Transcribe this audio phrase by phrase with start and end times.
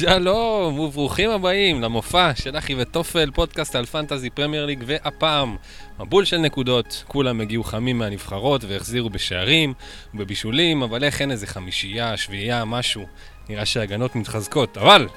[0.00, 5.56] שלום וברוכים הבאים למופע של אחי וטופל, פודקאסט על Fantasy Premier League, והפעם
[5.98, 9.74] מבול של נקודות, כולם הגיעו חמים מהנבחרות והחזירו בשערים
[10.14, 13.06] ובבישולים, אבל איך אין איזה חמישייה, שביעייה, משהו,
[13.48, 15.08] נראה שההגנות מתחזקות, אבל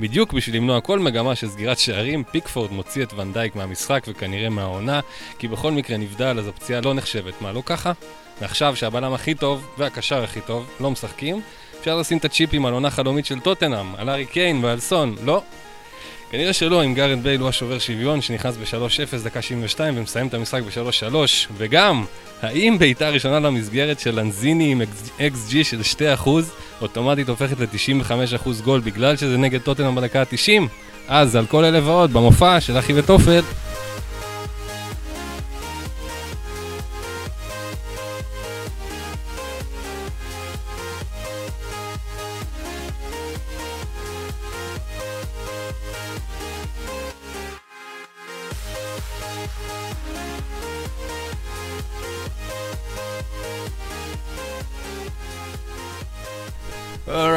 [0.00, 5.00] בדיוק בשביל למנוע כל מגמה של סגירת שערים, פיקפורד מוציא את ונדייק מהמשחק וכנראה מהעונה,
[5.38, 7.92] כי בכל מקרה נבדל אז הפציעה לא נחשבת, מה לא ככה?
[8.40, 11.40] ועכשיו שהבלם הכי טוב והקשר הכי טוב לא משחקים,
[11.82, 15.42] אפשר לשים את הצ'יפים על עונה חלומית של טוטנאם, על ארי קיין ועל סון, לא?
[16.30, 20.62] כנראה שלא, אם גארד בייל הוא השובר שוויון שנכנס ב-3-0 דקה 72 ומסיים את המשחק
[20.62, 21.14] ב-3-3
[21.56, 22.04] וגם,
[22.42, 24.82] האם בעיטה ראשונה למסגרת של לנזיני עם
[25.18, 25.80] XG של
[26.24, 26.28] 2%
[26.80, 30.62] אוטומטית הופכת ל-95% גול בגלל שזה נגד טוטנאם בדקה ה-90?
[31.08, 33.42] אז על כל אלה ועוד במופע של אחי וטופל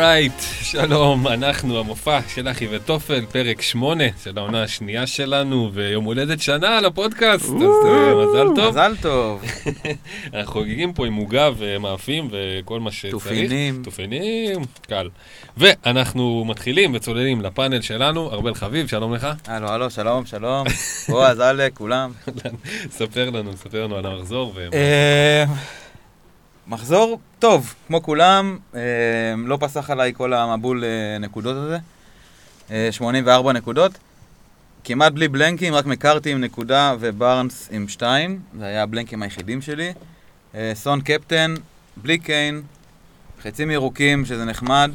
[0.05, 6.41] אורייט, שלום, אנחנו המופע של אחי וטופל, פרק 8 של העונה השנייה שלנו, ויום הולדת
[6.41, 7.51] שנה לפודקאסט, אז
[7.85, 8.69] אה, מזל טוב.
[8.69, 9.43] מזל טוב.
[10.33, 13.13] אנחנו חוגגים פה עם עוגה ומאפים וכל מה שצריך.
[13.13, 13.81] תופינים.
[13.83, 15.09] תופינים, קל.
[15.57, 19.27] ואנחנו מתחילים וצוללים לפאנל שלנו, ארבל חביב, שלום לך.
[19.47, 20.67] הלו, הלו, שלום, שלום.
[21.09, 22.11] בועז, אלק, כולם.
[22.97, 24.53] ספר לנו, ספר לנו על המחזור.
[26.65, 28.81] אה, מחזור טוב, כמו כולם, אה,
[29.37, 31.77] לא פסח עליי כל המבול אה, נקודות הזה.
[32.71, 33.91] אה, 84 נקודות.
[34.83, 38.39] כמעט בלי בלנקים, רק מקארתי עם נקודה ובארנס עם שתיים.
[38.59, 39.93] זה היה הבלנקים היחידים שלי.
[40.55, 41.53] אה, סון קפטן,
[41.97, 42.61] בלי קיין,
[43.43, 44.91] חצים ירוקים, שזה נחמד.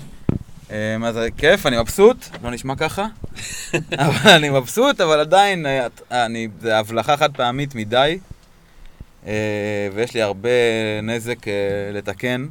[0.71, 3.07] אה, מה זה כיף, אני מבסוט, לא נשמע ככה.
[3.99, 8.19] אבל אני מבסוט, אבל עדיין, אה, אני, זה הבלחה חד פעמית מדי.
[9.27, 10.49] אה, ויש לי הרבה
[11.03, 11.53] נזק אה,
[11.93, 12.47] לתקן.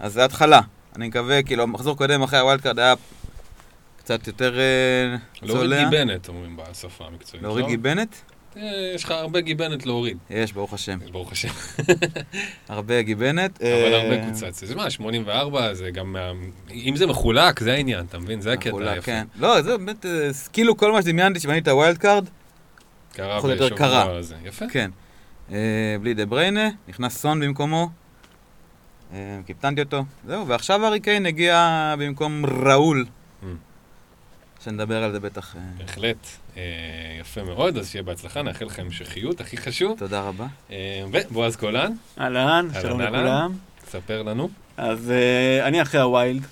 [0.00, 0.60] אז זה התחלה.
[0.96, 2.94] אני מקווה, כאילו, מחזור קודם אחרי ה wild card היה
[3.98, 5.84] קצת יותר אה, להוריד צולע.
[5.90, 7.42] גיבנת, אומרים בשפה המקצועית.
[7.42, 7.76] להוריד נכון?
[7.76, 8.22] גיבנת?
[8.94, 10.98] יש לך הרבה גיבנת להוריד, יש, ברוך השם.
[11.12, 11.48] ברוך השם.
[12.68, 13.62] הרבה גיבנת.
[13.62, 14.64] אבל הרבה קוצץ.
[14.64, 16.16] זה מה, 84 זה גם...
[16.70, 18.40] אם זה מחולק, זה העניין, אתה מבין?
[18.40, 19.02] זה הקטע היפה.
[19.02, 19.26] כן.
[19.38, 20.06] לא, זה באמת,
[20.52, 22.24] כאילו כל מה שדמיינתי שבניתי את ה wild card,
[23.12, 24.16] קרה בשבוע.
[24.16, 24.34] הזה.
[24.44, 24.64] יפה.
[24.70, 24.90] כן.
[25.52, 27.88] אה, בלי דה בריינה, נכנס סון במקומו.
[29.12, 30.04] אה, קיפטנתי אותו.
[30.26, 33.06] זהו, ועכשיו הארי קיין הגיע במקום ראול.
[33.42, 33.46] ממ.
[34.64, 35.56] שנדבר על זה בטח.
[35.56, 36.26] אה, בהחלט.
[36.56, 36.62] אה,
[37.20, 39.98] יפה מאוד, אז שיהיה בהצלחה, נאחל לך המשכיות, הכי חשוב.
[39.98, 40.46] תודה רבה.
[40.70, 43.00] אה, ובועז קולן, אהלן, שלום.
[43.00, 43.52] לכולם.
[43.88, 44.48] ספר לנו.
[44.76, 45.12] אז
[45.62, 46.46] אני אחרי הווילד,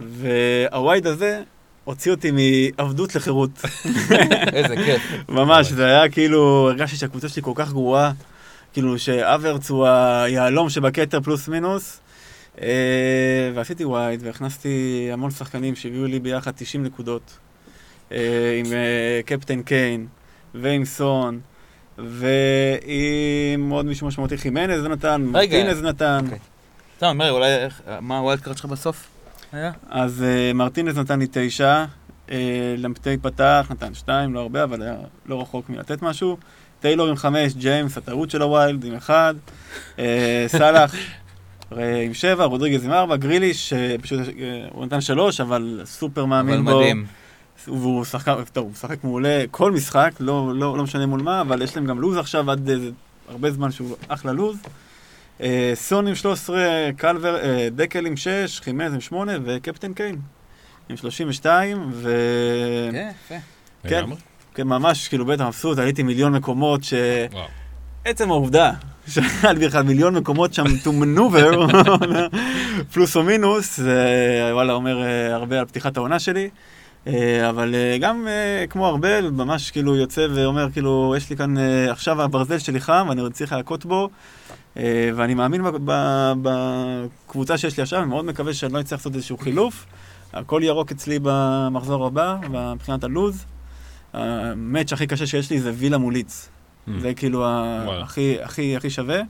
[0.00, 1.42] והווילד הזה
[1.88, 3.50] הוציא אותי מעבדות לחירות.
[4.52, 5.02] איזה כיף.
[5.28, 8.12] ממש, זה היה כאילו, הרגשתי שהקבוצה שלי כל כך גרועה,
[8.72, 12.00] כאילו שהאברץ הוא היהלום שבכתר פלוס מינוס.
[12.56, 12.60] אה,
[13.54, 17.38] ועשיתי wild והכנסתי המון שחקנים שהביאו לי ביחד 90 נקודות.
[18.08, 18.12] אה,
[18.58, 18.66] עם
[19.24, 20.06] קפטן קיין
[20.54, 21.40] ועם סון.
[21.98, 25.22] ועם עוד מישהו משמעותי, חימנז נתן.
[25.22, 26.20] מרטינז נתן.
[26.24, 26.38] אוקיי.
[26.96, 27.48] סתם, אומר, אולי,
[28.00, 29.17] מה ה wild card שלך בסוף?
[29.52, 29.72] היה?
[29.88, 31.84] אז אה, מרטינז נתן לי תשע,
[32.26, 32.30] אה,
[32.78, 36.36] למפטי פתח נתן שתיים, לא הרבה, אבל היה לא רחוק מלתת משהו.
[36.80, 39.34] טיילור עם חמש, ג'יימס, הטעות של ה wild עם אחד,
[39.96, 39.98] uh,
[40.58, 44.30] סאלח אה, עם שבע, רודריגז עם ארבע, גריליש, אה, פשוט אה,
[44.70, 46.78] הוא נתן שלוש, אבל סופר אבל מאמין בו.
[46.78, 47.06] מדהים.
[47.66, 51.62] והוא שחקן, טוב, הוא משחק מעולה כל משחק, לא, לא, לא משנה מול מה, אבל
[51.62, 52.90] יש להם גם לוז עכשיו עד איזה,
[53.28, 54.58] הרבה זמן שהוא אחלה לוז.
[55.42, 56.58] אה, סון עם 13,
[56.96, 60.16] קלבר, אה, דקל עם 6, חימז עם 8 וקפטן קיין
[60.88, 62.14] עם 32, ו...
[62.92, 63.34] כן, יפה.
[63.82, 64.04] כן.
[64.54, 66.94] כן, ממש, כאילו, בטח מבסוט, עליתי מיליון מקומות, ש...
[67.32, 67.46] וואו.
[68.04, 68.72] עצם העובדה
[69.08, 71.76] שהיה לי בכלל מיליון מקומות שם to maneuver,
[72.92, 76.50] פלוס או מינוס, זה וואלה אומר אה, הרבה על פתיחת העונה שלי.
[77.48, 78.26] אבל גם
[78.70, 81.54] כמו ארבל, ממש כאילו יוצא ואומר, כאילו, יש לי כאן,
[81.90, 84.08] עכשיו הברזל שלי חם, ואני עוד צריך להכות בו,
[85.14, 85.62] ואני מאמין
[86.42, 89.86] בקבוצה שיש לי עכשיו, אני מאוד מקווה שאני לא אצטרך לעשות איזשהו חילוף.
[90.32, 92.36] הכל ירוק אצלי במחזור הבא,
[92.74, 93.44] מבחינת הלוז.
[94.12, 96.48] המאץ' הכי קשה שיש לי זה וילה מול ליץ.
[96.48, 96.90] Mm.
[97.00, 97.44] זה כאילו.
[98.02, 99.20] הכי, הכי, הכי שווה,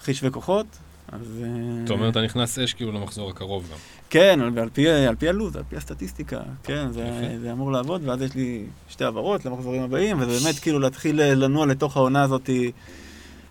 [0.00, 0.66] הכי שווה כוחות.
[1.12, 1.42] אז...
[1.42, 3.78] אה, אתה אומר, אתה נכנס אש כאילו למחזור הקרוב גם.
[4.10, 7.36] כן, ועל פי, על פי הלו"ז, על פי הסטטיסטיקה, כן, זה.
[7.40, 11.34] זה אמור לעבוד, ואז יש לי שתי העברות למחזורים הבאים, וזה באמת כאילו להתחיל אה,
[11.34, 12.50] לנוע לתוך העונה הזאת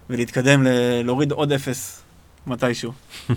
[0.09, 2.03] ולהתקדם, ל- להוריד עוד אפס
[2.47, 2.91] מתישהו.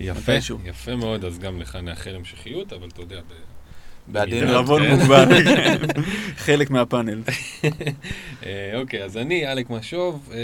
[0.00, 0.58] יפה, מתישהו.
[0.64, 4.66] יפה מאוד, אז גם לך נאחל המשכיות, אבל אתה יודע, ב- בעדינות.
[4.68, 4.90] כן.
[4.96, 5.28] מוגבל.
[6.46, 7.22] חלק מהפאנל.
[8.46, 10.38] אה, אוקיי, אז אני, אלק משוב, אה,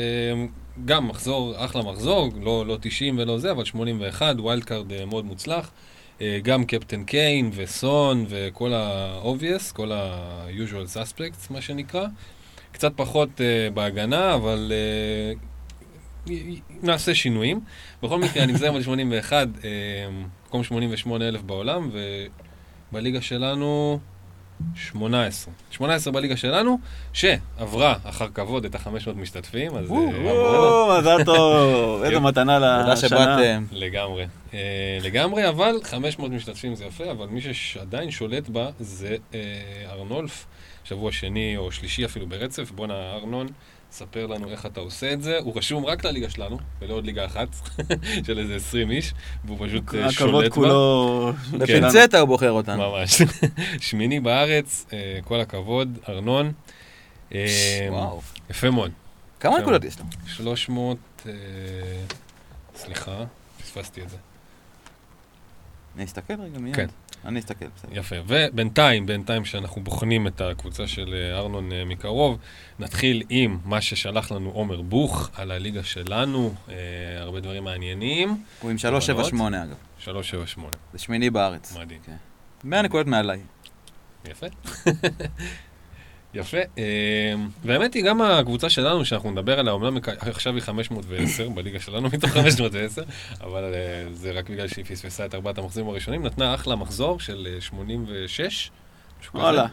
[0.84, 5.24] גם מחזור, אחלה מחזור, לא, לא 90 ולא זה, אבל 81, wild card אה, מאוד
[5.24, 5.70] מוצלח.
[6.42, 12.06] גם קפטן קיין וסון וכל ה-obvious, כל ה-usual suspects, מה שנקרא.
[12.76, 14.73] קצת פחות אה, בהגנה, אבל
[16.26, 17.61] י- נעשה שינויים.
[18.02, 19.70] בכל מקרה, אני מזהה על 81, אה,
[20.49, 21.90] מקום 88 אלף בעולם,
[22.93, 23.99] ובליגה שלנו
[24.75, 25.55] 18.
[25.70, 26.78] 18 בליגה שלנו,
[27.12, 29.90] שעברה אחר כבוד את ה-500 משתתפים, אז...
[29.90, 32.58] אה, או, מזל טוב, איזה מתנה
[32.93, 33.38] לשנה.
[33.72, 34.26] לגמרי.
[35.00, 39.17] לגמרי, אבל 500 משתתפים זה יפה, אבל מי שעדיין שולט בה זה
[39.90, 40.46] ארנולף,
[40.88, 42.70] שבוע שני או שלישי אפילו ברצף.
[42.70, 43.46] בואנה, ארנון,
[43.92, 45.38] ספר לנו איך אתה עושה את זה.
[45.38, 47.48] הוא רשום רק לליגה שלנו, ולעוד ליגה אחת,
[48.26, 50.54] של איזה 20 איש, והוא פשוט אה, הכבוד שולט בה.
[50.54, 51.32] כולו.
[51.58, 52.90] בפינצטה הוא בוחר אותנו.
[52.90, 53.22] ממש.
[53.86, 56.52] שמיני בארץ, אה, כל הכבוד, ארנון.
[57.34, 58.20] אה, וואו.
[58.50, 58.90] יפה מאוד.
[59.40, 59.62] כמה כן.
[59.62, 60.04] נקודות יש לו?
[60.26, 61.32] 300, אה,
[62.76, 63.24] סליחה,
[63.62, 64.16] פספסתי את זה.
[65.96, 66.76] אני אסתכל רגע מיד.
[66.76, 66.86] כן.
[67.26, 67.99] אני אסתכל, בסדר.
[67.99, 68.17] יפה.
[68.26, 72.38] ובינתיים, בינתיים שאנחנו בוחנים את הקבוצה של אה, ארנון אה, מקרוב,
[72.78, 76.75] נתחיל עם מה ששלח לנו עומר בוך על הליגה שלנו, אה,
[77.19, 78.44] הרבה דברים מעניינים.
[78.61, 79.76] הוא עם 378 אגב.
[79.99, 81.76] 378, זה שמיני בארץ.
[81.76, 82.00] מדהים.
[82.64, 83.40] 100 נקודות מעליי.
[84.25, 84.46] יפה.
[86.36, 86.56] יפה.
[86.78, 86.84] אה,
[87.64, 92.30] והאמת היא, גם הקבוצה שלנו, שאנחנו נדבר עליה, אומנם עכשיו היא 510 בליגה שלנו מתוך
[92.36, 93.02] 510,
[93.40, 97.48] אבל אה, זה רק בגלל שהיא פספסה את ארבעת המחזורים הראשונים, נתנה אחלה מחזור של
[97.54, 98.70] אה, 86.
[99.20, 99.42] משהו כזה.
[99.42, 99.66] וואלה.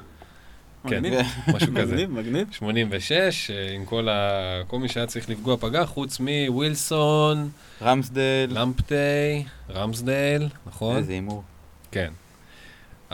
[0.87, 1.03] כן.
[1.47, 1.93] משהו כזה.
[1.95, 2.47] מגניב, מגניב.
[2.51, 4.61] 86, אה, עם כל, ה...
[4.67, 7.49] כל מי שהיה צריך לפגוע פגע, חוץ מווילסון,
[7.81, 8.47] רמסדל.
[8.49, 10.97] למפטי, רמסדייל, נכון?
[10.97, 11.43] איזה הימור.
[11.91, 12.11] כן.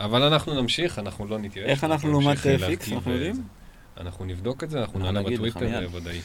[0.04, 1.68] אבל אנחנו נמשיך, אנחנו לא נתייאש.
[1.68, 3.42] איך אנחנו לעומת, אה, פיקס, אנחנו יודעים?
[4.00, 5.94] אנחנו נבדוק את זה, אנחנו נעלה בטוויטר, מיד.
[5.94, 6.20] ודאי.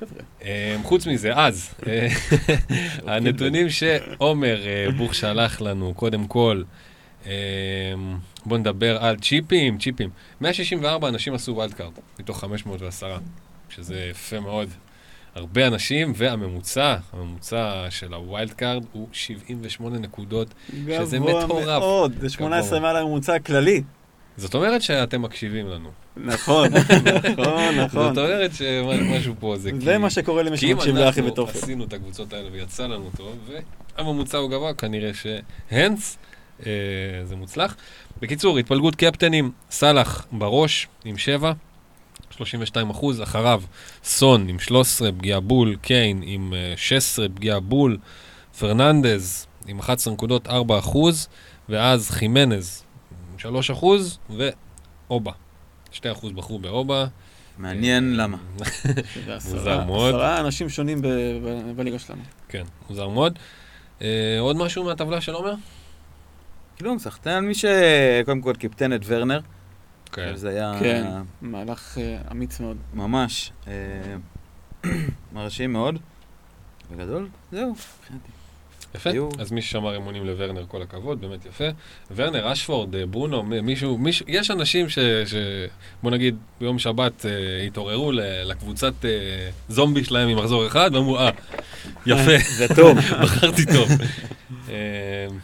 [0.00, 0.20] חבר'ה.
[0.42, 2.08] אה, חוץ מזה, אז, אה,
[3.14, 6.62] הנתונים שעומר אה, בוך שלח לנו, קודם כל,
[7.26, 7.32] אה,
[8.46, 10.10] בואו נדבר על צ'יפים, צ'יפים.
[10.40, 13.18] 164 אנשים עשו wild card, מתוך 510,
[13.68, 14.68] שזה יפה מאוד.
[15.36, 20.54] הרבה אנשים, והממוצע, הממוצע של ה wild card הוא 78 נקודות.
[20.86, 21.66] שזה גבוה מטורף.
[21.66, 22.92] מאוד, זה 18 גבוה.
[22.92, 23.82] מעל הממוצע הכללי.
[24.36, 25.90] זאת אומרת שאתם מקשיבים לנו.
[26.16, 28.14] נכון, נכון, נכון.
[28.14, 29.80] זאת אומרת שמשהו פה זה כי...
[29.80, 31.58] זה מה שקורה למי כי אם שמקשיב לאחי אנחנו ותופל.
[31.58, 33.50] עשינו את הקבוצות האלה ויצא לנו טוב,
[33.98, 36.18] והממוצע הוא גבוה, כנראה שהנס,
[36.66, 36.72] אה,
[37.24, 37.76] זה מוצלח.
[38.20, 41.52] בקיצור, התפלגות קפטנים, סאלח בראש עם 7,
[42.36, 43.62] 32 אחוז, אחריו
[44.04, 47.98] סון עם 13 פגיעה בול, קיין עם אה, 16 פגיעה בול,
[48.58, 51.28] פרננדז עם 11 נקודות 4 אחוז,
[51.68, 52.82] ואז חימנז
[53.32, 55.32] עם 3 אחוז, ואובה.
[55.92, 57.06] 2 אחוז בחרו באובה.
[57.58, 58.36] מעניין למה.
[59.14, 60.14] שזה מוזר מאוד.
[60.14, 61.02] עשרה אנשים שונים
[61.76, 62.22] בליגה שלנו.
[62.48, 63.38] כן, מוזר מאוד.
[64.02, 65.54] אה, עוד משהו מהטבלה של עומר?
[66.78, 67.64] כלום, סחטיין מי ש...
[68.24, 69.40] קודם כל קיפטן את ורנר.
[70.12, 70.36] כן.
[70.36, 71.06] זה היה כן.
[71.42, 72.76] מהלך אה, אמיץ מאוד.
[72.94, 73.72] ממש אה,
[75.34, 75.98] מרשים מאוד.
[76.92, 77.70] בגדול, זהו.
[77.70, 78.28] מבחינתי.
[78.94, 79.10] יפה.
[79.10, 81.64] היו- אז מי ששמר אמונים לוורנר, כל הכבוד, באמת יפה.
[82.16, 84.98] ורנר, אשפורד, אה, ברונו, מישהו, מישהו, יש אנשים ש...
[84.98, 85.34] ש
[86.02, 87.30] בוא נגיד, ביום שבת אה,
[87.66, 88.20] התעוררו ל-
[88.50, 89.10] לקבוצת אה,
[89.68, 91.30] זומבי שלהם ממחזור אחד, ואמרו, אה,
[92.06, 92.98] יפה, זה טוב.
[93.22, 93.88] בחרתי טוב.
[94.68, 94.74] אה,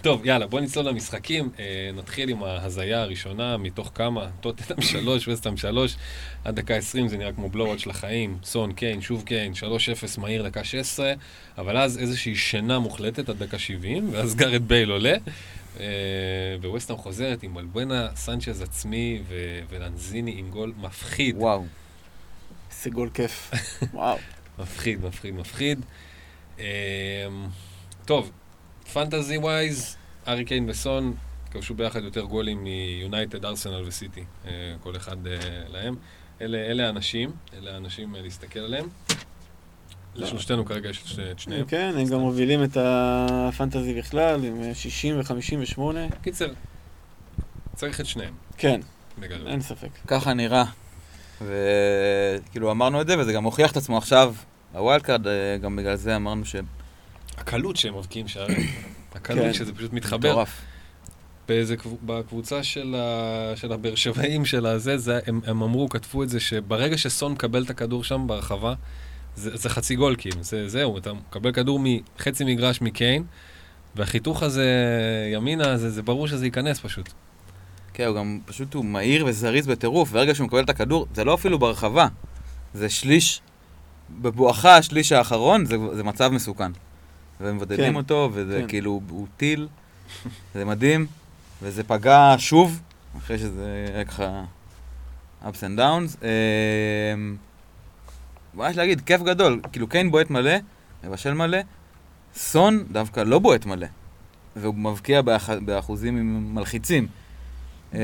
[0.03, 1.51] טוב, יאללה, בוא נצלול למשחקים.
[1.59, 5.97] אה, נתחיל עם ההזיה הראשונה, מתוך כמה, טוטנאם 3, וסטאם 3,
[6.45, 8.39] עד דקה 20 זה נראה כמו blowout של החיים.
[8.45, 11.13] סון, קיין, שוב קיין, 3-0 מהיר, דקה 16,
[11.59, 15.15] אבל אז איזושהי שינה מוחלטת עד דקה 70, ואז גארת' בייל עולה.
[15.81, 15.87] אה,
[16.63, 21.37] וווסטהאם חוזרת עם בלבואנה, סנצ'ז עצמי ו- ולנזיני עם גול מפחיד.
[21.39, 21.65] וואו.
[22.71, 23.51] איזה גול כיף.
[23.95, 24.19] וואו.
[24.59, 25.81] מפחיד, מפחיד, מפחיד.
[28.05, 28.31] טוב,
[28.93, 29.97] fantasy wise,
[30.29, 31.15] הארי קיין וסון
[31.51, 35.33] כבשו ביחד יותר גולים מיונייטד, ארסנל וסיטי, אה, כל אחד אה,
[35.69, 35.97] להם.
[36.41, 38.89] אלה, אלה האנשים, אלה האנשים אה, להסתכל עליהם.
[40.15, 41.65] לשלושתנו כרגע יש את שני- את שניהם.
[41.67, 45.81] כן, הם גם מובילים את הפנטזי בכלל עם אה, 60 ו-58.
[46.23, 46.53] קיצר,
[47.75, 48.81] צריך את שניהם, כן,
[49.19, 49.49] בגדול.
[49.49, 49.89] אין ספק.
[50.07, 50.65] ככה נראה.
[51.41, 54.35] וכאילו אמרנו את זה, וזה גם הוכיח את עצמו עכשיו.
[54.75, 56.45] ה wild card, אה, גם בגלל זה אמרנו
[57.43, 58.67] הקלות שהם מבקיעים שערים,
[59.15, 59.53] הקלות כן.
[59.53, 60.29] שזה פשוט מתחבר.
[60.29, 60.61] שמטורף.
[61.49, 66.23] באיזה, קב- בקבוצה של, ה, של הבאר שבעים של הזה, זה, הם, הם אמרו, כתבו
[66.23, 68.75] את זה, שברגע שסון מקבל את הכדור שם ברחבה,
[69.37, 73.25] זה, זה חצי גול כאילו, זה, זהו, אתה מקבל כדור מחצי מגרש מקיין,
[73.97, 74.67] והחיתוך הזה,
[75.33, 77.09] ימינה, זה, זה ברור שזה ייכנס פשוט.
[77.95, 81.35] כן, הוא גם פשוט הוא מהיר וזריז בטירוף, וברגע שהוא מקבל את הכדור, זה לא
[81.35, 82.07] אפילו ברחבה,
[82.75, 83.41] זה שליש,
[84.11, 86.73] בבואכה השליש האחרון, זה, זה מצב מסוכן.
[87.41, 87.97] ומבודדים כן.
[87.97, 88.69] אותו, וזה כן.
[88.69, 89.69] כאילו, הוא טיל,
[90.55, 91.07] זה מדהים,
[91.63, 92.81] וזה פגע שוב,
[93.19, 94.45] אחרי שזה היה ככה
[95.43, 96.25] ups and downs.
[98.55, 100.53] מה יש להגיד, כיף גדול, כאילו קיין בועט מלא,
[101.05, 101.59] מבשל מלא,
[102.35, 103.87] סון דווקא לא בועט מלא,
[104.57, 105.51] והוא מבקיע באח...
[105.51, 107.07] באחוזים מלחיצים.
[107.95, 107.99] אמ,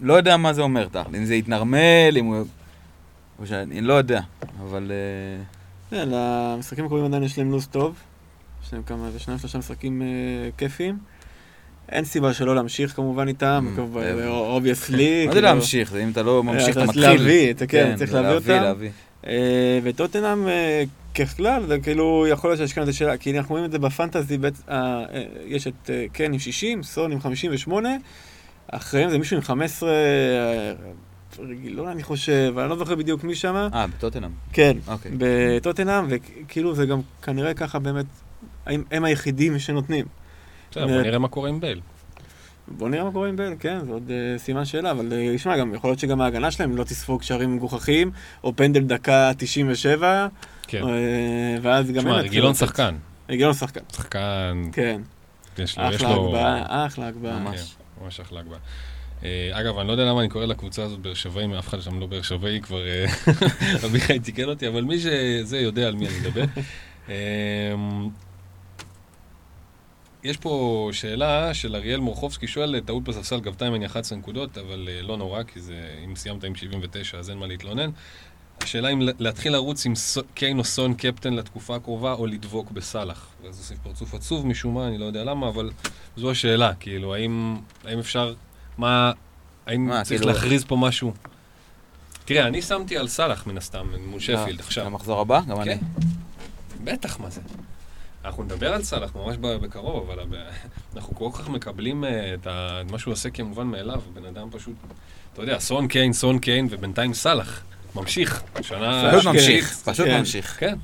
[0.00, 2.44] לא יודע מה זה אומר, תכל'ס, אם זה יתנרמל, אם הוא...
[3.38, 4.20] או שאני לא יודע,
[4.60, 4.92] אבל...
[4.92, 5.59] אה, כן,
[5.92, 7.94] למשחקים הקרובים עדיין יש להם לו"ז טוב.
[8.66, 10.06] יש להם כמה, שניים שלושה משחקים אה,
[10.58, 10.98] כיפיים.
[11.88, 15.26] אין סיבה שלא להמשיך כמובן איתם, Mm, אה, obviously.
[15.26, 15.90] מה זה להמשיך?
[15.90, 17.02] זה אם אתה לא ממשיך, אתה צריך מתחיל.
[17.20, 18.84] להביא, אתה כן, צריך להביא אותם.
[19.26, 20.82] אה, וטוטנאם אה,
[21.14, 24.38] ככלל, זה כאילו, יכול להיות שיש כאן איזה שאלה, כי אנחנו רואים את זה בפנטזי,
[24.68, 24.74] אה,
[25.14, 27.88] אה, יש את אה, קן עם 60, סון עם 58,
[28.72, 29.90] אחריהם זה מישהו עם 15,
[31.38, 33.68] אה, רגילון אני חושב, אני לא זוכר בדיוק מי שם.
[33.74, 34.30] אה, בטוטנאם.
[34.52, 35.12] כן, אוקיי.
[35.18, 38.06] בטוטנאם, וכאילו זה גם כנראה ככה באמת,
[38.66, 40.06] הם, הם היחידים שנותנים.
[40.70, 41.80] בסדר, בוא נראה מה קורה עם בייל.
[42.68, 45.58] בוא נראה מה קורה עם בל, כן, זה עוד uh, סימן שאלה, אבל uh, שמע,
[45.58, 48.10] גם יכול להיות שגם ההגנה שלהם לא תספוג שערים מגוחכים,
[48.44, 50.28] או פנדל דקה 97,
[50.62, 50.82] כן.
[50.82, 50.86] uh,
[51.62, 52.00] ואז גם...
[52.00, 52.94] תשמע, רגילון שחקן.
[53.28, 55.00] רגילון שחקן, שחקן, כן.
[55.58, 55.88] יש לו...
[55.88, 57.38] אחלה הגבהה, אחלה הגבהה.
[57.38, 57.60] ממש.
[57.60, 58.58] כן, ממש אחלה הגבהה.
[59.24, 62.00] אה, אגב, אני לא יודע למה אני קורא לקבוצה הזאת באר שבעים, אף אחד שם
[62.00, 63.04] לא באר שבעי, כבר אה,
[63.86, 66.44] אביחי תיקן אותי, אבל מי שזה יודע על מי אני מדבר.
[67.08, 67.14] אה,
[70.22, 75.16] יש פה שאלה של אריאל מורחובסקי, שואל, טעות בספסל גבתה ממני 11 נקודות, אבל לא
[75.16, 75.74] נורא, כי זה,
[76.04, 77.90] אם סיימת עם 79 אז אין מה להתלונן.
[78.62, 79.92] השאלה אם להתחיל לרוץ עם
[80.34, 83.28] קיין או סון קפטן לתקופה הקרובה, או לדבוק בסאלח.
[83.42, 85.70] ואז עושים פרצוף עצוב משום מה, אני לא יודע למה, אבל
[86.16, 88.34] זו השאלה, כאילו, האם, האם אפשר,
[88.80, 89.12] מה,
[89.66, 91.12] האם מה, צריך כאילו- להכריז פה משהו?
[92.24, 94.84] תראה, אני שמתי על סאלח מן הסתם, מול שפילד אה, עכשיו.
[94.84, 95.40] למחזור הבא?
[95.48, 95.78] גם אני.
[95.78, 95.84] כן.
[96.84, 97.40] בטח, מה זה.
[98.24, 100.24] אנחנו נדבר על סאלח ממש בקרוב, אבל
[100.96, 102.46] אנחנו כל כך מקבלים אה, את
[102.90, 104.74] מה שהוא עושה כמובן מאליו, בן אדם פשוט,
[105.32, 107.62] אתה יודע, סון קיין, סון קיין, ובינתיים סאלח.
[107.94, 108.42] ממשיך.
[108.62, 109.10] שנה...
[109.18, 109.26] פשוט.
[109.32, 110.18] ממשיך, פשוט כן.
[110.18, 110.56] ממשיך.
[110.60, 110.74] כן,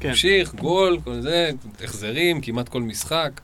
[0.00, 0.08] כן.
[0.08, 1.50] ממשיך, גול, כל זה,
[1.84, 3.40] החזרים, כמעט כל משחק.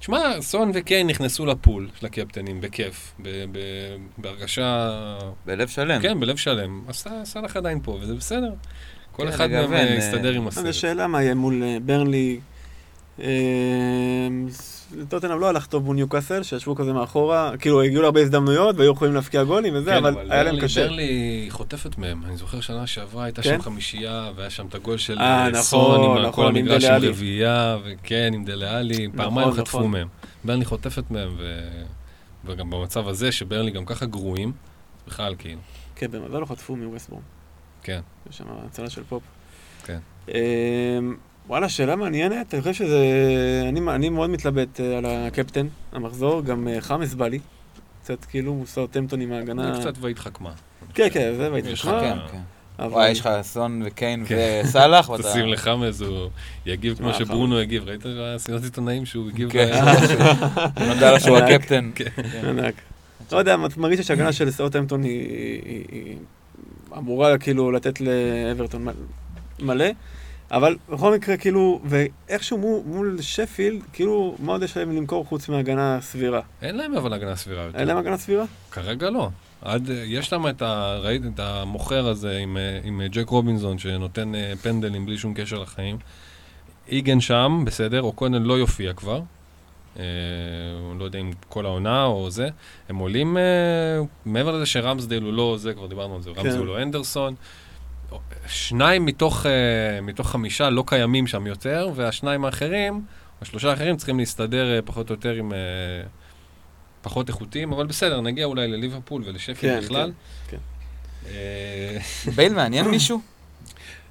[0.00, 3.58] תשמע, סון וקיין נכנסו לפול של הקפטנים, בכיף, ב- ב-
[4.18, 4.88] בהרגשה...
[5.46, 6.02] בלב שלם.
[6.02, 6.82] כן, בלב שלם.
[6.88, 8.52] אז סא- סאלח עדיין פה, וזה בסדר.
[9.12, 10.66] כל כן, אחד מהם אה, אה, יסתדר עם אז הסרט.
[10.66, 12.40] השאלה מה יהיה מול אה, ברנלי.
[15.08, 19.14] טוטנאם לא הלך טוב מול ניוקאסל, שישבו כזה מאחורה, כאילו הגיעו להרבה הזדמנויות והיו יכולים
[19.14, 20.86] להבקיע גולים וזה, כן, אבל היה להם קשה.
[20.86, 22.22] ברלי חוטפת מהם.
[22.24, 23.56] אני זוכר שנה שעברה הייתה כן?
[23.56, 26.50] שם חמישייה, והיה שם את הגול של אה, אה, נכון, סון, עם ה- נכון, כל
[26.50, 27.08] עם המגרש עם עלי.
[27.08, 29.90] רביעייה, וכן, עם דלה עלי, פעמיים נכון, חטפו נכון.
[29.90, 30.08] מהם.
[30.44, 31.68] ברלי חוטפת מהם, ו...
[32.44, 34.52] וגם במצב הזה, שברלי גם ככה גרועים,
[35.06, 35.60] בכלל, כאילו,
[35.96, 37.22] כן, במזל לא חטפו מווסטבורם.
[37.82, 38.00] כן.
[38.30, 39.22] יש שם הצלה של פופ.
[39.84, 39.98] כן.
[41.50, 42.98] וואלה, שאלה מעניינת, אני חושב שזה...
[43.68, 47.38] אני, אני מאוד מתלבט אה, על הקפטן, המחזור, גם אה, חמאס בא לי.
[48.02, 49.78] קצת כאילו סאוטהמפטון עם ההגנה.
[49.80, 50.52] קצת והתחכמה.
[50.94, 52.00] כן, כן, זה משמע.
[52.00, 52.38] כן, כן.
[52.78, 54.62] אבל- וואי, יש לך סון וקיין כן.
[54.64, 55.22] וסאלח, ואתה...
[55.22, 56.28] תשים לחמאס, הוא
[56.66, 57.88] יגיב כמו מה, שברונו הגיב.
[57.88, 59.50] ראית בסינות עיתונאים שהוא הגיב?
[59.50, 59.84] כן.
[60.88, 61.36] נודע לו שהוא.
[61.38, 61.90] הקפטן.
[61.94, 62.10] כן.
[62.48, 62.74] ענק.
[63.32, 66.16] לא יודע, מרגיש שההגנה של סאוטהמפטון היא,
[66.98, 68.86] אמורה כאילו לתת לאברטון
[69.60, 69.86] מלא,
[70.50, 75.48] אבל בכל מקרה כאילו, ואיכשהו מול, מול שפילד, כאילו, מה עוד יש להם למכור חוץ
[75.48, 76.40] מהגנה סבירה?
[76.62, 77.78] אין להם אבל הגנה סבירה יותר.
[77.78, 78.44] אין להם הגנה סבירה?
[78.70, 79.28] כרגע לא.
[79.62, 83.78] עד, יש שם את, ה, ראית, את המוכר הזה עם, אה, עם אה, ג'ק רובינזון
[83.78, 85.98] שנותן אה, פנדלים בלי שום קשר לחיים.
[86.88, 89.20] איגן שם, בסדר, או קודם לא יופיע כבר.
[89.98, 90.04] אה,
[90.98, 92.48] לא יודע אם כל העונה או זה.
[92.88, 93.42] הם עולים, אה,
[94.24, 96.40] מעבר לזה שרמסדייל הוא לא זה, כבר דיברנו על זה, כן.
[96.40, 97.34] רמסדייל הוא לא אנדרסון.
[98.50, 103.02] שניים מתוך, אה, מתוך חמישה לא קיימים שם יותר, והשניים האחרים,
[103.42, 105.52] השלושה האחרים צריכים להסתדר אה, פחות או יותר עם...
[105.52, 105.58] אה,
[107.02, 110.12] פחות איכותיים, אבל בסדר, נגיע אולי לליברפול ולשפל כן, בכלל.
[110.48, 110.56] כן,
[111.26, 111.98] אה,
[112.34, 113.20] בייל מעניין מישהו?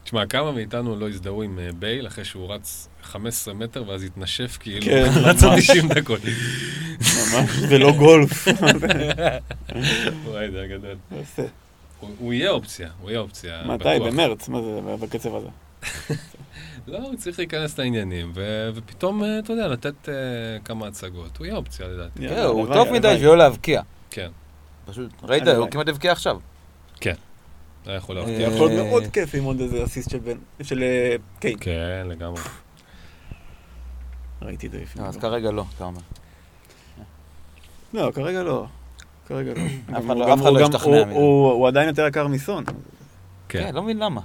[0.04, 4.58] תשמע, כמה מאיתנו לא הזדהו עם אה, בייל אחרי שהוא רץ 15 מטר ואז התנשף
[4.60, 5.70] כאילו, כן, רץ עוד ממש.
[5.70, 6.20] 90 דקות.
[6.24, 8.48] ממש, זה לא גולף.
[10.26, 10.96] וואי, זה היה גדול.
[12.00, 13.64] הוא- הוא יהיה אופציה, הוא יהיה אופציה.
[13.66, 13.84] מתי?
[13.96, 14.08] בטוח.
[14.08, 15.48] במרץ, מה זה, בקצב הזה?
[16.88, 20.14] לא, הוא צריך להיכנס לעניינים, ו- ופתאום, אה, אתה יודע, לתת אה,
[20.66, 21.38] כמה הצגות.
[21.38, 22.24] הוא יהיה אופציה לדעתי.
[22.24, 23.12] יאללה, כן, הוא טוב מדי.
[23.16, 23.82] בשבילו להבקיע.
[24.12, 24.30] כן,
[24.86, 25.48] פשוט, ראית.
[25.48, 26.40] הוא כמעט הבקיע עכשיו.
[27.86, 28.54] היה יכול אה, להבטיח.
[28.54, 30.84] יכול להיות מאוד כיף עם עוד איזה אסיסט של בן, של
[31.40, 31.58] קיין.
[31.62, 32.42] כן, לגמרי.
[34.42, 35.06] ראיתי את זה לפני.
[35.08, 36.00] אז כרגע לא, אתה אומר.
[37.94, 38.66] לא, כרגע לא.
[39.30, 39.62] כרגע לא.
[39.98, 41.16] אף גם אחד הוא לא- לא הוא השתכנע הוא- מזה.
[41.16, 42.64] הוא הוא עדיין יותר יקר מסון.
[42.66, 42.74] כן.
[43.64, 44.22] כן, לא מבין למה.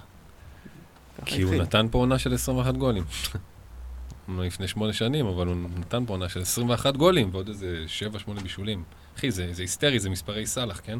[1.24, 1.54] כי הוא.
[1.54, 3.04] נתן פה עונה של 21 גולים.
[4.38, 7.84] לפני שמונה שנים, אבל הוא נתן פה עונה של 21 גולים ועוד איזה
[8.28, 8.82] 7-8 בישולים.
[9.18, 10.98] אחי, זה זה היסטרי, זה מספרי סאלח, כן?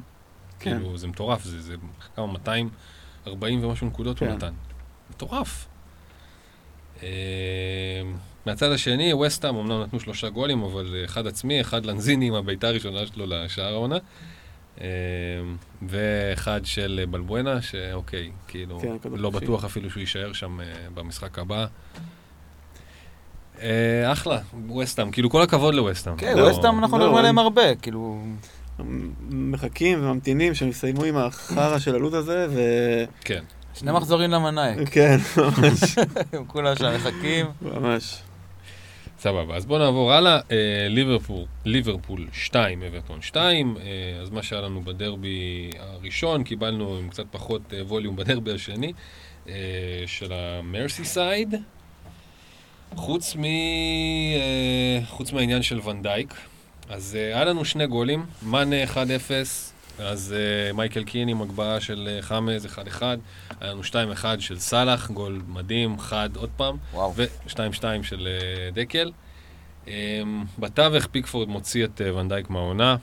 [0.58, 0.78] כן.
[0.78, 1.74] כאילו, זה מטורף, זה זה
[2.16, 2.70] כמה, 240
[3.64, 4.34] ומשהו נקודות הוא כן.
[4.34, 4.52] נתן.
[5.10, 5.66] מטורף.
[8.46, 12.68] מהצד השני, ווסטהאם אמנם נתנו שלושה גולים, אבל אה, אחד עצמי, אחד לנזיני עם הבעיטה
[12.68, 13.96] הראשונה שלו לשער העונה.
[14.80, 14.86] אה,
[15.88, 19.30] ואחד של אה, בלבואנה, שאוקיי, כאילו, כן, לא.
[19.30, 21.66] בטוח אפילו שהוא יישאר שם אה, במשחק הבא.
[24.12, 26.16] אחלה, ווסטהאם, כאילו כל הכבוד לווסטהאם.
[26.16, 28.22] כן, לא- ווסטהאם אנחנו לא, מדברים עליהם הם- הרבה, כאילו...
[29.30, 32.60] מחכים וממתינים שהם יסיימו עם החרא של הלו"ז הזה, ו...
[33.20, 33.44] כן.
[33.74, 34.88] שני מחזורים למנאייק.
[34.88, 35.98] כן, ממש,
[36.32, 37.46] הם כולם שם מחכים.
[37.62, 38.22] ממש.
[39.24, 40.40] סבבה, אז בואו נעבור הלאה.
[40.50, 43.76] אה, ליברפול, ליברפול 2, אברטון 2.
[43.76, 48.92] אה, אז מה שהיה לנו בדרבי הראשון, קיבלנו עם קצת פחות אה, ווליום בדרבי השני,
[49.48, 49.54] אה,
[50.06, 51.54] של המרסיסייד.
[52.94, 56.34] חוץ, מ, אה, חוץ מהעניין של ונדייק,
[56.88, 62.08] אז אה, היה לנו שני גולים, מאנה 1-0, אז אה, מייקל קין עם הגבהה של
[62.10, 63.02] אה, חמז 1-1,
[63.60, 66.76] היה לנו 2-1 של סאלח, גול מדהים, חד עוד פעם.
[66.92, 67.12] וואו.
[67.16, 69.12] ו-2-2 של אה, דקל.
[69.86, 69.88] Um,
[70.58, 72.96] בתווך פיקפורד מוציא את uh, ונדייק מהעונה,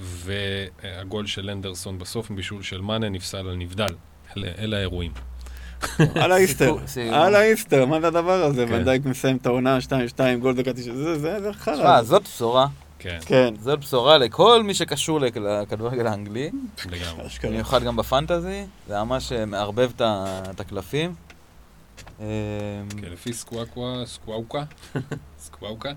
[0.00, 3.94] והגול של אנדרסון בסוף מבישול של מאנה נפסל על נבדל.
[4.36, 5.12] אלה, אלה האירועים.
[6.22, 6.76] על האיסטר.
[7.12, 8.66] על האיסטר, מה זה הדבר הזה?
[8.66, 8.74] כן.
[8.74, 12.02] ונדייק מסיים את העונה 2-2, גול דקה 90, זה, זה, זה תשמע, חרא.
[12.02, 12.66] זאת בשורה.
[13.06, 16.50] כן, כן, זאת בשורה לכל מי שקשור לכ- לכדורגל האנגלי.
[16.90, 17.24] לגמרי.
[17.44, 18.64] במיוחד גם בפנטזי.
[18.88, 21.14] זה ממש אה, מערבב את הקלפים.
[22.20, 22.26] אה,
[23.00, 24.64] כן, לפי סקוואקווה, סקוואוקה,
[25.38, 25.92] סקוואוקה,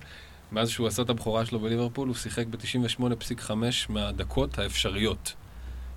[0.51, 3.51] מאז שהוא עשה את הבכורה שלו בליברפול, הוא שיחק ב-98.5
[3.89, 5.33] מהדקות האפשריות,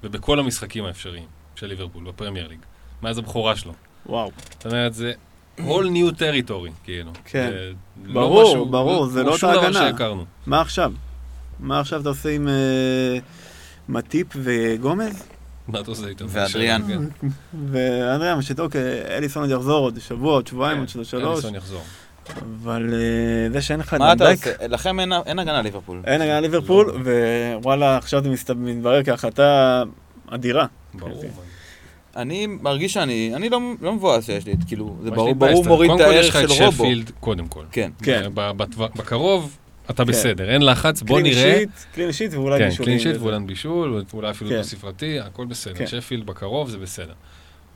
[0.04, 2.58] ובכל המשחקים האפשריים של ליברפול, בפרמייר ליג,
[3.02, 3.72] מאז הבכורה שלו.
[4.06, 4.30] וואו.
[4.52, 5.12] זאת אומרת, זה
[5.58, 7.10] all new territory, כאילו.
[7.24, 7.50] כן.
[7.52, 7.70] זה
[8.04, 9.90] לא ברור, משהו- ברור, זה כמו לא שום אותה דבר הגנה.
[9.90, 10.24] שהכרנו.
[10.46, 10.92] מה עכשיו?
[11.60, 13.18] מה עכשיו אתה עושה עם אה,
[13.88, 15.22] מטיפ וגומז?
[15.68, 16.24] מה אתה עושה איתו?
[16.28, 16.82] ואדריאן.
[16.88, 17.28] כן.
[17.70, 18.80] ואנדריה, משית, אוקיי,
[19.16, 21.82] אליסון עוד יחזור עוד שבוע, עוד שבועיים, עוד שלוש, אליסון יחזור.
[22.62, 24.66] אבל אה, זה שאין לך את מה אתה עושה?
[24.68, 26.00] לכם אין- הגנה ליברפול.
[26.04, 27.10] אין הגנה ליברפול, לא.
[27.58, 29.82] ווואלה, עכשיו זה מתברר כהחלטה
[30.30, 30.66] אדירה.
[30.94, 31.24] ברור.
[32.14, 32.20] כן.
[32.20, 35.64] אני מרגיש שאני, אני לא, לא מבואס שיש לי, את- כאילו, זה ברור, ברור?
[35.66, 36.84] מוריד את קודם כל יש הערך לך של את רובו.
[36.84, 37.64] שפילד, קודם כל.
[37.72, 37.90] כן.
[38.02, 38.30] כן.
[38.34, 39.56] ב- בטווח- בקרוב
[39.90, 40.10] אתה כן.
[40.10, 41.56] בסדר, אין לחץ, בוא קלין נראה.
[41.58, 42.98] שיט, קלין שיט ואולי כן, בישולים.
[42.98, 43.22] קלין שיט.
[43.22, 44.62] ואולי בישול, אולי אפילו כן.
[44.62, 45.74] ספרתי, הכל בסדר.
[45.74, 45.86] כן.
[45.86, 47.12] שפילד בקרוב זה בסדר.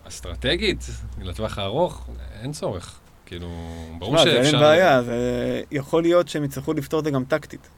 [0.08, 0.86] אסטרטגית,
[1.22, 2.06] לטווח הארוך,
[2.42, 2.98] אין צורך.
[3.26, 3.48] כאילו,
[3.98, 4.50] ברור שמע, זה שאפשר...
[4.56, 5.16] אין בעיה, זה
[5.72, 7.68] יכול להיות שהם יצטרכו לפתור את זה גם טקטית.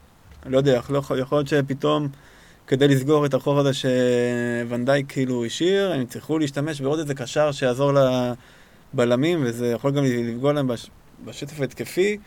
[0.45, 2.07] אני לא יודע, יכול, יכול להיות שפתאום,
[2.69, 7.91] כדי לסגור את החור הזה שוונדייק כאילו השאיר, הם יצטרכו להשתמש בעוד איזה קשר שיעזור
[8.93, 10.89] לבלמים, וזה יכול גם לפגוע להם בש,
[11.25, 12.17] בשטף ההתקפי.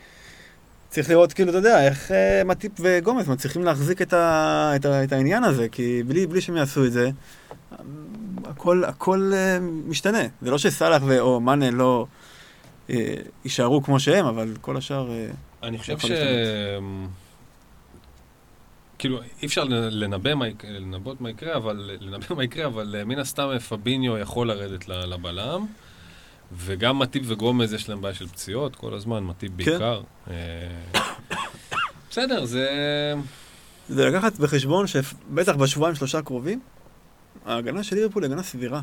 [0.89, 5.03] צריך לראות, כאילו, אתה יודע, איך אה, מטיפ וגומז מצליחים להחזיק את, ה, את, ה,
[5.03, 7.09] את העניין הזה, כי בלי, בלי שהם יעשו את זה,
[8.45, 10.23] הכל, הכל אה, משתנה.
[10.41, 12.05] זה לא שסאלח או מאנה לא...
[12.89, 13.13] אה,
[13.45, 15.11] יישארו כמו שהם, אבל כל השאר...
[15.11, 15.27] אה,
[15.63, 16.05] אני חושב ש...
[16.05, 17.22] להשתנות.
[18.97, 23.19] כאילו, אי אפשר לנבא מה, לנבאות מה יקרה, אבל, לנבא מה יקרה, אבל אה, מן
[23.19, 25.65] הסתם פביניו יכול לרדת לבלם,
[26.51, 29.55] וגם מטיב וגומז יש להם בעיה של פציעות כל הזמן, מטיב כן.
[29.57, 30.01] בעיקר.
[30.29, 30.35] אה,
[32.09, 32.67] בסדר, זה...
[33.89, 36.59] זה לקחת בחשבון שבטח בשבועיים שלושה הקרובים,
[37.45, 38.81] ההגנה של ליברפול היא הגנה סבירה.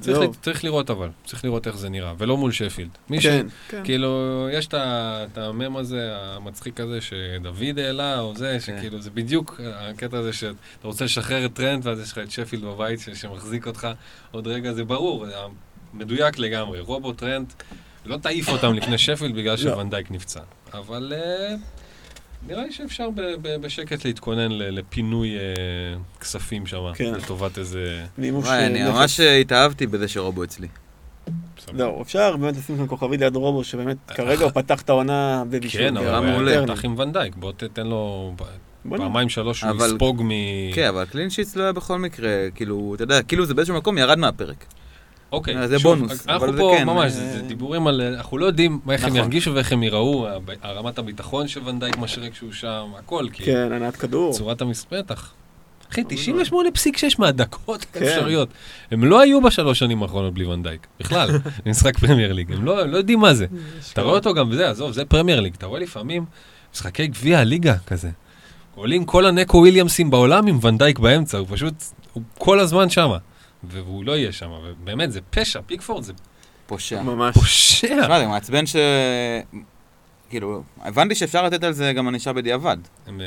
[0.00, 0.30] צריך, זהו.
[0.30, 2.88] ל- צריך לראות אבל, צריך לראות איך זה נראה, ולא מול שפילד.
[3.10, 3.26] מי ש...
[3.26, 3.80] כן, כן.
[3.84, 4.08] כאילו,
[4.52, 10.32] יש את המם הזה, המצחיק הזה, שדוד העלה, או זה, שכאילו, זה בדיוק הקטע הזה
[10.32, 13.88] שאתה רוצה לשחרר את טרנד, ואז יש לך את שפילד בבית ש- שמחזיק אותך
[14.30, 15.32] עוד רגע, זה ברור, זה
[15.94, 16.80] מדויק לגמרי.
[16.80, 17.52] רובו טרנד,
[18.06, 19.56] לא תעיף אותם לפני שפילד בגלל לא.
[19.56, 20.40] שוונדייק נפצע.
[20.72, 21.54] אבל אה,
[22.48, 25.40] נראה לי שאפשר ב- ב- בשקט להתכונן ל- לפינוי אה,
[26.20, 27.14] כספים שם, כן.
[27.14, 28.04] לטובת איזה...
[28.18, 28.82] וואי, אה, אני.
[28.82, 30.68] ממש אה, התאהבתי בזה שרובו אצלי.
[31.76, 35.80] זהו, אפשר באמת לשים כאן כוכבית ליד רובו, שבאמת כרגע הוא פתח את העונה בבישול.
[35.80, 36.40] כן, אבל.
[36.60, 38.34] הוא פתח עם ונדייק, בוא תתן לו.
[38.90, 40.28] פעמיים שלוש שהוא אבל- יספוג מ...
[40.74, 43.98] כן, אבל clean sheets לא היה בכל מקרה, כאילו, אתה יודע, כאילו זה באיזשהו מקום
[43.98, 44.64] ירד מהפרק.
[45.34, 48.00] אוקיי, אה, זה שוב, בונוס, אנחנו אבל זה פה כן, ממש, זה זה דיבורים על...
[48.00, 49.20] אנחנו לא יודעים איך הם נכון.
[49.20, 50.26] ירגישו ואיך הם ייראו,
[50.62, 54.32] הרמת הביטחון של ונדייק משרה כשהוא שם, הכל, כי כן, הנעת כדור.
[54.32, 54.86] צורת המס...
[54.92, 55.32] בטח.
[55.92, 56.54] אחי, 98.6
[57.18, 58.02] מהדקות כן.
[58.02, 58.48] האפשריות.
[58.90, 61.30] הם לא היו בשלוש שנים האחרונות בלי ונדייק, בכלל,
[61.64, 62.52] במשחק פרמייר ליג.
[62.52, 63.46] הם לא לא יודעים מה זה.
[63.92, 65.54] אתה רואה אותו גם, זה, עזוב, זה פרמייר ליג.
[65.54, 66.24] אתה רואה לפעמים
[66.74, 68.10] משחקי גביע הליגה כזה.
[68.74, 71.74] עולים כל הנקו וויליאמסים בעולם עם ונדייק באמצע, הוא פשוט,
[72.12, 73.18] הוא כל הזמן שמה.
[73.68, 76.12] והוא לא יהיה שם, ובאמת, זה פשע, פיקפורד זה
[76.66, 77.02] פושע.
[77.02, 77.34] ממש.
[77.34, 78.02] פושע.
[78.02, 78.76] תשמע, זה מעצבן ש...
[80.30, 82.76] כאילו, הבנתי שאפשר לתת על זה גם ענישה בדיעבד.
[83.06, 83.20] הם,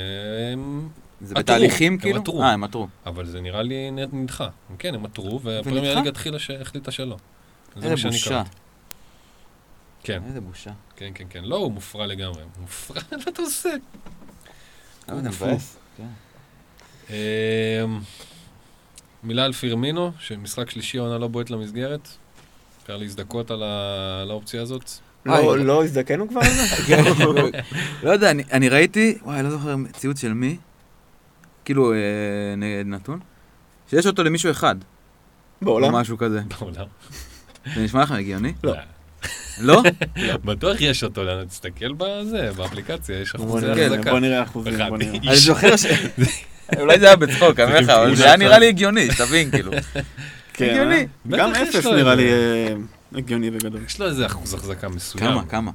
[0.54, 0.90] הם,
[1.22, 2.22] זה עתרו, בתהליכים הם כאילו?
[2.22, 2.42] עתרו.
[2.44, 2.88] אה, הם עתרו.
[3.06, 4.50] אבל זה נראה לי נדחה.
[4.80, 6.00] כן, הם עתרו, והפרמייר ונדחה?
[6.00, 7.18] ליג התחילה ש- החליטה שלא.
[7.76, 8.44] זה איזה בושה.
[10.04, 10.72] כן, איזה בושה.
[10.96, 11.44] כן, כן, כן.
[11.44, 12.42] לא, הוא מופרע לגמרי.
[12.42, 13.70] הוא מופרע, מה אתה עושה?
[15.08, 15.48] זה קפוא.
[15.48, 15.78] מבאס.
[19.22, 19.28] כן.
[19.28, 22.08] מילה על פירמינו, שמשחק שלישי העונה לא בועט למסגרת.
[22.84, 23.64] אפשר להזדכות על
[24.30, 24.92] האופציה הזאת.
[25.26, 26.64] לא- אה, לא הזדקנו כבר על זה?
[26.88, 27.04] כן,
[28.04, 30.58] לא יודע, אני- ראיתי, וואי, לא זוכר ציוץ של מי,
[31.66, 31.98] כאילו אה,
[32.86, 33.20] נתון,
[33.90, 34.76] שיש אותו למישהו אחד,
[35.62, 35.96] או בעולם?
[35.96, 36.42] משהו כזה.
[36.60, 36.86] בעולם.
[37.76, 38.54] זה נשמע לכם הגיוני?
[38.64, 38.74] לא.
[39.60, 39.84] לא?
[40.46, 44.12] בטוח יש אותו, לאן, תסתכל בזה, באפליקציה, יש אחוזי החזקה.
[44.12, 44.74] בוא נראה אחוזים.
[44.90, 45.12] בוא נראה.
[45.28, 45.86] אני זוכר ש...
[46.80, 49.72] אולי זה היה בצחוק, אני אומר לך, אבל זה היה נראה לי הגיוני, שתבין, כאילו.
[50.54, 51.08] כן, הגיוני.
[51.32, 51.38] אה?
[51.38, 52.74] גם אפס נראה לי אה,
[53.16, 53.82] הגיוני בגדול.
[53.86, 55.26] יש לו איזה אחוז החזקה מסוים.
[55.26, 55.72] כמה, כמה?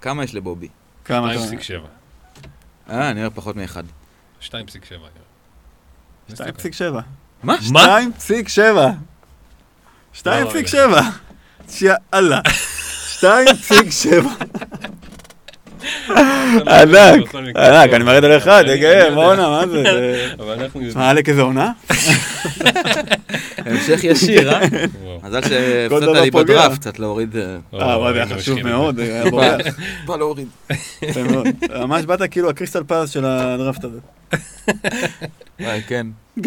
[0.00, 0.68] כמה יש לבובי?
[1.04, 1.40] כמה אתה...
[1.40, 2.92] 2.7.
[2.92, 3.84] אה, נראה פחות מאחד.
[4.42, 4.54] 2.7
[6.30, 6.48] נראה.
[6.48, 6.82] 2.7.
[7.42, 7.56] מה?
[7.72, 7.98] מה?
[10.14, 10.22] 2.7.
[10.24, 10.26] 2.7.
[11.80, 12.40] יאללה.
[13.20, 13.26] 2.7.
[16.66, 19.48] ענק, ענק, אני מרד על אחד, אני- גאה, אני בואנה.
[19.48, 19.82] מה זה?
[19.82, 20.98] זה- אבל אנחנו יודעים.
[20.98, 21.72] מה, עלק איזה עונה?
[23.58, 24.60] המשך ישיר, אה?
[25.24, 26.30] מזל שהפסדת לי.
[26.30, 27.36] בדראפט, קצת להוריד...
[27.36, 27.42] אה,
[27.74, 28.98] אה, וואי, זה היה היינו חשוב מאוד.
[29.00, 29.60] היה בורח.
[30.06, 30.48] בא להוריד.
[31.78, 33.98] ממש באת כאילו הקריסטל פלס של הדראפט הזה.
[35.60, 36.06] וואי, כן.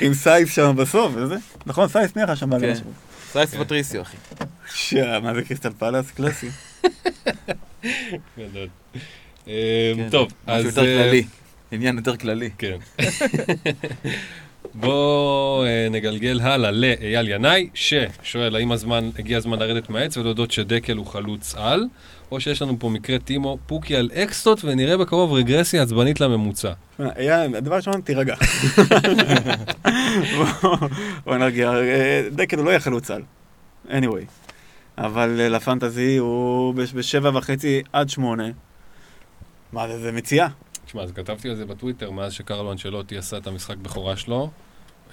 [0.00, 1.36] עם סייס שם בסוף, וזה.
[1.66, 2.72] נכון, סייס מי אחר שם בעלי כן.
[2.72, 2.84] משהו?
[3.32, 4.16] סייס פטריסיו, אחי.
[5.22, 6.10] מה זה קריסטל פלס?
[6.10, 6.48] קלאסי.
[8.38, 8.68] גדול.
[9.46, 9.52] אמ,
[9.96, 10.64] כן, טוב, משהו אז...
[10.64, 11.24] יותר אה, כללי.
[11.72, 12.50] עניין יותר כללי.
[12.58, 12.76] כן.
[14.74, 20.96] בואו אה, נגלגל הלאה לאייל ינאי, ששואל האם הזמן, הגיע הזמן לרדת מהעץ ולהודות שדקל
[20.96, 21.84] הוא חלוץ על,
[22.30, 26.72] או שיש לנו פה מקרה טימו פוקי על אקסטות ונראה בקרוב רגרסיה עצבנית לממוצע.
[26.98, 28.34] היה, הדבר ראשון, תירגע.
[30.36, 30.76] בוא-
[31.24, 31.70] בוא נרגיע.
[31.72, 33.22] אה, דקל הוא לא יהיה חלוץ על.
[33.88, 34.41] anyway.
[35.02, 38.44] אבל אה, לפנטזי הוא בש- בשבע וחצי עד שמונה.
[39.72, 40.48] מה זה, זה מציאה.
[40.86, 44.50] תשמע, אז כתבתי על זה בטוויטר, מאז שקרלו אנשלוטי עשה את המשחק בכורה שלו,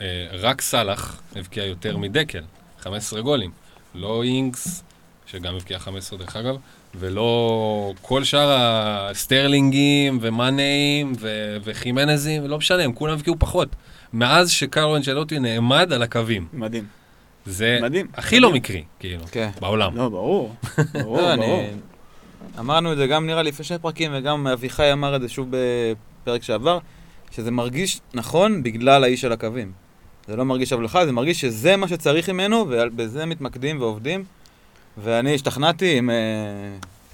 [0.02, 2.44] אה, רק סאלח הבקיע יותר מדקל,
[2.80, 3.52] 15 גולים.
[3.96, 4.84] לא אינגס,
[5.26, 6.56] שגם הבקיע 15 דרך אגב,
[6.96, 13.70] ולא כל שאר הסטרלינגים ומאניים ו- וחימנזים, לא משנה, הם כולם הבקיעו פחות.
[14.14, 16.48] מאז שקרלו אנשלוטי נעמד על הקווים.
[16.54, 16.99] מדהים.
[17.46, 18.08] זה מדהים.
[18.14, 19.50] הכי לא מקרי, כאילו, כן.
[19.62, 19.98] בעולם.
[19.98, 20.56] לא, ברור.
[20.94, 21.60] ברור, לא, ברור.
[21.60, 21.70] אני...
[22.60, 25.48] אמרנו את זה גם נראה לי לפני שני פרקים, וגם אביחי אמר את זה שוב
[25.52, 26.80] בפרק שעבר,
[27.32, 29.72] שזה מרגיש נכון בגלל האיש על הקווים.
[30.28, 34.24] זה לא מרגיש הבלחה, זה מרגיש שזה מה שצריך ממנו, ובזה מתמקדים ועובדים.
[34.98, 36.16] ואני השתכנעתי, אם אה,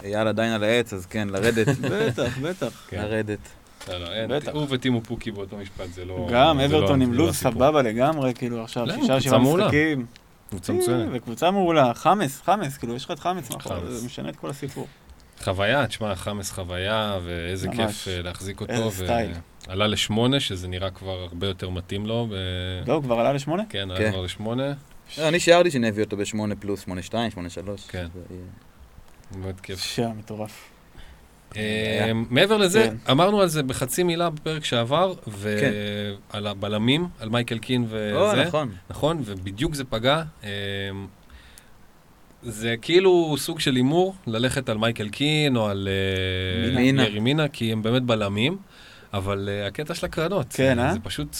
[0.03, 1.67] אייל עדיין על העץ, אז כן, לרדת.
[1.67, 2.85] בטח, בטח.
[2.89, 3.01] כן.
[3.01, 3.39] לרדת.
[3.89, 4.31] לא, לא, אין.
[4.53, 6.27] הוא וטימו פוקי באותו משפט, זה לא...
[6.31, 7.51] גם לא- אברטון עם לא לוז הסיפור.
[7.51, 9.39] סבבה לגמרי, כאילו עכשיו לא, שישה, שבעה.
[9.39, 10.05] משחקים.
[10.49, 11.09] קבוצה אה, מצוינת.
[11.13, 13.49] וקבוצה מעולה, חמאס, חמאס, כאילו יש לך את חמאס.
[13.87, 14.87] זה משנה את כל הסיפור.
[15.43, 17.69] חוויה, תשמע, חמאס חוויה, ואיזה.
[17.69, 18.73] כיף אה, להחזיק אותו.
[18.73, 19.31] איזה סטייל.
[19.67, 22.27] עלה לשמונה, שזה נראה כבר הרבה יותר מתאים לו.
[22.87, 23.63] לא, הוא כבר עלה לשמונה?
[23.69, 24.11] כן, עלה כן.
[24.11, 24.73] כבר לשמונה.
[25.17, 27.81] אני שיערתי שאני אביא אותו בשמונה פלוס, שמונה שתיים, שמונה שלוש.
[27.87, 28.07] כן.
[29.37, 29.79] מאוד כיף.
[29.79, 30.69] שעה, מטורף.
[31.57, 33.11] אה, מעבר לזה, כן.
[33.11, 35.71] אמרנו על זה בחצי מילה בפרק שעבר, כן.
[36.33, 38.43] ועל הבלמים, על מייקל קין וזה.
[38.47, 38.71] נכון.
[38.89, 40.21] נכון, ובדיוק זה פגע.
[40.43, 40.49] אה,
[42.43, 46.67] זה כאילו סוג של הימור, ללכת על מייקל קין או על אה.
[46.69, 48.57] ירי מינה, כי הם באמת בלמים,
[49.13, 50.93] אבל אה, הקטע של הקרנות, כן, זה- אה?
[50.93, 51.35] זה פשוט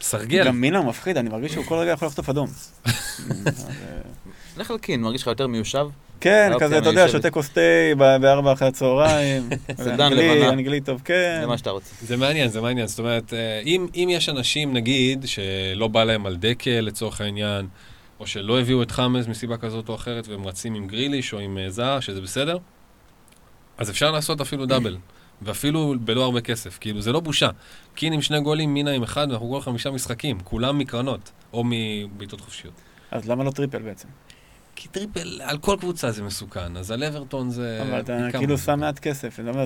[0.00, 0.44] סרגל.
[0.46, 2.48] גם מינה מפחיד, אני מרגיש שהוא כל רגע יכול לחטוף אדום.
[4.58, 5.86] לך על קין, מרגיש לך יותר מיושב?
[6.22, 7.08] כן, כזה, אתה יודע.
[7.08, 7.60] שותה כוס תה
[7.98, 9.48] ב- בארבע אחרי הצהריים.
[9.84, 10.48] סדן לבנה.
[10.48, 11.38] אנגלי טוב, כן.
[11.40, 11.94] זה מה שאתה רוצה.
[12.00, 12.86] זה מעניין, זה מעניין.
[12.86, 17.66] זאת אומרת, אה, אם, אם יש אנשים, נגיד, שלא בא להם על דקל לצורך העניין,
[18.20, 21.58] או שלא הביאו את חמאס מסיבה כזאת או אחרת, והם רצים עם גריליש או עם
[21.58, 22.58] אה, זהר, שזה בסדר,
[23.78, 24.96] אז אפשר לעשות אפילו double.
[25.42, 27.48] ואפילו בלא הרבה כסף, כאילו זה לא בושה.
[27.94, 32.40] קין עם שני גולים, מינה עם אחד, ואנחנו גול חמישה משחקים, כולם מקרנות, או מבעיטות
[32.40, 32.74] חופשיות.
[33.10, 34.08] אז למה לא triple בעצם?
[34.76, 37.82] כי triple, על כל קבוצה זה מסוכן, אז על אברטון זה...
[37.82, 38.72] אבל אתה כאילו מסוכן.
[38.72, 39.64] שם מעט כסף, אני אומר,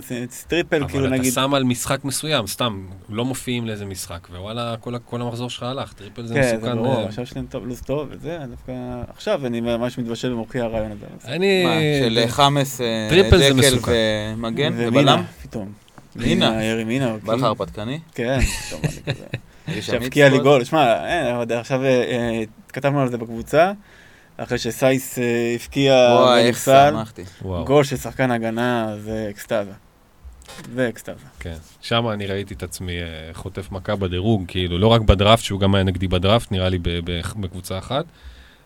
[0.49, 4.75] triple כאילו אבל נגיד, אתה שם על משחק מסוים, סתם, לא מופיעים לאיזה משחק, ווואלה,
[4.81, 6.77] כל, המחזור שלך הלך, triple זה כן, זה מסוכן.
[6.77, 8.73] ברור, אה, עכשיו יש להם טוב, לו"ז טוב וזה, דווקא
[9.09, 11.07] עכשיו אני ממש מתבשל במוחי הרעיון הזה.
[11.35, 11.65] אני...
[11.65, 13.93] מה, של אה, חמאס, אה, דקל מסוכן.
[14.37, 15.23] ומגן ובלם?
[15.43, 15.73] פתאום.
[16.17, 16.65] מינה.
[16.65, 17.17] ירי מינה.
[17.25, 18.01] בא לך הרפתקני?
[18.15, 19.83] כן, פתאום כזה.
[19.83, 20.39] שהבקיע לי.
[20.39, 20.65] גול.
[20.65, 20.95] שמע,
[21.37, 21.81] אבל עכשיו
[22.69, 23.73] כתבנו על זה בקבוצה,
[24.37, 25.95] אחרי שסייס אה, הבקיע
[26.45, 26.95] ונפסל,
[27.65, 29.73] גול של שחקן הגנה זה אקסטאזה.
[30.75, 31.25] זה אקסטאזה.
[31.41, 31.57] כן.
[31.81, 35.75] שם אני ראיתי את עצמי אה, חוטף מכה בדירוג, כאילו, לא רק בדראפט, שהוא גם
[35.75, 36.79] היה נגדי בדראפט, נראה לי
[37.37, 38.05] בקבוצה אחת,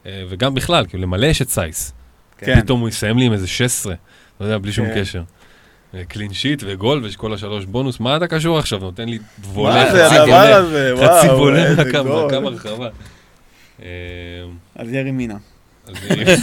[0.06, 1.92] אה, וגם בכלל, כאילו, למלא יש את סייס.
[2.38, 2.60] כן.
[2.60, 3.94] פתאום הוא יסיים לי עם איזה 16,
[4.40, 5.00] לא יודע, בלי שום כן.
[5.00, 5.22] קשר.
[6.08, 8.78] clean sheet וגול וכל השלוש בונוס, מה אתה קשור עכשיו?
[8.78, 9.18] נותן לי
[9.52, 10.94] וולה, זה חצי הדבר וולה, הזה?
[10.96, 11.70] חצי וולה
[12.32, 12.88] הרחבה.
[13.82, 13.88] אה,
[14.74, 15.36] אז ירי מינה.
[16.10, 16.34] נראה.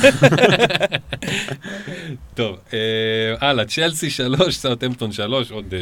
[2.35, 2.79] טוב, אה,
[3.39, 5.73] הלאה, צ'לסי 3, סאוטהמפטון 3, עוד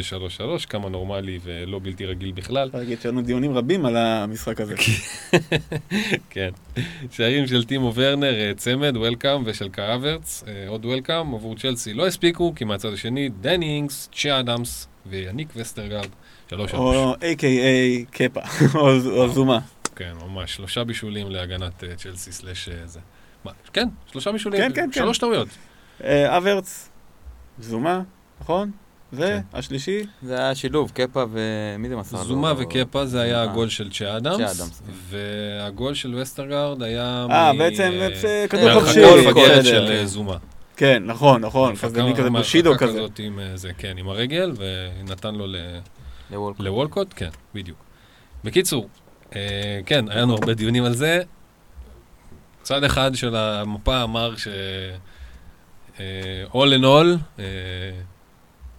[0.60, 2.68] 3-3, כמה נורמלי ולא בלתי רגיל בכלל.
[2.68, 4.74] אפשר להגיד שהיו לנו דיונים רבים על המשחק הזה.
[6.30, 6.50] כן.
[7.10, 11.94] שערים של טימו ורנר, אה, צמד, welcome, ושל קאי אברץ, אה, עוד welcome, עבור צ'לסי
[11.94, 16.08] לא הספיקו, כי מהצד השני, דני אינגס, צ'י אדמס ויאניק וסטרגרד,
[16.50, 16.54] 3-3.
[16.74, 18.06] או A.K.A.
[18.10, 18.40] קפה,
[18.74, 19.58] או זומה.
[19.96, 23.00] כן, ממש, שלושה בישולים להגנת אה, צ'לסי slash אה, זה.
[23.46, 25.00] מה, כן, שלושה בישולים, כן, כן, כן.
[25.00, 25.48] שלוש טעויות.
[26.04, 26.88] אה, אברץ,
[27.58, 28.02] זומה,
[28.40, 28.70] נכון?
[29.18, 29.40] כן.
[29.52, 32.16] והשלישי, זה היה שילוב, קפה ומי זה מסר?
[32.24, 33.52] זומה וקפה זה היה זומה.
[33.52, 34.92] הגול של צ'י אדמס, כן.
[35.10, 39.00] והגול של וסטרגרד היה אה, מ- בעצם אה, זה כדור מהרחקה חופשי.
[39.00, 39.62] בסדר.
[39.62, 40.36] של אה, זומה.
[40.76, 41.70] כן, נכון, נכון.
[41.72, 42.92] הרחקה- כזה מי כזה בושידו כזה.
[42.92, 45.56] כזאת עם אה, זה, כן, עם הרגל, ונתן לו ל...
[46.30, 46.60] לוולקוט.
[46.64, 47.12] לוולקוט?
[47.16, 47.78] כן, בדיוק.
[48.44, 48.88] בקיצור,
[49.36, 49.40] אה,
[49.86, 51.22] כן, היה לנו הרבה דיונים על זה.
[52.66, 54.48] צד אחד של המפה אמר ש...
[56.00, 57.44] אה, all in all, אה,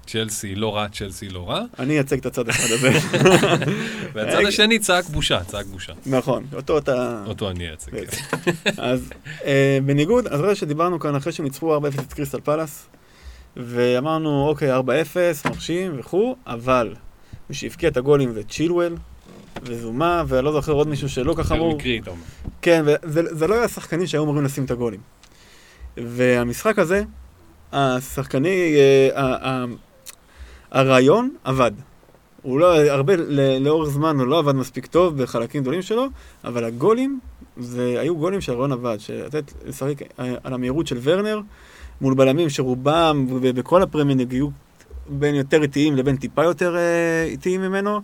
[0.08, 2.90] צ'לסי לא רע, צ'לסי לא רע, אני אייצג את הצד אחד הזה.
[4.14, 5.94] והצד השני צעק בושה, צעק בושה.
[6.06, 7.24] נכון, אותו אתה...
[7.28, 7.92] אותו אני אייצג.
[7.92, 8.72] כן.
[8.78, 9.10] אז
[9.46, 12.88] אה, בניגוד, אז רגע שדיברנו כאן אחרי שהם ניצחו 4-0 את קריסטל פלאס,
[13.58, 14.82] ואמרנו, אוקיי, 4-0,
[15.50, 16.96] מרשים וכו', אבל
[17.50, 18.96] מי שהבקיע את הגולים זה צ'ילואל
[19.64, 21.76] וזומה, ואני לא זוכר עוד מישהו שלא ככה אמור.
[21.76, 22.24] מקרי, אתה אומר.
[22.68, 25.00] כן, וזה זה לא היה שחקנים שהיו אמורים לשים את הגולים.
[25.98, 27.04] והמשחק הזה,
[27.72, 28.76] השחקני,
[29.16, 29.66] אה,
[30.72, 31.72] הרעיון עבד.
[32.42, 33.14] הוא לא, הרבה,
[33.60, 36.06] לאורך זמן הוא לא עבד מספיק טוב בחלקים גדולים שלו,
[36.44, 37.20] אבל הגולים,
[37.58, 38.98] זה היו גולים שהרעיון עבד.
[39.00, 41.40] שלתת, לשחק אה, על המהירות של ורנר,
[42.02, 44.48] מול בלמים שרובם, ב- בכל הפרמייר ליג היו
[45.10, 48.02] בין יותר איטיים לבין טיפה יותר אה, איטיים ממנו.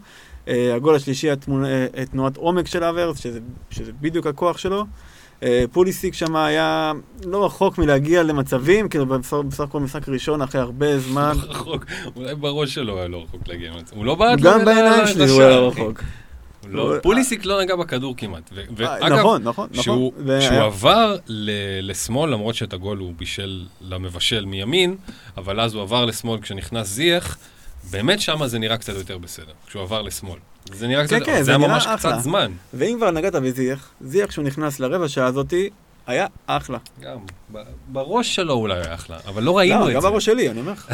[0.47, 4.85] אה, הגול השלישי, התמונה, אה, תנועת עומק של אברס, שזה, שזה בדיוק הכוח שלו.
[5.43, 6.91] אה, פוליסיק שם היה
[7.25, 9.05] לא רחוק מלהגיע למצבים, כאילו
[9.47, 11.33] בסך הכל משחק ראשון אחרי הרבה זמן.
[11.49, 13.95] רחוק, אולי בראש שלו היה לא רחוק להגיע למצב.
[13.95, 15.67] הוא לא בעט גם בעיניים שלי הוא היה לא.
[15.67, 16.03] רחוק.
[16.67, 18.51] לא- פוליסיק לא נגע בכדור כמעט.
[18.81, 19.83] אה, נכון, נכון, נכון.
[19.83, 20.13] שהוא,
[20.49, 21.17] עבר
[21.81, 24.95] לשמאל, למרות שאת הגול הוא בישל למבשל מימין,
[25.37, 27.37] אבל אז הוא עבר לשמאל כשנכנס זייח,
[27.91, 30.39] באמת שמה זה נראה קצת יותר בסדר, כשהוא עבר לשמאל.
[30.73, 31.97] זה נראה קצת, כן, כן, אבל זה זה היה ממש אחלה.
[32.11, 32.51] קצת זמן.
[32.73, 35.69] ואם כבר נגעת בזיח, זיח כשהוא נכנס לרבע שעה הזאתי,
[36.07, 36.77] היה אחלה.
[37.01, 37.17] גם,
[37.87, 40.09] בראש שלו אולי היה אחלה, אבל לא ראינו לא, את גם זה.
[40.09, 40.89] בראש שלי, אני אומר לך.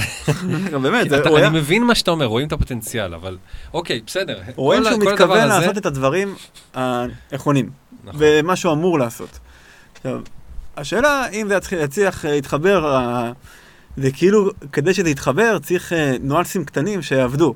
[0.81, 1.47] באמת, זה- הוא היה...
[1.47, 3.37] אני מבין מה שאתה אומר, רואים את הפוטנציאל, אבל
[3.73, 4.39] אוקיי, בסדר.
[4.55, 6.35] רואים שהוא מתכוון לעשות את הדברים
[6.73, 7.69] הנכונים,
[8.03, 8.19] נכון.
[8.23, 9.39] ומה שהוא אמור לעשות.
[9.95, 10.19] עכשיו,
[10.77, 13.31] השאלה אם זה יצליח- יצליח אה, להתחבר, אה,
[13.97, 17.53] זה כאילו, כדי שזה יתחבר, צריך אה, ניואנסים קטנים שיעבדו.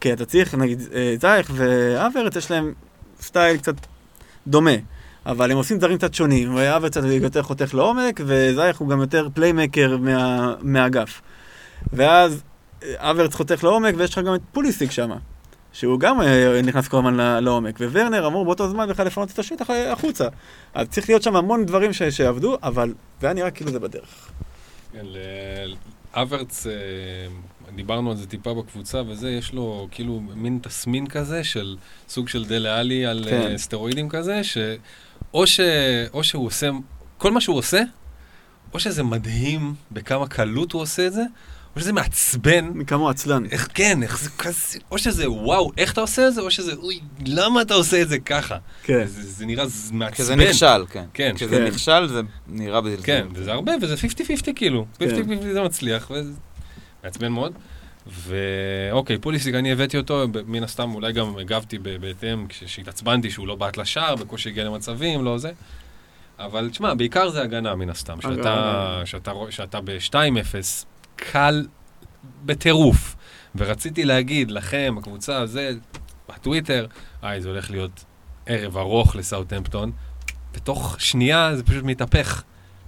[0.00, 2.72] כי אתה צריך, נגיד, אה, זייך ואברץ, יש להם
[3.20, 3.74] סטייל קצת
[4.46, 4.70] דומה.
[5.26, 6.56] אבל הם עושים דברים קצת שונים,
[6.90, 11.20] קצת יותר חותך לעומק, וזייך הוא גם יותר playmaker מה, מהאגף.
[11.92, 12.42] ואז
[12.82, 15.10] אה, אברץ חותך לעומק, ויש לך גם את פוליסיק שם.
[15.72, 19.70] שהוא גם אה, נכנס כל הזמן לעומק, וורנר אמור באותו זמן בכלל לפנות את השטח
[19.70, 20.28] אה, החוצה.
[20.74, 24.30] אז צריך להיות שם המון דברים ש- שיעבדו, אבל זה היה נראה כאילו זה בדרך.
[24.94, 25.74] כן, ל-
[26.12, 26.72] אברץ, אה,
[27.74, 31.76] דיברנו על זה טיפה בקבוצה וזה, יש לו כאילו מין תסמין כזה של
[32.08, 33.40] סוג של דלה עלי על כן.
[33.50, 35.60] אה, סטרואידים כזה, שאו ש...
[36.12, 36.70] או שהוא עושה,
[37.18, 37.82] כל מה שהוא עושה,
[38.72, 41.22] או שזה מדהים בכמה קלות הוא עושה את זה,
[41.76, 42.84] או שזה מעצבן.
[42.84, 43.44] כמו עצלן.
[43.50, 46.72] איך כן, איך זה כזה, או שזה וואו, איך אתה עושה את זה, או שזה
[46.74, 48.56] אוי, למה אתה עושה את זה ככה?
[48.82, 49.06] כן.
[49.06, 50.14] זה, זה נראה מעצבן.
[50.14, 51.04] כשזה נכשל, כן.
[51.14, 51.64] כן, כשזה כן.
[51.66, 53.06] נכשל זה נראה בזלזול.
[53.06, 54.86] כן, וזה הרבה, וזה 50-50 כאילו.
[54.98, 55.52] 50-50 כן.
[55.52, 56.32] זה מצליח, וזה
[57.04, 57.52] מעצבן מאוד.
[58.06, 63.76] ואוקיי, פוליסיק, אני הבאתי אותו, מן הסתם אולי גם הגבתי בהתאם, כשהתעצבנתי שהוא לא בעט
[63.76, 65.50] לשער, בקושי הגיע למצבים, לא זה.
[66.38, 68.20] אבל תשמע, בעיקר זה הגנה מן הסתם.
[68.20, 69.02] שאתה.
[69.04, 70.14] שאתה, רוא- שאתה ב-2-0,
[71.16, 71.66] קל
[72.44, 73.16] בטירוף.
[73.56, 75.72] ורציתי להגיד לכם, הקבוצה הזה,
[76.28, 76.86] בטוויטר,
[77.22, 78.04] היי, זה הולך להיות
[78.46, 79.92] ערב ארוך לסאוטהמפטון.
[80.54, 82.42] בתוך שנייה זה פשוט מתהפך.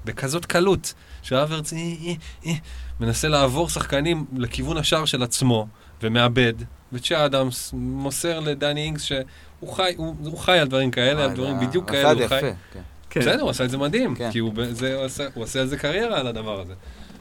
[0.07, 2.13] בכזאת קלות, שהאברץ אה, אה,
[2.47, 2.53] אה,
[3.01, 5.67] מנסה לעבור שחקנים לכיוון השער של עצמו,
[6.03, 6.53] ומאבד,
[6.93, 11.61] וצ'ה אדמס מוסר לדני אינגס שהוא חי, הוא, הוא חי על דברים כאלה, על דברים
[11.61, 12.41] בדיוק כאלה, הוא חי.
[12.41, 12.81] זה כן.
[13.11, 13.21] כן.
[13.21, 14.33] בסדר, הוא עשה את זה מדהים, כן.
[14.33, 16.75] כי הוא, ב- זה, הוא, עשה, הוא עושה על זה קריירה על הדבר הזה.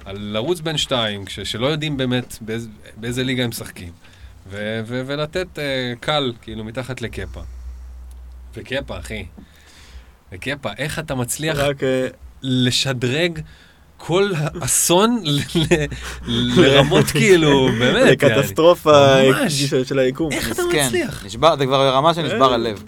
[0.06, 3.92] על לרוץ בין שתיים, כש, שלא יודעים באמת באיז, באיזה ליגה הם משחקים,
[4.50, 5.60] ו, ו, ולתת uh,
[6.00, 7.42] קל, כאילו, מתחת לקפה.
[8.54, 9.26] וקפה, אחי.
[10.32, 12.08] וקפה, איך אתה מצליח רק אה,
[12.42, 13.40] לשדרג
[13.98, 14.30] כל
[14.60, 15.86] אסון ל- ל-
[16.28, 18.08] לרמות כאילו, באמת.
[18.12, 19.16] לקטסטרופה.
[19.84, 20.32] של- היקום.
[20.32, 21.24] איך אתה מצליח?
[21.30, 21.56] זה כבר
[21.92, 22.84] ברמה שנשבר הלב.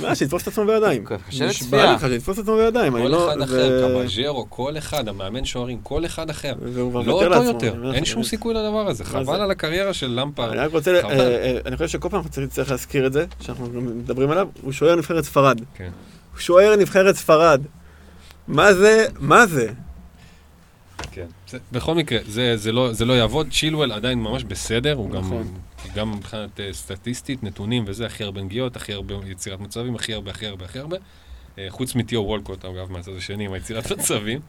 [0.00, 1.04] מה, שיתפוס את עצמו בידיים.
[1.28, 1.92] קשה נשבע.
[1.94, 2.92] לך שיתפוס את עצמו בידיים.
[2.92, 6.52] כל לא- אחד אחר, קבז'רו, כל אחד, המאמן שוערים, כל אחד אחר.
[6.76, 8.22] לא אותו יותר, אין שום.
[8.22, 9.40] סיכוי לדבר הזה, חבל?
[9.40, 10.48] על הקריירה של למפרד.
[10.48, 10.90] אני רק רוצה.
[10.94, 14.48] אה, אה, אני חושב שכל פעם אנחנו צריכים- צריך להזכיר את זה, שאנחנו מדברים עליו,
[14.62, 15.60] הוא שוער נבחרת ספרד.
[15.74, 15.90] כן.
[16.32, 17.62] הוא שוער נבחרת ספרד.
[18.48, 19.68] מה זה, מה זה?
[21.12, 21.26] כן.
[21.48, 25.54] זה- בכל מקרה, זה- זה לא- זה לא יעבוד, צ'ילואל עדיין ממש בסדר, הוא נכון.
[25.94, 30.30] גם מבחינת אה, סטטיסטית, נתונים וזה, הכי הרבה נגיעות, הכי הרבה יצירת מצבים, הכי הרבה,
[30.30, 30.96] הכי הרבה, הכי הרבה.
[31.58, 34.40] אה, חוץ מתיאו וולקוט, אגב, מהצד השני, עם היצירת מצבים.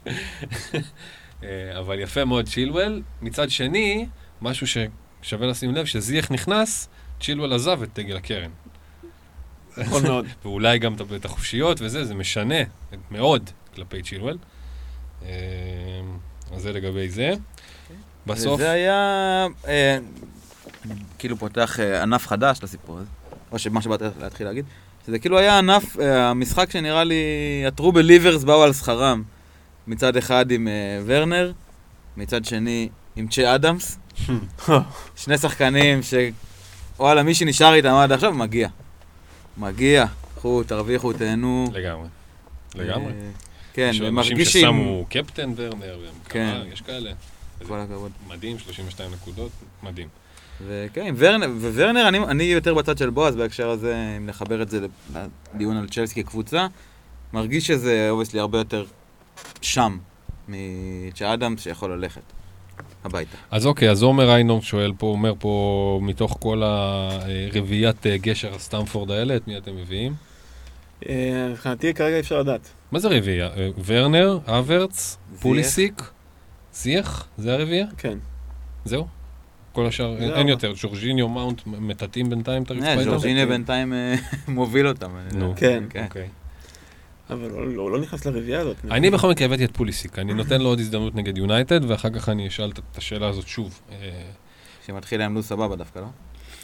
[1.44, 3.02] אה, אבל יפה מאוד צ'ילואל.
[3.22, 4.06] מצד שני,
[4.42, 6.90] משהו ששווה לשים לב, שזייח נכנס,
[7.22, 8.50] צ'ילואל עזב את דגל הקרן.
[9.78, 10.26] נכון מאוד.
[10.44, 12.56] ואולי גם את- את החופשיות וזה, זה משנה
[13.12, 14.38] מאוד כלפי צ'ילואל.
[16.54, 17.34] אה, אז זה לגבי זה.
[18.28, 19.98] בסוף, וזה היה, אה,
[21.20, 23.08] כאילו פותח אה, ענף חדש לסיפור הזה,
[23.52, 24.66] או שמה שבאתי להתחיל להגיד,
[25.06, 27.16] שזה כאילו היה ענף, אה, המשחק שנראה לי,
[27.68, 29.24] הטרו בליברס באו על שכרם.
[29.88, 31.52] מצד אחד עם אה, ורנר,
[32.18, 33.98] מצד שני עם צ'ה אדמס.
[35.16, 36.00] שני שחקנים
[36.98, 38.68] שוואלה, מי שנשאר איתם עד עכשיו, מגיע.
[39.58, 40.06] מגיע.
[40.36, 41.68] קחו, תרוויחו, תהנו.
[41.74, 42.08] לגמרי.
[42.76, 43.12] לגמרי.
[43.74, 44.46] אה, כן, יש אנשים.
[44.46, 46.54] ששמו קפטן ורנר, והם כן.
[46.54, 47.12] כמה, יש כאלה.
[47.68, 48.12] כל הכבוד.
[48.28, 49.52] מדהים, 32 נקודות,
[49.84, 50.08] מדהים.
[50.68, 54.88] וכן, ורנר, וורנר, אני, אני יותר בצד של בועז בהקשר הזה, אם נחבר את זה
[55.56, 56.68] לדיון על צ'לסי כקבוצה,
[57.34, 58.86] מרגיש שזה obviously הרבה יותר
[59.62, 59.98] שם
[60.48, 62.22] מצ'ה אדמס שיכול ללכת
[63.04, 63.38] הביתה.
[63.52, 69.12] אז אוקיי, אז עומר איינום שואל פה, אומר פה, מתוך כל הרביעיית אה, גשר הסטמפורד
[69.12, 70.14] האלה, את מי אתם מביאים?
[71.10, 72.70] אה, מבחינתי כרגע אי אפשר לדעת.
[72.92, 73.48] מה זה רביעייה?
[73.58, 75.18] אה, ורנר, אברץ.
[75.40, 76.02] פוליסיק,
[76.74, 77.28] זייח?
[77.38, 77.86] זה הרביעייה?
[77.98, 78.18] כן.
[78.86, 79.08] זהו?
[79.72, 80.36] כל השאר, אין- זהו.
[80.38, 80.74] אין יותר.
[80.82, 83.12] ג'ורג'יניו, מאונט, מטאטאים בינתיים את הרצפה אה, איתם?
[83.12, 84.16] ג'ורג'יניו בינתיים אה,
[84.48, 85.12] מוביל אותם.
[85.34, 85.46] נו.
[85.46, 85.56] יודע.
[85.90, 86.04] כן.
[86.04, 86.28] אוקיי.
[87.30, 88.78] אבל הוא לא- לא נכנס לרביעייה הזאת.
[88.92, 92.30] אני בכל מקרה הבאתי את פוליסיק, אני נותן לו עוד הזדמנות נגד יונייטד, ואחר כך
[92.30, 93.80] אני אשאל את- השאלה הזאת שוב.
[93.92, 93.96] אה,
[94.86, 96.06] שמתחיל להם לו"ז סבבה דווקא, לא?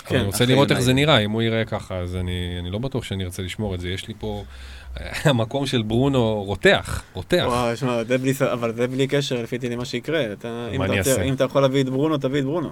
[0.10, 0.93] כן, אני רוצה לראות איך זה.
[0.93, 3.89] נראה, אם הוא ייראה ככה, אז אני אני לא בטוח שאני ארצה לשמור את זה.
[3.89, 4.43] יש לי פה,
[5.30, 7.43] המקום של ברונו רותח, רותח.
[7.48, 10.34] וואי, שמע, זה בלי, ס- אבל זה בלי קשר לפי דעתי למה שיקרה.
[10.34, 11.22] אתה, אם, מה אתה אני רוצה, אעשה?
[11.24, 12.69] אם אתה יכול להביא את ברונו, תביא את ברונו.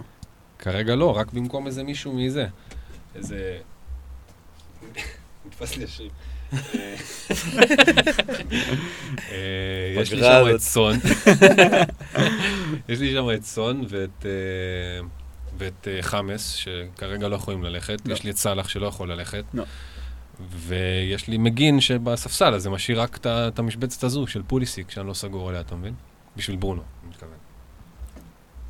[0.59, 2.45] כרגע לא, רק במקום איזה מישהו מזה.
[3.15, 3.57] איזה...
[5.45, 6.09] נתפס לי השיר.
[9.31, 10.59] אה, יש לי שם את.
[10.61, 10.95] סון.
[12.89, 14.25] יש לי שם את סון ואת...
[15.57, 18.01] ואת אה, חמאס, שכרגע לא יכולים ללכת.
[18.05, 18.13] לא.
[18.13, 19.43] יש לי את סאלח שלא יכול ללכת.
[19.53, 19.63] לא.
[20.49, 25.13] ויש לי מגין שבספסל, אז זה משאיר רק את המשבצת הזו של פוליסיק, שאני לא
[25.13, 25.93] סגור עליה, אתה מבין?
[26.37, 27.31] בשביל ברונו, אני מתכוון.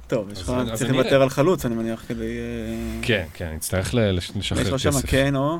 [0.08, 1.22] טוב, יש לך, צריך אני לוותר.
[1.22, 2.38] על חלוץ, אני מניח, כדי...
[2.38, 4.74] אה, כן, כן, נצטרך ל- לש- לשחרר יש כסף.
[4.86, 5.60] לך שם קיין או...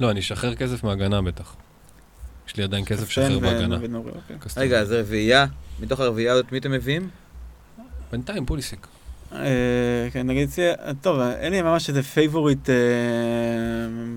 [0.00, 1.54] לא, אני אשחרר כסף מהגנה בטח.
[2.48, 3.78] יש לי עדיין כסף לשחרר ו- בהגנה.
[3.94, 4.36] אוקיי.
[4.56, 5.46] רגע, אז רביעייה,
[5.80, 7.08] מתוך הרביעייה הזאת מי אתם מביאים?
[8.12, 8.86] בינתיים פוליסיק.
[9.34, 9.46] אה,
[10.12, 12.74] כן, נגיד, זה- טוב, אין לי ממש איזה favorite אה,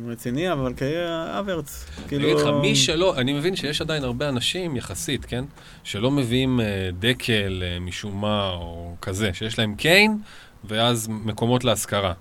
[0.08, 1.86] רציני, אבל כרגע האברץ.
[1.97, 2.27] אני כאילו...
[2.32, 5.43] אגיד לך, מי שלא, אני מבין שיש עדיין הרבה אנשים, יחסית, כן?
[5.84, 6.65] שלא מביאים אה,
[6.99, 10.17] דקל משום מה, או כזה, שיש להם קיין,
[10.63, 12.13] ואז מקומות להשכרה.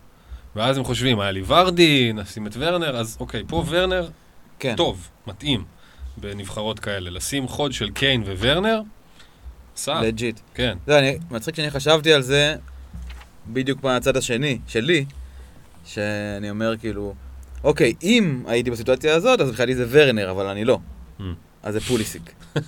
[0.56, 4.08] ואז הם חושבים, היה לי ורדי, נשים את ורנר, אז אוקיי, פה ורנר,
[4.58, 4.74] כן.
[4.76, 5.64] טוב, מתאים,
[6.16, 7.10] בנבחרות כאלה.
[7.10, 8.80] לשים חוד של קיין וורנר,
[9.76, 10.40] סע, legit.
[10.54, 10.78] כן.
[10.88, 12.54] לא, אני, מצחיק שאני חשבתי על זה
[13.48, 15.04] בדיוק מהצד השני, שלי,
[15.84, 17.14] שאני אומר כאילו,
[17.64, 20.78] אוקיי, אם הייתי בסיטואציה הזאת, אז מבחינתי זה ורנר, אבל אני לא.
[21.18, 21.22] Mm.
[21.62, 22.32] אז זה פוליסיק.
[22.52, 22.62] אתה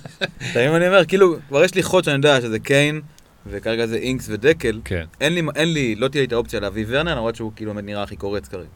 [0.55, 1.05] מבין מה אני אומר?
[1.05, 3.01] כאילו, כבר יש לי חוד שאני יודע שזה קיין,
[3.47, 4.81] וכרגע זה אינקס ודקל.
[4.85, 5.05] כן.
[5.21, 7.85] אין לי, אין לי, לא תהיה לי את האופציה להביא ורנר, למרות שהוא כאילו באמת
[7.85, 8.67] נראה הכי קורץ כרגע.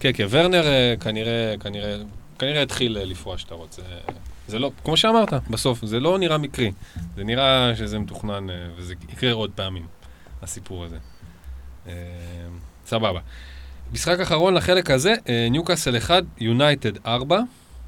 [0.00, 1.96] כן, כן, ורנר אה, כנראה, כנראה,
[2.38, 3.82] כנראה התחיל אה, לפרוע שאתה רוצה.
[4.48, 6.72] זה לא, כמו שאמרת, בסוף, זה לא נראה מקרי.
[7.16, 9.86] זה נראה שזה מתוכנן, אה, וזה יקרה עוד פעמים,
[10.42, 10.96] הסיפור הזה.
[11.86, 11.92] אה,
[12.86, 13.20] סבבה.
[13.92, 15.14] משחק אחרון לחלק הזה,
[15.50, 17.40] ניוקאסל 1, יונייטד 4.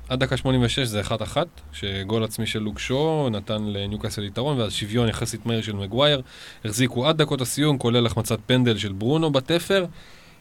[0.09, 1.37] עד דקה 86 זה 1-1,
[1.73, 6.23] שגול עצמי של לוק שו נתן לניוקאסל יתרון, ואז שוויון יחסית מהיר של מגווייר.
[6.65, 9.87] החזיקו עד דקות הסיום, כולל החמצת פנדל של ברונו בתפר.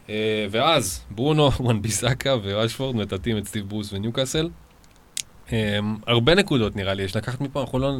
[0.08, 4.48] אה, ואז ברונו, וואן ביסאקה ורשפורד מטאטאים את סטיב ברוס וניוקאסל.
[5.52, 7.92] אה, הרבה נקודות נראה לי, יש לקחת מפה, אנחנו לא,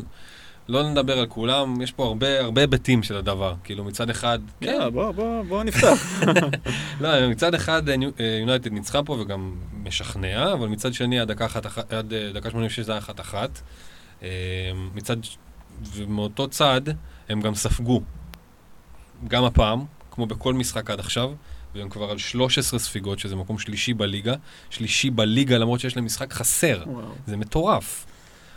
[0.69, 3.55] לא נדבר על כולם, יש פה הרבה הרבה היבטים של הדבר.
[3.65, 6.23] כאילו מצד אחד, כן, יאללה, בוא, בוא, בוא נפתח.
[7.01, 11.47] לא, מצד אחד אה, אה, יונייטד ניצחה פה וגם משכנע, אבל מצד שני עד דקה,
[11.47, 13.61] אחת, עד אה, דקה 86 זה היה אחת אחת.
[14.23, 14.29] אה,
[14.95, 15.17] מצד,
[15.95, 16.83] ומאותו צד
[17.29, 18.03] הם גם ספגו,
[19.29, 21.33] גם הפעם, כמו בכל משחק עד עכשיו,
[21.75, 24.35] והם כבר על 13 ספיגות, שזה מקום שלישי בליגה.
[24.71, 28.07] שלישי בליגה למרות שיש להם משחק חסר, וואו, זה מטורף.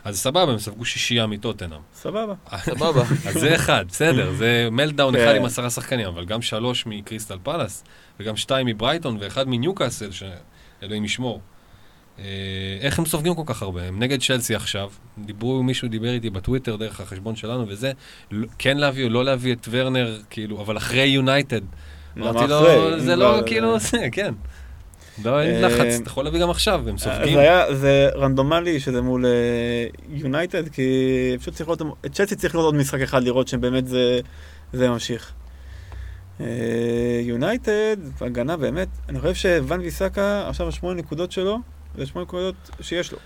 [0.08, 1.78] אז סבבה, הם ספגו שישייה מטוטנאם.
[1.94, 2.34] סבבה.
[2.58, 3.02] סבבה.
[3.26, 5.24] אז זה אחד, בסדר, זה מלדאון כן.
[5.24, 7.84] אחד עם עשרה שחקנים, אבל גם שלוש מקריסטל פלאס,
[8.20, 11.40] וגם שתיים מברייטון, ואחד מניוקאסל, שאלוהים ישמור.
[12.18, 12.24] אה,
[12.80, 13.82] איך הם סופגים כל כך הרבה?
[13.84, 17.92] הם נגד צ'לסי עכשיו, דיברו, מישהו דיבר איתי בטוויטר דרך החשבון שלנו וזה,
[18.30, 21.60] לא- כן להביא או לא להביא את ורנר, כאילו, אבל אחרי יונייטד.
[22.16, 23.00] אמרתי לו?
[23.00, 24.34] זה אם לא כבר- כאילו זה, כן.
[25.24, 27.34] לא, אין אה, לחץ, אתה יכול להביא גם עכשיו, הם סופגים.
[27.34, 29.30] זה היה, זה רנדומלי שזה מול אה,
[30.08, 30.82] יונייטד, כי
[31.40, 34.20] פשוט צריך לראות, את צ'לסי צריך לראות עוד משחק אחד, לראות שבאמת זה,
[34.72, 35.32] זה ממשיך.
[36.40, 36.46] אה,
[37.22, 41.58] יונייטד, הגנה באמת, אני חושב שוואן ויסאקה, עכשיו השמונה נקודות שלו,
[41.98, 43.18] זה שמונה נקודות שיש לו,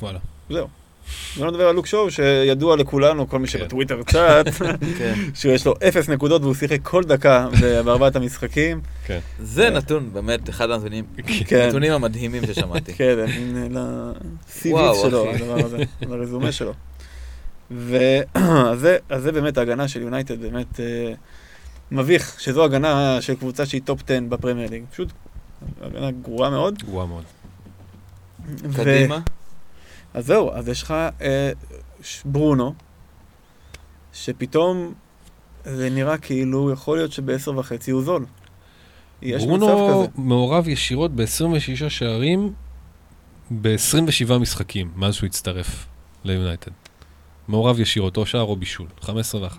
[0.00, 0.18] וואלה.
[0.50, 0.79] זהו.
[1.40, 3.58] לא נדבר על לוק שואו, שידוע לכולנו, כל מי כן.
[3.58, 4.44] שבטוויטר קצת,
[4.98, 5.14] כן.
[5.34, 7.48] שיש לו אפס נקודות והוא שיחק כל דקה
[7.84, 8.80] בארבעת המשחקים.
[9.40, 11.04] זה נתון, באמת, אחד הנתונים,
[11.46, 11.92] כן.
[11.92, 12.94] המדהימים ששמעתי.
[12.94, 13.14] כן,
[14.64, 15.26] וואו, שלו,
[16.00, 16.72] לרזומה שלו.
[17.70, 21.12] ואז זה, אז זה באמת ההגנה של יונייטד, באמת אה,
[21.90, 24.82] מביך שזו הגנה של קבוצה שהיא top 10 בפרמייר ליג.
[24.90, 25.08] פשוט
[25.82, 26.82] הגנה גרועה מאוד.
[26.82, 27.24] גרועה מאוד.
[28.76, 29.18] קדימה.
[30.14, 31.52] אז זהו, אז יש לך אה,
[32.24, 32.74] ברונו,
[34.12, 34.94] שפתאום
[35.64, 38.26] זה נראה כאילו יכול להיות שבעשר וחצי הוא זול.
[39.22, 40.22] יש מצב ברונו כזה.
[40.22, 42.52] מעורב ישירות ב-26 שערים
[43.50, 45.86] ב-27 משחקים מאז שהוא הצטרף
[46.24, 46.70] ליונייטד.
[47.48, 49.56] מעורב ישירות, או שער או בישול, 15 ו-11.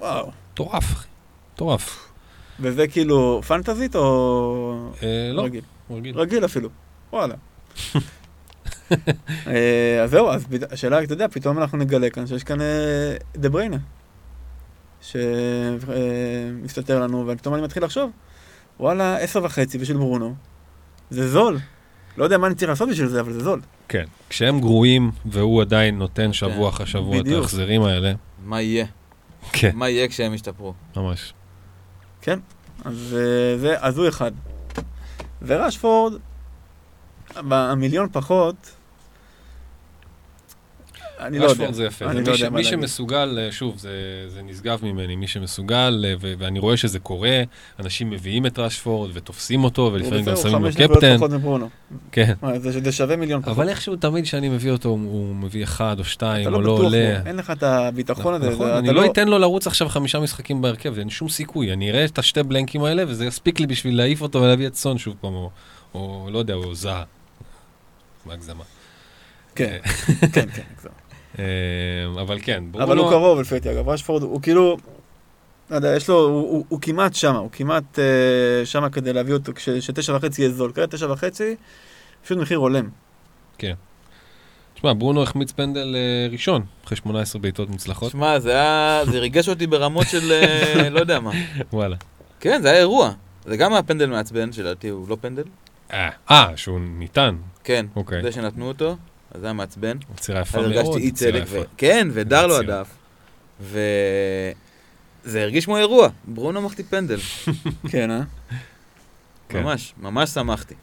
[0.00, 0.30] וואו.
[0.52, 1.08] מטורף, אחי.
[1.54, 2.12] מטורף.
[2.60, 5.64] וזה כאילו פנטזית או אה, לא, רגיל?
[5.90, 6.18] רגיל.
[6.18, 6.68] רגיל אפילו,
[7.12, 7.34] וואלה.
[9.46, 13.48] אה, אז זהו, אז השאלה, אתה יודע, פתאום אנחנו נגלה כאן שיש כאן אה, דה
[13.48, 13.76] בריינה,
[15.00, 18.10] שמסתתר לנו, ופתאום אני מתחיל לחשוב,
[18.80, 20.34] וואלה, עשר וחצי בשביל ברונו,
[21.10, 21.58] זה זול.
[22.16, 23.60] לא יודע מה אני צריך לעשות בשביל זה, אבל זה זול.
[23.88, 24.04] כן.
[24.28, 27.26] כשהם גרועים והוא עדיין נותן שבוע אחרי שבוע את.
[27.26, 28.12] ההחזרים האלה,
[28.44, 28.86] מה יהיה?
[29.52, 30.74] כן, מה יהיה כשהם ישתפרו?
[30.96, 31.34] ממש.
[32.84, 34.32] אז אה, זה, אז הוא אחד.
[35.42, 36.12] ורשפורד,
[37.36, 38.70] במיליון פחות,
[41.26, 41.72] אני לא יודע.
[41.72, 42.04] זה יפה.
[42.04, 42.50] אני לא מי, יודע.
[42.50, 42.78] מה מי להגיד.
[42.80, 43.90] שמסוגל, אה, שוב, זה,
[44.28, 46.32] זה נשגב ממני, מי שמסוגל, אה, ו...
[46.38, 47.42] ואני רואה שזה קורה,
[47.80, 51.16] אנשים מביאים את רשפורד ותופסים אותו, ולפעמים גם שמים לו קפטן.
[52.12, 52.32] כן.
[52.60, 53.52] זה שווה מיליון פחות.
[53.56, 56.72] אבל איכשהו תמיד כשאני מביא אותו, הוא- מביא אחד או שתיים, אתה או לא לא
[56.86, 57.20] עולה.
[57.26, 58.50] אין לך את הביטחון הזה.
[58.50, 61.72] נכון, אני אתה לא אתן לו לרוץ עכשיו חמישה משחקים בהרכב, אין שום סיכוי.
[61.72, 64.98] אני אראה את השתי בלנקים האלה, וזה יספיק לי בשביל להעיף אותו ולהביא את סון
[64.98, 65.32] שוב פעם,
[65.94, 67.04] או- לא יודע, או זהה.
[68.26, 68.64] בהגזמה.
[69.54, 69.78] כן,
[70.32, 70.62] כן, כן.
[70.82, 70.92] זהו.
[71.38, 71.44] אה,
[72.20, 72.86] אבל כן, ברונו...
[72.86, 74.76] אבל הוא קרוב לפי דעתי, אגב, רשפורד הוא כאילו,
[75.70, 78.04] לא יודע, יש לו, הוא- הוא- הוא כמעט שמה, הוא כמעט אה,
[78.66, 80.72] שמה כדי להביא אותו, כש- שתשע וחצי יהיה זול.
[80.72, 81.56] כרגע תשע וחצי,
[82.24, 82.88] פשוט מחיר הולם.
[84.74, 88.12] תשמע, ברונו החמיץ פנדל אה, ראשון, אחרי 18 בעיטות מוצלחות.
[88.12, 89.02] שמע, זה היה...
[89.04, 90.32] זה ריגש אותי ברמות של...
[90.90, 91.30] לא יודע מה.
[91.72, 91.96] וואלה.
[92.40, 93.12] כן, זה היה אירוע.
[93.46, 95.42] זה גם היה פנדל מעצבן, שלדעתי הוא לא פנדל.
[95.92, 97.36] אה, אה, שהוא ניתן.
[97.64, 98.22] כן, אוקיי.
[98.22, 98.96] זה שנתנו אותו,
[99.34, 99.96] אז זה היה מעצבן.
[100.14, 100.76] יצירה יפה אז מאוד.
[100.76, 101.42] הרגשתי אי צדק.
[101.46, 101.60] ו...
[101.76, 102.56] כן, ודר לו.
[102.56, 102.88] הדף.
[103.60, 104.52] וזה
[105.42, 106.08] הרגיש כמו אירוע.
[106.24, 107.18] ברונו מחטיא פנדל.
[107.90, 108.22] כן, אה?
[109.48, 109.62] כן.
[109.62, 110.74] ממש, ממש שמחתי.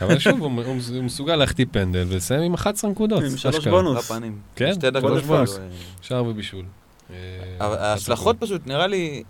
[0.00, 3.22] אבל שוב, הוא מסוגל להחטיא פנדל ולסיים עם 11 נקודות.
[3.22, 3.68] עם שלוש.
[3.68, 4.12] בונוס.
[4.56, 5.58] כן, שתי דקות שלוש בונוס.
[5.58, 5.62] אה,
[6.02, 6.64] שער ובישול.
[7.10, 7.16] אה,
[7.60, 8.36] ההשלכות.
[8.40, 9.22] פשוט, נראה לי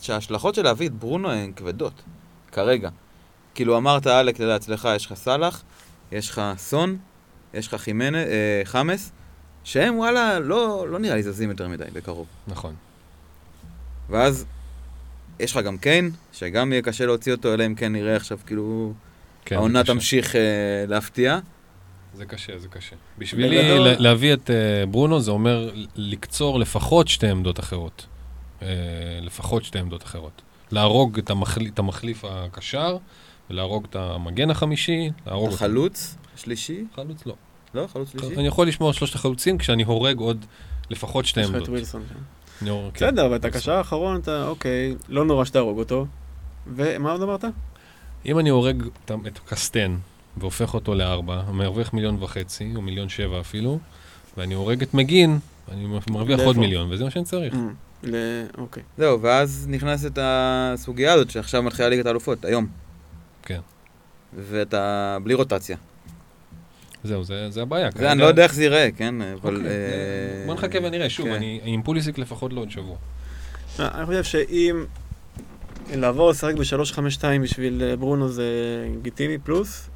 [0.00, 2.02] שההשלכות של להביא את ברונו הן כבדות,
[2.52, 2.90] כרגע.
[3.54, 5.62] כאילו אמרת, אלק, אתה יודע, אצלך יש לך סאלח,
[6.12, 6.96] יש לך סון,
[7.54, 9.12] יש לך חימנה, אה, חמאס,
[9.64, 12.26] שהם וואלה, לא, לא נראה לי זזים יותר מדי בקרוב.
[12.48, 12.74] נכון.
[14.10, 14.46] ואז
[15.40, 18.92] יש לך גם קיין, שגם יהיה קשה להוציא אותו, אלא אם כן נראה עכשיו כאילו
[19.44, 19.84] כן, העונה.
[19.84, 20.40] תמשיך אה,
[20.88, 21.38] להפתיע.
[22.14, 22.96] זה קשה, זה קשה.
[23.18, 28.06] בשבילי בגדול- להביא את אה, ברונו זה אומר לקצור לפחות שתי עמדות אחרות.
[28.62, 28.66] אה,
[29.22, 30.42] לפחות שתי עמדות אחרות.
[30.70, 32.96] להרוג את המחל- את המחליף הקשר,
[33.50, 35.52] ולהרוג את המגן החמישי, להרוג.
[35.52, 36.84] החלוץ, שלישי?
[36.94, 37.34] חלוץ לא.
[37.74, 38.34] לא, חלוץ שלישי?
[38.36, 40.44] אני יכול לשמור על שלושת החלוצים כשאני הורג עוד
[40.90, 41.68] לפחות שתי יש לך את עמדות.
[41.68, 42.02] ווילסון.
[42.08, 42.14] כן.
[42.94, 43.06] כן.
[43.06, 46.06] בסדר, אבל את הקשר האחרון, אתה, אוקיי, לא נורא שתהרוג אותו.
[46.74, 47.44] ומה עוד אמרת?
[48.26, 49.96] אם אני הורג את- קסטן
[50.36, 53.78] והופך אותו לארבע, מרוויח מיליון וחצי, או מיליון שבע אפילו,
[54.36, 55.38] ואני הורג את מגין,
[55.72, 56.58] אני מרוויח עוד?
[56.58, 57.54] מיליון, וזה מה שאני צריך.
[58.02, 58.82] ל- אוקיי.
[58.98, 62.66] זהו, ואז נכנסת הסוגיה הזאת שעכשיו מתחילה ליגת האלופות, היום.
[63.48, 63.60] כן.
[64.34, 65.76] ואתה בלי רוטציה.
[67.04, 67.90] זהו, זה זה הבעיה.
[67.94, 69.22] זה, אני לא יודע איך זה ייראה, כן?
[69.22, 69.56] אבל...
[69.56, 71.10] אוקיי, אה, בוא נחכה ונראה.
[71.10, 71.32] שוב, כן.
[71.32, 72.96] אני עם פוליסיק לפחות לא עוד שבוע.
[73.78, 74.84] אני חושב שאם
[75.94, 78.44] לעבור לשחק ב-352 בשביל אה, ברונו זה
[78.96, 79.90] לגיטימי פלוס,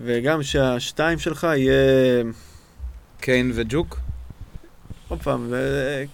[0.00, 2.22] וגם שהשתיים שלך יהיה...
[3.20, 3.98] קיין וג'וק?
[5.08, 5.54] עוד פעם, אתה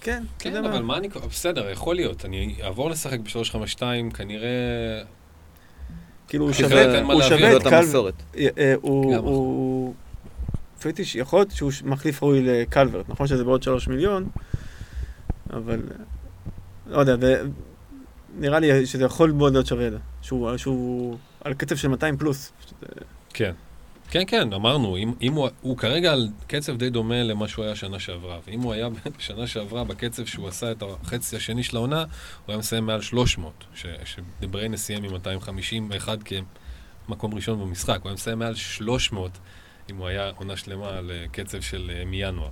[0.00, 1.08] כן, יודע אבל מה אני...
[1.08, 2.24] בסדר, יכול להיות.
[2.24, 3.82] אני אעבור לשחק ב-352,
[4.14, 5.02] כנראה...
[6.30, 7.22] כאילו הוא שווה, הוא.
[7.22, 7.74] שווה את זאת קל...
[7.74, 8.14] המסורת.
[8.36, 9.94] אה, אה, הוא...
[10.82, 14.28] פטיש, יכול להיות שהוא מחליף ראוי לקלברט, נכון שזה בעוד שלוש מיליון,
[15.52, 15.80] אבל...
[15.90, 16.04] אה,
[16.86, 17.42] לא יודע, זה...
[18.38, 19.88] נראה לי שזה יכול מאוד להיות שווה,
[20.22, 22.52] שהוא, שהוא על קצב של 200 פלוס.
[23.34, 23.52] כן.
[24.10, 27.76] כן, כן, אמרנו, אם, אם הוא, הוא כרגע על קצב די דומה למה שהוא היה
[27.76, 28.88] שנה שעברה, ואם הוא היה
[29.18, 32.06] בשנה שעברה בקצב שהוא עשה את החצי השני של העונה, הוא
[32.48, 36.18] היה מסיים מעל 300, ש, שדבריינה סיים עם 251
[37.06, 39.30] כמקום ראשון במשחק, הוא היה מסיים מעל 300
[39.90, 42.48] אם הוא היה עונה שלמה על אה, קצב של אה, מינואר.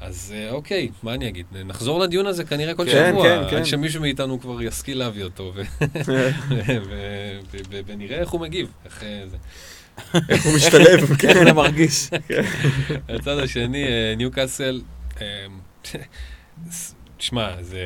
[0.00, 1.46] אז אה, אוקיי, מה אני אגיד?
[1.64, 3.56] נחזור לדיון הזה כנראה כל כן, שבוע, כן, כן.
[3.56, 5.52] עד שמישהו מאיתנו כבר ישכיל להביא אותו,
[7.86, 8.72] ונראה איך הוא מגיב.
[8.84, 9.36] איך, זה.
[10.28, 12.10] איך הוא משתלב, איך זה מרגיש?
[13.08, 14.80] הצד השני, אה, ניוקאסל,
[15.20, 15.46] אה,
[17.16, 17.80] תשמע, זה...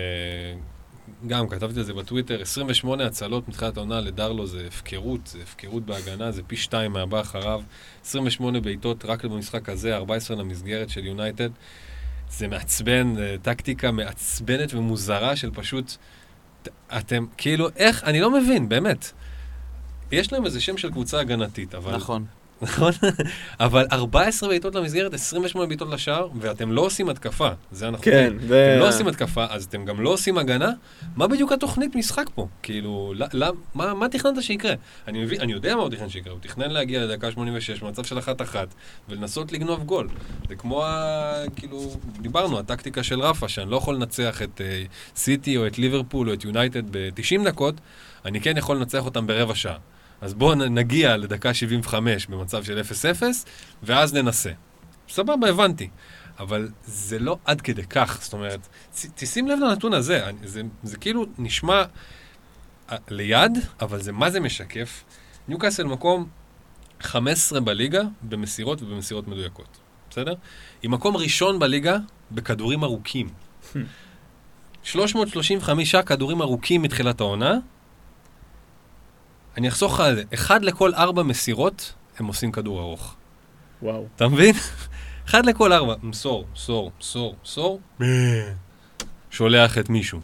[1.27, 6.31] גם כתבתי על זה בטוויטר, 28 הצלות מתחילת העונה לדרלו זה הפקרות, זה הפקרות בהגנה,
[6.31, 7.63] זה פי שתיים מהבא אחריו.
[8.05, 11.51] 28 בעיטות רק במשחק הזה, 14 למסגרת של יונייטד.
[12.31, 15.97] זה מעצבן, זה טקטיקה מעצבנת ומוזרה של פשוט...
[16.97, 19.13] אתם, כאילו, איך, אני לא מבין, באמת.
[20.15, 21.97] יש להם איזה שם של קבוצה הגנתית, אבל...
[21.97, 22.25] נכון.
[22.63, 22.93] נכון?
[23.61, 27.49] אבל 14 בעיטות למסגרת, 28 בעיטות לשער, ואתם לא עושים התקפה.
[27.73, 28.33] זה אנחנו כן.
[28.49, 28.73] זה...
[28.73, 30.71] אתם לא עושים התקפה, אז אתם גם לא עושים הגנה?
[31.17, 32.49] מה בדיוק התוכנית משחק פה?
[32.63, 34.75] כאילו, לא, מה, מה תכננת שיקרה?
[35.09, 38.19] אני, מבין, אני יודע מה הוא תכנן שיקרה, הוא תכנן להגיע לדקה 86 במצב של
[38.19, 38.75] אחת-אחת,
[39.09, 40.09] ולנסות לגנוב גול.
[40.49, 41.91] זה כמו, ה, כאילו,
[42.21, 44.85] דיברנו, הטקטיקה של רפה, שאני לא יכול לנצח את אה,
[45.17, 47.75] סיטי או את ליברפול או את יונייטד ב-90 דקות,
[48.25, 49.77] אני כן יכול לנצח אותם ברבע שעה.
[50.25, 53.23] אז בואו נגיע לדקה 75 במצב של 0-0,
[53.83, 54.51] ואז ננסה.
[55.09, 55.89] סבבה, הבנתי.
[56.39, 58.69] אבל זה לא עד כדי כך, זאת אומרת,
[59.15, 61.83] תשים לב לנתון הזה, אני- זה, זה כאילו נשמע
[62.93, 65.05] אה, ליד, אבל זה מה זה משקף?
[65.49, 66.29] ניוקאסל מקום
[67.01, 69.77] 15 בליגה במסירות ובמסירות מדויקות,
[70.11, 70.35] בסדר?
[70.83, 71.97] היא מקום ראשון בליגה
[72.33, 73.29] בכדורים ארוכים.
[74.83, 77.55] 335 כדורים ארוכים מתחילת העונה.
[79.57, 83.15] אני אחסוך לך על זה, אחד לכל ארבע מסירות, הם עושים כדור ארוך.
[83.83, 84.07] וואו.
[84.17, 84.55] אתה מבין?
[85.29, 87.81] אחד לכל ארבע, מסור, מסור, מסור, מסור,
[89.31, 90.21] שולח את מישהו.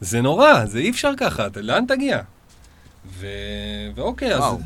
[0.00, 2.20] זה נורא, זה אי אפשר ככה, אתה, לאן תגיע?
[3.06, 3.26] ו...
[3.94, 4.58] ואוקיי, אז וואו.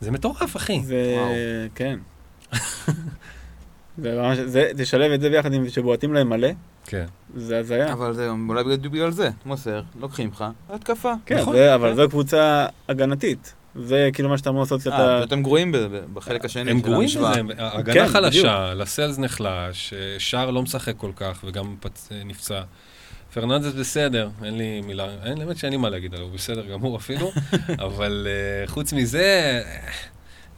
[0.00, 0.82] זה מטורף, אחי.
[0.84, 1.14] זה...
[1.16, 1.32] וואו.
[1.74, 1.98] כן.
[3.98, 4.38] זה ממש...
[4.38, 4.70] זה...
[4.76, 6.48] תשלב את זה ביחד עם שבועטים להם מלא,
[6.86, 7.04] כן.
[7.36, 7.92] זה הזיה.
[7.92, 9.30] אבל זה אולי בגלל- זה.
[9.46, 11.12] מוסר, לוקחים לך, התקפה.
[11.26, 11.54] כן, נכון.
[11.56, 13.54] זה- אבל זו קבוצה הגנתית.
[13.74, 15.18] זה כאילו מה שאתה אומר לעשות אה, שאתה...
[15.20, 15.74] ואתם גרועים
[16.14, 17.08] בחלק השני הם גרועים.
[17.08, 17.26] בזה,
[17.58, 22.08] ההגנה כן, חלשה, לסלס נחלש, אה, שער לא משחק כל כך וגם פצ...
[22.12, 22.62] אה, נפצע.
[23.34, 26.96] פרננדס בסדר, אין לי מילה, אין, האמת שאין לי מה להגיד עליו, הוא בסדר גמור
[26.96, 27.32] אפילו,
[27.86, 28.26] אבל
[28.66, 29.22] uh, חוץ מזה,
[29.64, 29.80] אה,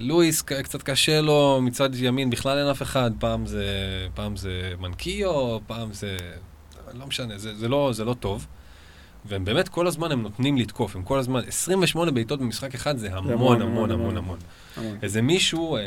[0.01, 3.67] לואיס קצת קשה לו, מצד ימין בכלל אין אף אחד, פעם זה,
[4.15, 6.17] פעם זה מנקיו, פעם זה,
[6.95, 8.47] לא משנה, זה, זה, לא, זה לא טוב.
[9.29, 13.15] והם באמת כל הזמן הם נותנים לתקוף, הם כל הזמן, 28 בעיטות במשחק אחד זה
[13.15, 14.39] המון המון, המון המון, המון
[14.77, 14.99] המון.
[15.03, 15.83] איזה מישהו, אה,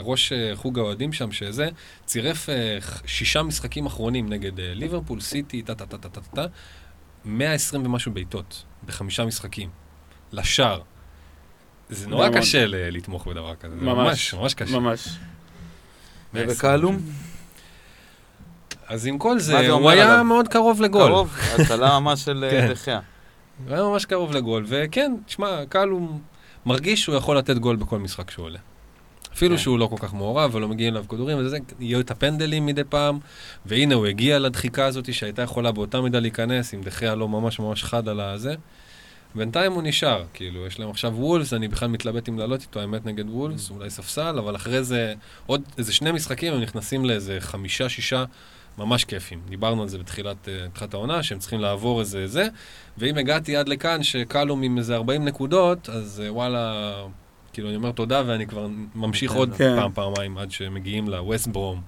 [0.00, 1.68] ראש אה, חוג האוהדים שם, שזה,
[2.04, 6.46] צירף אה, שישה משחקים אחרונים נגד ליברפול, סיטי, טה טה טה טה טה טה,
[7.24, 9.70] 120 ומשהו בעיטות, בחמישה משחקים,
[10.32, 10.82] לשער.
[11.90, 12.38] זה נורא מאוד.
[12.38, 14.78] קשה ל- לתמוך בדבר כזה, זה ממש, ממש, ממש קשה.
[14.78, 15.08] ממש.
[16.34, 16.98] ובקהלום?
[18.86, 20.24] אז עם כל מה זה, זה הוא היה עליו?
[20.24, 21.08] מאוד קרוב לגול.
[21.10, 22.68] קרוב, הצלה ממש של אה, כן.
[22.72, 23.00] דחיה.
[23.66, 26.18] הוא היה ממש קרוב לגול, וכן, תשמע, קהל הוא
[26.66, 28.58] מרגיש שהוא יכול לתת גול בכל משחק שהוא עולה.
[29.34, 29.62] אפילו כן.
[29.62, 33.18] שהוא לא כל כך מעורב ולא מגיעים אליו כדורים, וזה, יהיו את הפנדלים מדי פעם,
[33.66, 37.84] והנה הוא הגיע לדחיקה הזאת שהייתה יכולה באותה מידה להיכנס, עם דחיה לא ממש ממש
[37.84, 38.54] חד על הזה.
[39.38, 43.06] בינתיים הוא נשאר, כאילו, יש להם עכשיו וולס, אני בכלל מתלבט אם לעלות איתו, האמת
[43.06, 45.14] נגד וולס, אולי ספסל, אבל אחרי זה,
[45.46, 48.24] עוד איזה שני משחקים, הם נכנסים לאיזה חמישה, שישה,
[48.78, 49.40] ממש כיפים.
[49.48, 52.48] דיברנו על זה בתחילת, בתחילת העונה, שהם צריכים לעבור איזה זה,
[52.98, 56.92] ואם הגעתי עד לכאן שקלום עם איזה 40 נקודות, אז אה, וואלה,
[57.52, 59.76] כאילו, אני אומר תודה, ואני כבר ממשיך עוד כן.
[59.76, 61.82] פעם, פעמיים, עד שמגיעים לווסט ברום,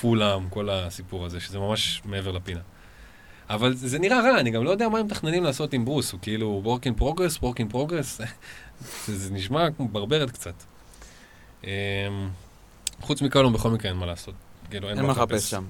[0.00, 2.60] פולאם, כל הסיפור הזה, שזה ממש מעבר לפינה.
[3.50, 6.20] אבל זה נראה רע, אני גם לא יודע מה הם מתכננים לעשות עם ברוס, הוא
[6.22, 8.02] כאילו work in progress, work in progress,
[9.06, 10.54] זה, זה נשמע כמו ברברת קצת.
[11.64, 11.68] אמ,
[13.00, 14.34] חוץ מקלום, בכל מקרה אין מה לעשות.
[14.70, 15.64] כאילו, אין מה לחפש שם.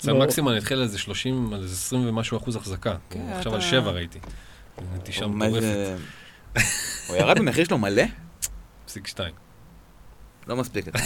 [0.00, 0.18] סן לא.
[0.18, 2.96] מקסימום אני התחיל על איזה 30, על איזה 20 ומשהו אחוז החזקה.
[3.10, 4.18] כן, עכשיו על 7 ראיתי.
[4.96, 5.96] נטישה מה מטורפת, זה-
[7.08, 8.02] הוא ירד במחיר שלו מלא?
[8.86, 9.34] פסיק 2.
[10.46, 10.86] לא מספיק.
[10.88, 11.04] אני-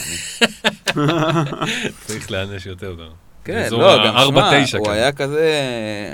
[2.05, 3.09] צריך להיענש יותר.
[3.43, 4.23] כן, לא, גם ה-
[4.63, 4.93] 4-9 שמע, הוא כזה.
[4.95, 5.61] היה כזה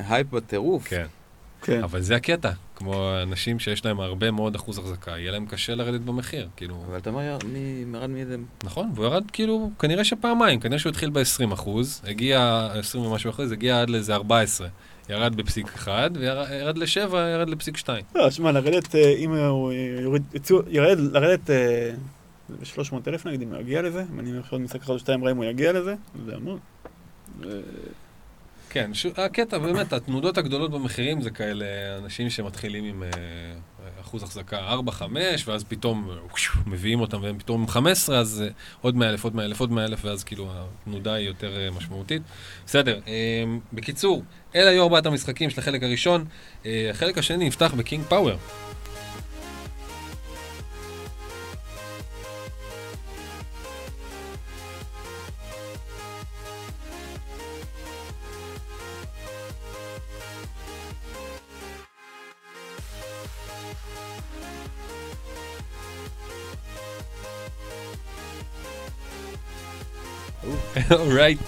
[0.09, 0.87] הייפ בטירוף.
[0.87, 1.05] כן.
[1.61, 1.83] כן.
[1.83, 6.01] אבל זה הקטע, כמו אנשים שיש להם הרבה מאוד אחוז החזקה, יהיה להם קשה לרדת
[6.01, 8.35] במחיר, כאילו, אבל אתה אומר, מי מרד מאיזה...
[8.63, 13.51] נכון, והוא ירד כאילו, כנראה שפעמיים, כנראה שהוא התחיל ב-20 אחוז, הגיע 20 ומשהו אחוז,
[13.51, 14.67] הגיע עד לאיזה 14,
[15.09, 18.03] ירד בפסיק 1, וירד ל-7, ירד לפסיק 2.
[18.15, 19.71] לא, שמע, לרדת, אה, אם הוא
[20.01, 21.49] יוריד, יצאו- ירד, לרדת
[22.49, 25.37] ב-300 אלף נגיד, אם הוא יגיע לזה, אם אני עכשיו משחק אחד או שתיים, אם
[25.37, 25.95] הוא יגיע לזה,
[26.25, 26.59] זה המון.
[28.75, 29.05] כן, ש...
[29.17, 31.65] הקטע, באמת, התנודות הגדולות במחירים זה כאלה
[31.97, 33.09] אנשים שמתחילים עם אה,
[34.01, 35.01] אחוז החזקה 4-5,
[35.45, 36.15] ואז פתאום אה,
[36.65, 38.51] מביאים אותם והם פתאום עם 15, אז אה,
[38.81, 41.71] עוד 100 אלף, עוד 100 אלף, עוד 100 אלף, ואז כאילו התנודה היא יותר אה,
[41.71, 42.21] משמעותית.
[42.65, 44.23] בסדר, אה, בקיצור,
[44.55, 46.25] אלה היו ארבעת המשחקים של החלק הראשון.
[46.65, 48.37] אה, החלק השני נפתח בקינג פאוור.
[70.91, 71.39] Alright.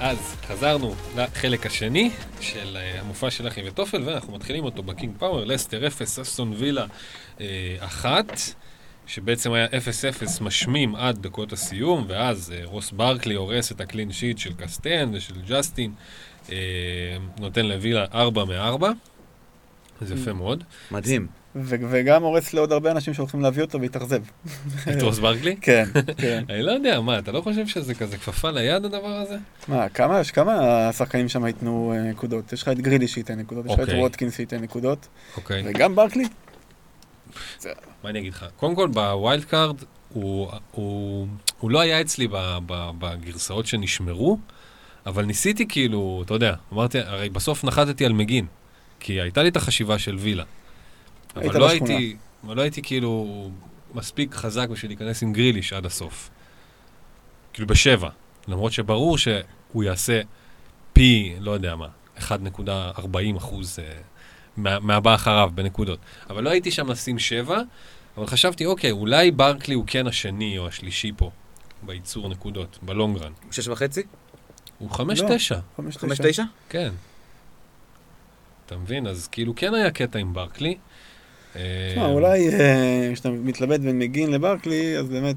[0.00, 5.44] אז חזרנו לחלק השני של אה, המופע של אחי וטופל, ואנחנו מתחילים אותו בקינג פאוור,
[5.44, 6.86] לסטר 0, אסטון וילה
[7.80, 8.40] 1,
[9.06, 9.68] שבעצם היה 0-0
[10.42, 15.14] משמים עד דקות הסיום, ואז אה, רוס ברקלי הורס את ה clean sheet של קסטאן
[15.14, 15.92] ושל ג'סטין,
[16.52, 16.56] אה,
[17.38, 18.84] נותן לווילה 4 מ-4,
[20.00, 20.64] זה יפה מאוד.
[20.90, 21.26] מדהים.
[21.64, 24.22] וגם הורס לעוד הרבה אנשים שהולכים להביא אותו והתאכזב.
[24.90, 25.56] את רוס ברקלי?
[25.66, 25.84] כן,
[26.16, 26.44] כן.
[26.50, 29.36] אני לא יודע, מה, אתה לא חושב שזה כזה כפפה ליד הדבר הזה?
[29.68, 32.52] מה, כמה, יש כמה שחקנים שם ייתנו אה, נקודות?
[32.52, 34.00] יש לך את גריליש שייתן נקודות, יש לך את אוקיי.
[34.00, 35.62] ווטקינס שייתן נקודות, אוקיי.
[35.66, 36.24] וגם ברקלי.
[38.04, 38.46] מה אני אגיד לך?
[38.56, 39.76] קודם כל, ב wild card,
[40.12, 41.28] הוא,
[41.62, 42.28] לא היה אצלי
[42.98, 44.38] בגרסאות שנשמרו,
[45.06, 48.46] אבל ניסיתי כאילו, אתה יודע, אמרתי, הרי בסוף נחתתי על מגין,
[49.00, 50.44] כי הייתה לי את החשיבה של וילה.
[51.36, 51.96] היית אבל לא בשכונה.
[51.96, 53.50] הייתי, אבל לא הייתי כאילו
[53.94, 56.30] מספיק חזק בשביל להיכנס עם גריליש עד הסוף.
[57.52, 58.08] כאילו בשבע,
[58.48, 60.20] למרות שברור שהוא יעשה
[60.92, 63.02] פי, לא יודע מה, 1.40
[63.36, 63.84] אחוז אה,
[64.56, 65.98] מה, מהבא אחריו בנקודות.
[66.30, 67.60] אבל לא הייתי שם לשים שבע,
[68.16, 71.30] אבל חשבתי, אוקיי, אולי ברקלי הוא כן השני או השלישי פה,
[71.82, 73.32] בייצור נקודות, בלונגרן.
[73.50, 74.02] שש וחצי?
[74.78, 75.28] הוא חמש לא.
[75.36, 75.96] תשע, חמש.
[76.22, 76.44] תשע?
[76.68, 76.92] כן.
[78.66, 79.06] אתה מבין?
[79.06, 80.76] אז כאילו כן היה קטע עם ברקלי.
[81.56, 85.36] אה, תשמע, אולי אה, כשאתה מתלבט בין מגין לברקלי, אז באמת,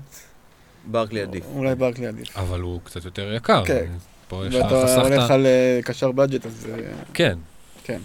[0.85, 1.45] ברקלי עדיף.
[1.55, 2.37] אולי ברקלי עדיף.
[2.37, 3.65] אבל הוא קצת יותר יקר.
[3.65, 3.85] כן.
[4.27, 5.31] פה יש לך ואתה הולך.
[5.31, 7.37] על אה, קשר בדג'ט, אז אה, כן.
[7.83, 7.99] כן.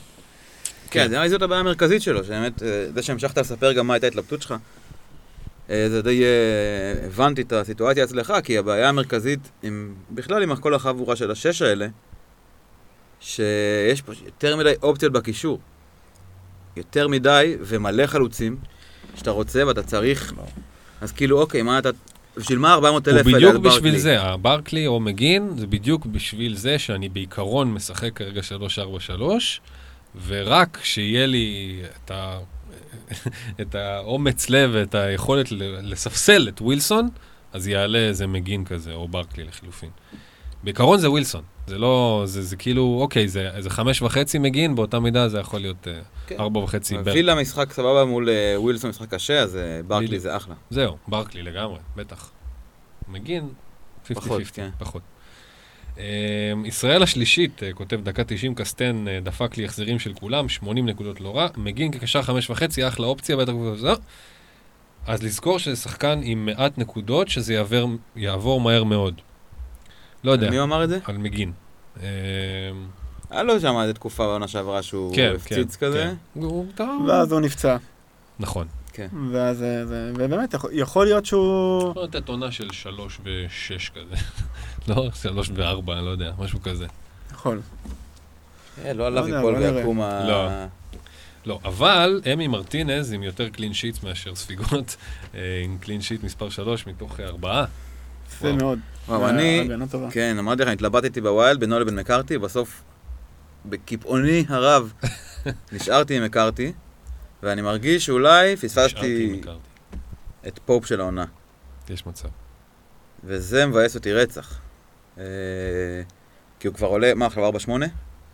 [0.90, 4.42] כן, זה זאת הבעיה המרכזית שלו, שבאמת, אה, זה שהמשכת לספר גם מה הייתה ההתלבטות
[4.42, 4.54] שלך,
[5.70, 10.74] אה, זה די אה, הבנתי את הסיטואציה אצלך, כי הבעיה המרכזית, עם, בכלל עם כל
[10.74, 11.86] החבורה של השש האלה,
[13.20, 15.58] שיש פה יותר מדי אופציות בקישור.
[16.77, 18.57] יותר מדי ומלא חלוצים
[19.14, 20.33] שאתה רוצה ואתה צריך,
[21.01, 21.91] אז כאילו, אוקיי, מה אתה...
[22.37, 23.79] בשביל מה 400 הוא אלף האלה בדיוק על ברקלי?
[23.79, 28.41] בשביל זה, הברקלי או מגין, זה בדיוק בשביל זה שאני בעיקרון משחק כרגע
[29.18, 29.22] 3-4-3,
[30.27, 32.39] ורק שיהיה לי את, ה...
[33.61, 35.47] את האומץ לב ואת היכולת
[35.83, 37.09] לספסל את ווילסון,
[37.53, 39.91] אז יעלה איזה מגין כזה, או ברקלי לחילופין.
[40.64, 45.00] בעיקרון זה ווילסון, זה לא, זה, זה כאילו, אוקיי, זה, זה חמש וחצי מגין, באותה
[45.00, 46.36] מידה זה יכול להיות אה, כן.
[46.40, 46.96] ארבע וחצי.
[46.96, 50.20] וילה משחק סבבה מול אה, ווילסון משחק קשה, אז אה, ברקלי.
[50.20, 50.54] זה אחלה.
[50.70, 52.30] זהו, ברקלי לגמרי, בטח.
[53.08, 53.48] מגין,
[54.06, 54.70] 50-50, פחות, כן.
[54.78, 55.02] פחות.
[56.64, 61.48] ישראל השלישית, כותב דקה 90, קסטן דפק לי החזרים של כולם, 80 נקודות לא רע,
[61.56, 63.52] מגין כקשר חמש וחצי, אחלה אופציה, בטח,
[63.82, 63.96] לא.
[65.06, 69.20] אז לזכור שזה שחקן עם מעט נקודות, שזה יעבור, יעבור מהר מאוד.
[70.25, 70.99] לא יודע, מי אמר את זה?
[71.05, 71.53] על מגין.
[72.03, 72.07] אה,
[73.31, 76.12] היה לו שם איזה תקופה בעונה שעברה שהוא כן, הפציץ כן, כזה.
[76.77, 76.89] כן.
[77.09, 77.77] ואז הוא נפצע.
[78.39, 78.66] נכון.
[78.93, 79.09] כן.
[79.33, 81.91] ואז, אה, זה- ובאמת, יכול- להיות שהוא...
[81.91, 84.22] יכול לתת עונה של שלוש ושש כזה.
[84.89, 86.87] לא, שלוש וארבע, לא יודע, משהו כזה.
[87.33, 87.61] יכול.
[88.85, 89.75] אה, לא עליו ייפול בוא נראה.
[89.77, 90.25] ויקום ה...
[90.29, 90.49] לא.
[91.47, 94.97] לא, אבל אמי מרטינז עם יותר קלין שיטס מאשר ספיגות,
[95.35, 97.64] אה, עם clean sheet מספר 3 מתוך אה, ארבעה.
[98.35, 98.53] יפה.
[98.53, 98.78] מאוד.
[99.09, 99.68] וואו, אני.
[100.11, 102.82] כן, אמרתי לך, התלבטתי ב wild בינו לבין מקארתי, בסוף,
[103.66, 104.93] בקיפאוני הרב,
[105.72, 106.72] נשארתי עם מקארתי,
[107.43, 109.41] ואני מרגיש שאולי פספסתי.
[110.49, 111.24] את פופ של העונה,
[111.91, 112.28] יש מצב.
[113.24, 114.61] וזה מבאס אותי רצח.
[115.18, 115.24] אה,
[116.61, 117.70] כי הוא כבר עולה, מה עכשיו, 4-8?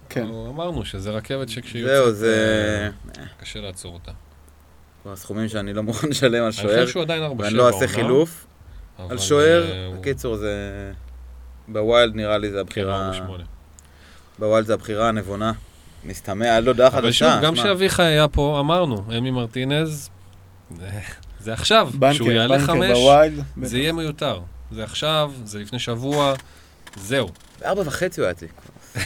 [0.09, 0.26] כן.
[0.48, 2.90] אמרנו שזה רכבת שכשהיא זהו, יוצאת, זה...
[3.18, 4.12] אה, קשה לעצור אותה.
[5.03, 7.66] כבר הסכומים שאני לא מוכן לשלם על אני שוער, חושב שהוא עדיין 4-7 ואני לא
[7.68, 8.46] אעשה חילוף
[9.11, 9.70] על שוער.
[9.70, 10.92] אה, הוא בקיצור, זה...
[11.68, 13.11] ב wild נראה לי זה הבחירה...
[13.12, 13.42] 4-8.
[14.38, 15.53] ב wild זה הבחירה הנבונה.
[16.05, 17.40] מסתמע, לא דעה אבל שוב, חדשה.
[17.46, 17.55] גם.
[17.55, 20.11] כשאביחי היה פה, אמרנו, אמי מרטינז,
[21.40, 21.90] זה- עכשיו.
[22.11, 23.44] כשהוא יעלה בנקר חמש, ב wild.
[23.62, 24.40] זה יהיה מיותר.
[24.72, 26.34] זה עכשיו, זה לפני שבוע,
[26.96, 27.28] זהו.
[27.61, 28.48] בארבע וחצי הוא היה אצלי.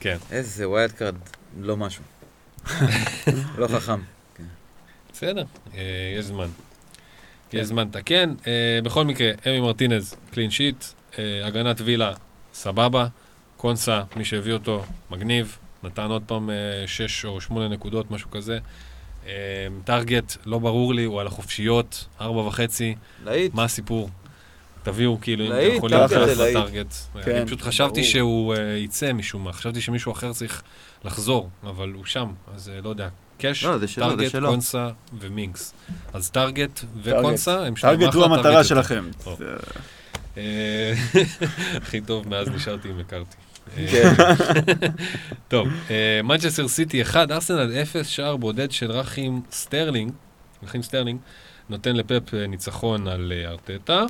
[0.00, 0.16] כן.
[0.30, 1.14] איזה wild card,
[1.60, 2.02] לא משהו.
[3.58, 4.00] לא חכם.
[5.12, 5.44] בסדר,
[5.74, 5.80] אה,
[6.18, 6.48] יש זמן.
[7.54, 8.34] יש זמן לתקן.
[8.46, 10.84] אה, בכל מקרה, אמי מרטינז, clean sheet,
[11.18, 12.12] אה, הגנת וילה,
[12.54, 13.06] סבבה.
[13.56, 15.58] קונסה, מי שהביא אותו, מגניב.
[15.82, 16.54] נתן עוד פעם אה,
[16.86, 18.58] שש או שמונה נקודות, משהו כזה.
[19.26, 19.32] אה,
[19.84, 22.94] טארגט, לא ברור לי, הוא על החופשיות, ארבע וחצי.
[23.24, 23.54] להיט.
[23.54, 24.10] מה הסיפור?
[24.84, 26.38] תביאו, כאילו, אם אתם יכולים להיכנס.
[26.38, 26.94] לטארגט.
[27.24, 28.04] כן, אני פשוט חשבתי.
[28.04, 30.62] שהוא אה, יצא משום מה, חשבתי שמישהו אחר צריך
[31.04, 33.08] לחזור, אבל הוא שם, אז אה, לא יודע.
[33.38, 34.36] קאש, לא, טארגט.
[34.36, 35.74] קונסה ומינקס.
[36.12, 39.04] אז טארגט וקונסה הם שניים טארגט הוא אחלה, המטרה שלכם.
[40.36, 40.92] אה,
[41.82, 43.36] הכי טוב מאז נשארתי עם הכרתי.
[43.76, 44.14] כן.
[45.48, 45.68] טוב,
[46.24, 50.12] מנצ'סטר סיטי 1, ארסנל 0, שער בודד של ראחים סטרלינג,
[50.62, 51.20] ראחים סטרלינג,
[51.68, 54.04] נותן לפפ ניצחון על ארטטה.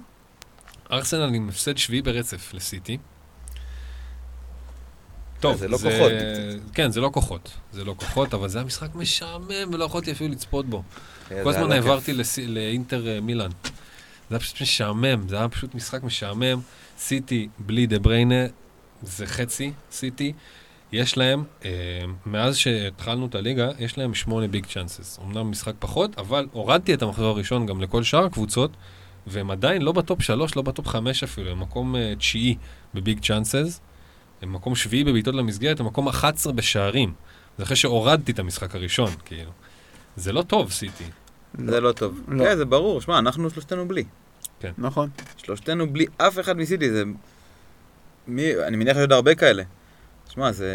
[0.95, 2.99] ארסנל עם הפסד שביעי ברצף לסיטי.
[5.41, 6.13] טוב, זה לא כוחות.
[6.75, 7.51] כן, זה לא כוחות.
[7.73, 10.83] זה לא כוחות, אבל זה היה משחק משעמם ולא יכולתי אפילו לצפות בו.
[11.29, 12.13] כן, כל זה הזמן לא העברתי.
[12.13, 13.51] לס- לאינטר אה, מילאן.
[13.71, 13.71] זה
[14.31, 16.61] היה פשוט משעמם, זה היה פשוט משחק משעמם.
[16.99, 18.45] סיטי בלי דה בריינה,
[19.03, 20.33] זה חצי סיטי.
[20.93, 21.71] יש להם, אה,
[22.27, 25.19] מאז שהתחלנו את הליגה, יש להם שמונה big chances.
[25.25, 28.71] אמנם משחק פחות, אבל הורדתי את המחזור הראשון גם לכל שאר הקבוצות,
[29.27, 32.57] והם עדיין לא ב top שלוש, לא ב top חמש אפילו, הם מקום אה, תשיעי
[32.95, 33.81] ב big chances,
[34.43, 37.13] הם מקום שביעי בבעיטות למסגרת, הם מקום 11 בשערים.
[37.59, 39.51] זה אחרי שהורדתי את המשחק הראשון, כאילו.
[40.17, 41.05] זה לא טוב, סיטי.
[41.59, 42.21] זה לא טוב.
[42.29, 42.45] לא.
[42.45, 43.01] כן, זה ברור.
[43.01, 44.05] שמע, אנחנו שלושתנו בלי.
[44.79, 45.11] נכון.
[45.37, 47.03] שלושתנו בלי אף אחד מסיטי, זה...
[48.27, 48.57] מי...
[48.57, 49.63] אני מניח שיש עוד הרבה כאלה.
[50.29, 50.71] שמע, זה...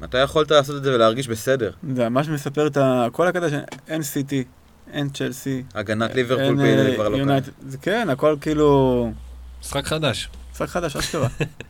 [0.00, 1.70] מתי יכולת לעשות את זה ולהרגיש בסדר?
[1.94, 3.06] זה ממש מספר את ה...
[3.12, 4.44] כל הקטע שאין סיטי,
[4.92, 5.62] אין צ'לסי.
[5.74, 7.40] הגנת ליברפול אה, כבר לא.
[7.66, 9.12] זה כן, הכל כאילו...
[9.60, 10.28] משחק חדש.
[10.52, 11.28] משחק חדש, אשכרה.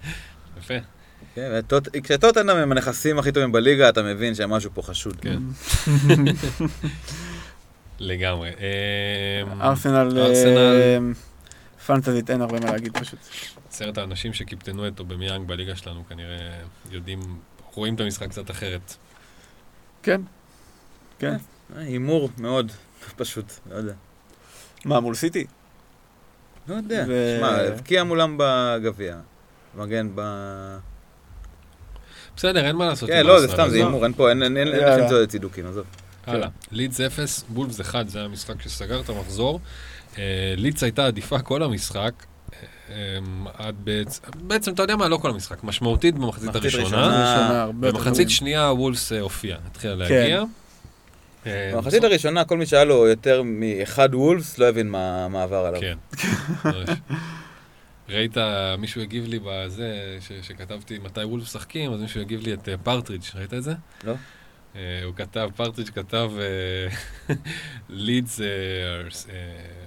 [0.58, 0.74] יפה.
[1.34, 1.60] כן,
[2.02, 5.16] כשטוטנאם הם הנכסים הכי טובים בליגה, אתה מבין שמשהו פה חשוד.
[5.20, 5.38] כן.
[7.98, 8.50] לגמרי.
[8.50, 10.18] אמ, ארסנל.
[10.18, 10.98] אה,
[11.86, 13.18] פנטזית, אין הרבה מה להגיד פשוט.
[13.70, 16.50] עשרת האנשים שקיפטנו את אובמיאנג בליגה שלנו כנראה
[16.90, 17.20] יודעים,
[17.74, 18.94] רואים את המשחק קצת אחרת.
[20.02, 20.20] כן.
[21.18, 21.36] כן.
[21.76, 22.72] אה, הימור מאוד
[23.20, 23.92] פשוט, לא יודע.
[24.84, 25.44] מה, מול סיטי?
[26.68, 27.04] לא יודע.
[27.08, 29.16] ו- שמע, הבקיע מולם בגביע.
[29.76, 30.20] מגן ב...
[32.36, 33.08] בסדר, אין מה לעשות.
[33.08, 33.76] כן, לא, זה סתם, זה.
[33.76, 34.96] הימור, אין פה, אין אין- אין אין יאללה.
[35.06, 35.84] לכם צידוקים, עזוב.
[36.26, 36.48] הלאה.
[36.70, 39.60] לידס 0, בולפס 1, זה המשחק שסגר את המחזור.
[40.18, 40.22] אה,
[40.56, 42.12] לידס הייתה עדיפה כל המשחק.
[42.90, 42.94] אה,
[43.54, 47.66] עד בעצם, בעצם, אתה יודע מה, לא כל המשחק, משמעותית במחצית מחצית הראשונה.
[47.80, 48.30] במחצית.
[48.30, 50.42] שנייה וולס אה, הופיע, התחילה להגיע.
[51.46, 55.56] אה, במחצית הראשונה, כל מי שהיה לו יותר מאחד מוולבס, לא הבין מה מה עבר
[55.66, 55.80] עליו.
[55.80, 55.98] כן.
[58.08, 58.36] ראית,
[58.78, 62.74] מישהו הגיב לי בזה, ש- שכתבתי מתי וולבס משחקים, אז מישהו הגיב לי את אה,
[62.76, 63.72] פרטרידג', ראית את זה?
[64.04, 64.14] לא.
[64.76, 66.30] אה, הוא כתב, פרטרידג' כתב,
[67.90, 69.10] leads are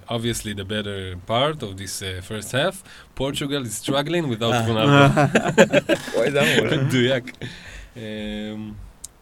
[0.09, 2.75] obviously the better part of this first half.
[3.15, 4.53] Portugal is struggling without.
[4.67, 5.19] Ronaldo.
[6.17, 6.75] אוי, זה אמור.
[6.77, 7.23] מדויק.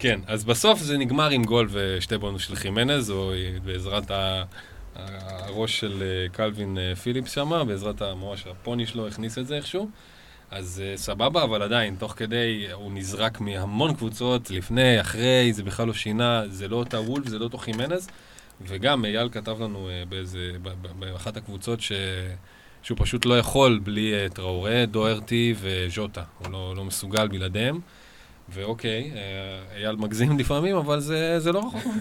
[0.02, 3.32] כן, אז בסוף זה נגמר עם גול ושתי בונוס של חימנז, או
[3.66, 4.44] בעזרת ה-
[4.96, 9.90] הראש של אה, קלווין אה, פיליפס שמה, בעזרת ממש הפוני שלו הכניס את זה איכשהו.
[10.52, 15.94] אז סבבה, אבל עדיין, תוך כדי, הוא נזרק מהמון קבוצות, לפני, אחרי, זה בכלל לא
[15.94, 18.08] שינה, זה לא אותה וולף, זה לא אותו חימנז.
[18.62, 20.52] וגם אייל כתב לנו באיזה,
[21.00, 21.92] באחת הקבוצות ש...
[22.84, 26.24] שהוא פשוט לא יכול בלי טראורה, דוארטי וז'וטה.
[26.40, 27.80] הוא לא, לא מסוגל בלעדיהם.
[28.50, 31.94] ואוקיי, אה, אייל מגזים לפעמים, אבל זה, זה לא רחוק.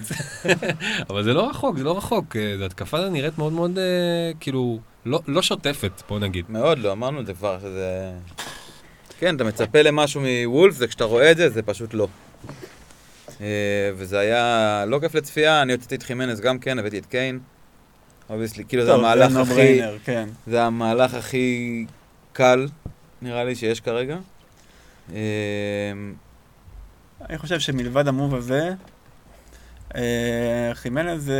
[1.10, 2.36] אבל זה לא רחוק, זה לא רחוק.
[2.36, 3.84] אה, זו התקפה נראית מאוד מאוד, אה,
[4.40, 6.44] כאילו, לא, לא שוטפת, בוא נגיד.
[6.48, 8.12] מאוד לא, אמרנו את זה כבר, שזה...
[9.18, 12.08] כן, אתה מצפה למשהו מוולף, וכשאתה רואה את זה, זה פשוט לא.
[13.40, 13.46] אה,
[13.96, 17.38] וזה היה לא כיף לצפייה, אני הוצאתי את חימנס גם כן, הבאתי את קיין.
[18.30, 19.80] obviously, כאילו זה המהלך הכי...
[20.04, 20.28] כן.
[20.46, 21.86] זה המהלך הכי
[22.32, 22.68] קל,
[23.22, 24.16] נראה לי, שיש כרגע.
[27.28, 28.70] אני חושב שמלבד ה move הזה,
[29.96, 30.00] אה,
[30.74, 31.36] חימנז, אה,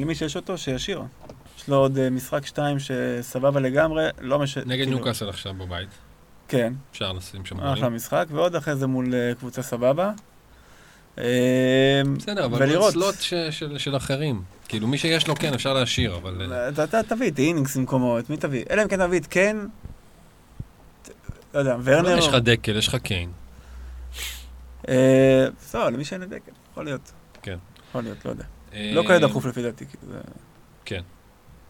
[0.00, 1.02] למי שיש אותו, שישאיר.
[1.58, 4.58] יש לו עוד אה, משחק שתיים שסבבה לגמרי, לא מש...
[4.58, 5.88] נגד כאילו- ניוקאסל עכשיו בבית,
[6.48, 7.94] כן, אפשר לשים שם אחלה גולים.
[7.94, 9.06] משחק, ועוד אחרי זה מול
[9.38, 10.12] קבוצה סבבה.
[11.16, 12.92] בסדר, אבל ולראות.
[12.92, 14.42] סלוט ש- של- של אחרים.
[14.68, 16.52] כאילו, מי שיש לו, כן, אפשר להשאיר, אבל...
[16.84, 18.64] אתה תביא את אינינגס במקומו, את מי תביא?
[18.70, 19.26] אלא אם כן תביא את
[21.02, 21.08] ת-
[21.54, 22.18] לא יודע, ורנר.
[22.18, 23.30] יש לך דקל, יש לך קיין.
[24.88, 27.12] אה, בסדר, למי שאין לדקל, יכול להיות.
[27.42, 27.58] כן.
[27.88, 28.44] יכול להיות, לא יודע.
[28.74, 30.20] אה, לא כאלה דחוף לפי דעתי, כאילו, זה...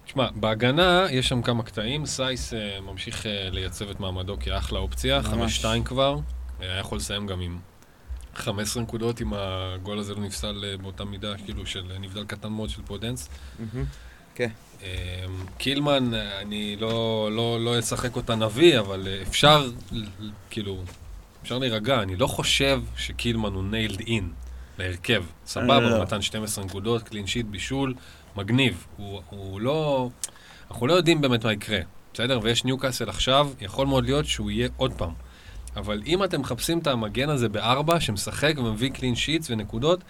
[0.06, 5.64] תשמע, בהגנה יש שם כמה קטעים, סייס אה, ממשיך לייצב את מעמדו כאחלה אופציה, ממש.
[5.64, 6.18] 5-2 כבר,
[6.60, 7.58] היה יכול לסיים גם עם
[8.34, 12.82] 15 נקודות אם הגול הזה לא נפסל באותה מידה, כאילו של נבדל קטן מאוד של
[12.82, 13.28] פודנס.
[14.82, 15.24] אה,
[15.58, 19.70] קילמן, אני לא, לא, לא אשחק אותה נביא, אבל אפשר,
[20.50, 20.82] כאילו,
[21.44, 24.32] אפשר להירגע, אני לא חושב שקילמן הוא nailed in
[24.78, 25.24] להרכב.
[25.46, 25.96] סבבה, לא.
[25.96, 27.94] הוא נתן 12 נקודות, clean sheet, בישול,
[28.36, 28.86] מגניב.
[28.96, 30.08] הוא, הוא לא...
[30.70, 31.78] אנחנו לא יודעים באמת מה יקרה,
[32.14, 32.40] בסדר?
[32.42, 35.12] ויש ניוקאסל עכשיו, יכול מאוד להיות שהוא יהיה עוד פעם.
[35.76, 40.00] אבל אם אתם מחפשים את המגן הזה בארבע, שמשחק ומביא קלין שיטס ונקודות,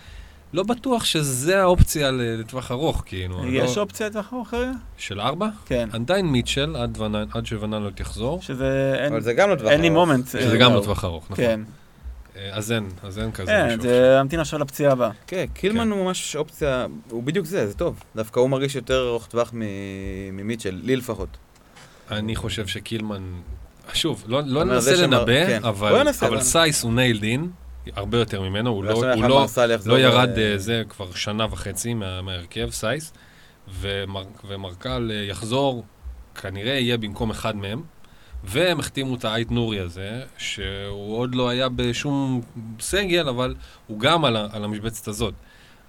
[0.54, 3.46] לא בטוח שזה האופציה ל- לטווח ארוך, כאילו.
[3.46, 3.82] יש לא...
[3.82, 4.70] אופציה לטווח ארוך כרגע?
[4.98, 5.48] של ארבע?
[5.66, 5.88] כן.
[5.92, 9.12] עדיין מיטשל, עד, ונן, עד שוונן לא תחזור, שזה אין...
[9.12, 9.98] אבל זה גם לא טווח אין לי ארוך.
[9.98, 10.26] מומנט.
[10.28, 10.76] שזה אה, גם לא.
[10.78, 11.36] לא טווח ארוך, נכון.
[11.44, 11.60] כן.
[12.36, 13.82] אה, אז אין, אז אין כזה כן, משהו.
[13.82, 15.10] זה להמתין עכשיו לפציעה הבאה.
[15.26, 18.00] כן, קילמן הוא ממש אופציה, הוא בדיוק זה, זה טוב.
[18.16, 19.60] דווקא הוא מרגיש יותר ארוך טווח מ-
[20.36, 21.28] ממיטשל, לי לפחות.
[22.10, 23.22] אני חושב שקילמן,
[23.94, 25.60] שוב, לא, לא ננסה לנבא, כן.
[25.64, 27.50] אבל, אבל סייס הוא nailed in,
[27.96, 29.46] הרבה יותר ממנו, הוא לא, אולי הוא לא,
[29.86, 33.12] לא ירד ו- אה, זה כבר שנה וחצי מה- מההרכב, סייס,
[33.80, 35.84] ומר, ומרסל אה, יחזור,
[36.34, 37.82] כנראה יהיה במקום אחד מהם,
[38.44, 42.40] והם החתימו את האיט נורי הזה, שהוא עוד לא היה בשום
[42.80, 43.54] סגל, אבל
[43.86, 45.34] הוא גם על, על המשבצת הזאת.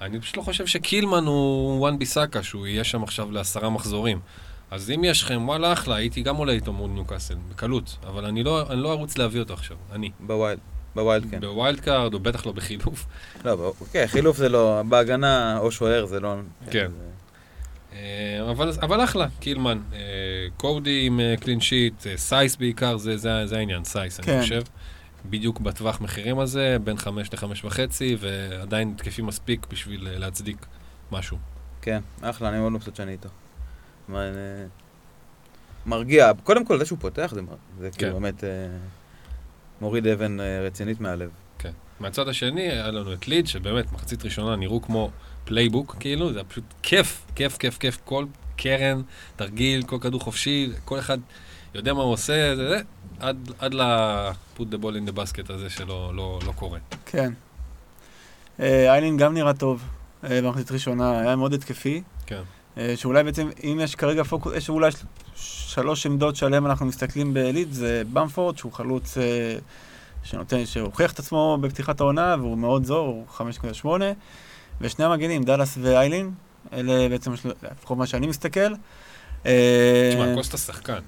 [0.01, 4.19] אני פשוט לא חושב שקילמן הוא וואן ביסאקה, שהוא יהיה שם עכשיו לעשרה מחזורים.
[4.71, 7.97] אז אם יש לכם, וואלה, אחלה, הייתי גם עולה איתו מול ניוקאסל, בקלות.
[8.07, 10.11] אבל אני לא, אני לא ארוץ להביא אותו עכשיו, אני.
[10.19, 10.59] ב wild,
[10.95, 11.39] ב wild כן.
[11.39, 13.05] ב wild card, או בטח לא בחילוף.
[13.45, 16.35] לא, כן, חילוף זה לא, בהגנה או שוער זה לא...
[16.71, 16.91] כן.
[17.93, 19.79] אה, אבל, אבל אחלה, קילמן.
[19.93, 19.99] אה,
[20.57, 24.31] קודי עם clean sheet, אה, סייס בעיקר, זה, זה, זה העניין, סייס, כן.
[24.31, 24.61] אני חושב.
[25.29, 30.65] בדיוק בטווח מחירים הזה, בין חמש לחמש וחצי, ועדיין תקפי מספיק בשביל להצדיק
[31.11, 31.37] משהו.
[31.81, 33.29] כן, אחלה, אני מאוד מבסוט שאני איתו.
[34.07, 34.21] מה,
[35.85, 37.41] מרגיע, קודם כל זה שהוא פותח זה
[37.79, 38.21] זה כאילו כן.
[38.21, 38.49] באמת אה,
[39.81, 41.29] מוריד אבן אה, רצינית מהלב.
[41.59, 41.71] כן.
[41.99, 45.11] מהצד השני, היה לנו את לידס, שבאמת, מחצית ראשונה נראו כמו
[45.45, 49.01] playbook, כאילו, זה היה פשוט כיף, כיף, כיף, כיף, כל קרן,
[49.35, 51.17] תרגיל, כל כדור חופשי, כל אחד
[51.75, 52.81] יודע מה הוא עושה, זה, זה,
[53.19, 56.79] עד, עד ל-put the ball in the basket הזה שלא לא, לא קורה.
[57.05, 57.33] כן.
[58.59, 59.83] אה, איילין גם נראה טוב
[60.23, 62.01] אה, במחצית ראשונה, היה מאוד התקפי.
[62.25, 62.41] כן.
[62.77, 64.97] אה, שאולי בעצם, אם יש כרגע פוקוס, יש אולי של-
[65.35, 69.23] שלוש עמדות שעליהן אנחנו מסתכלים בעילית, זה במפורד, שהוא חלוץ אה,
[70.23, 73.25] שנותן, שהוכיח את עצמו בפתיחת העונה, והוא מאוד זור, הוא
[73.83, 73.87] 5.8,
[74.81, 76.31] ושני המגנים, דאלאס ואיילין,
[76.73, 77.33] אלה בעצם,
[77.73, 78.73] לפחות מה שאני מסתכל.
[79.45, 80.99] אה, תשמע, קוסטה שחקן.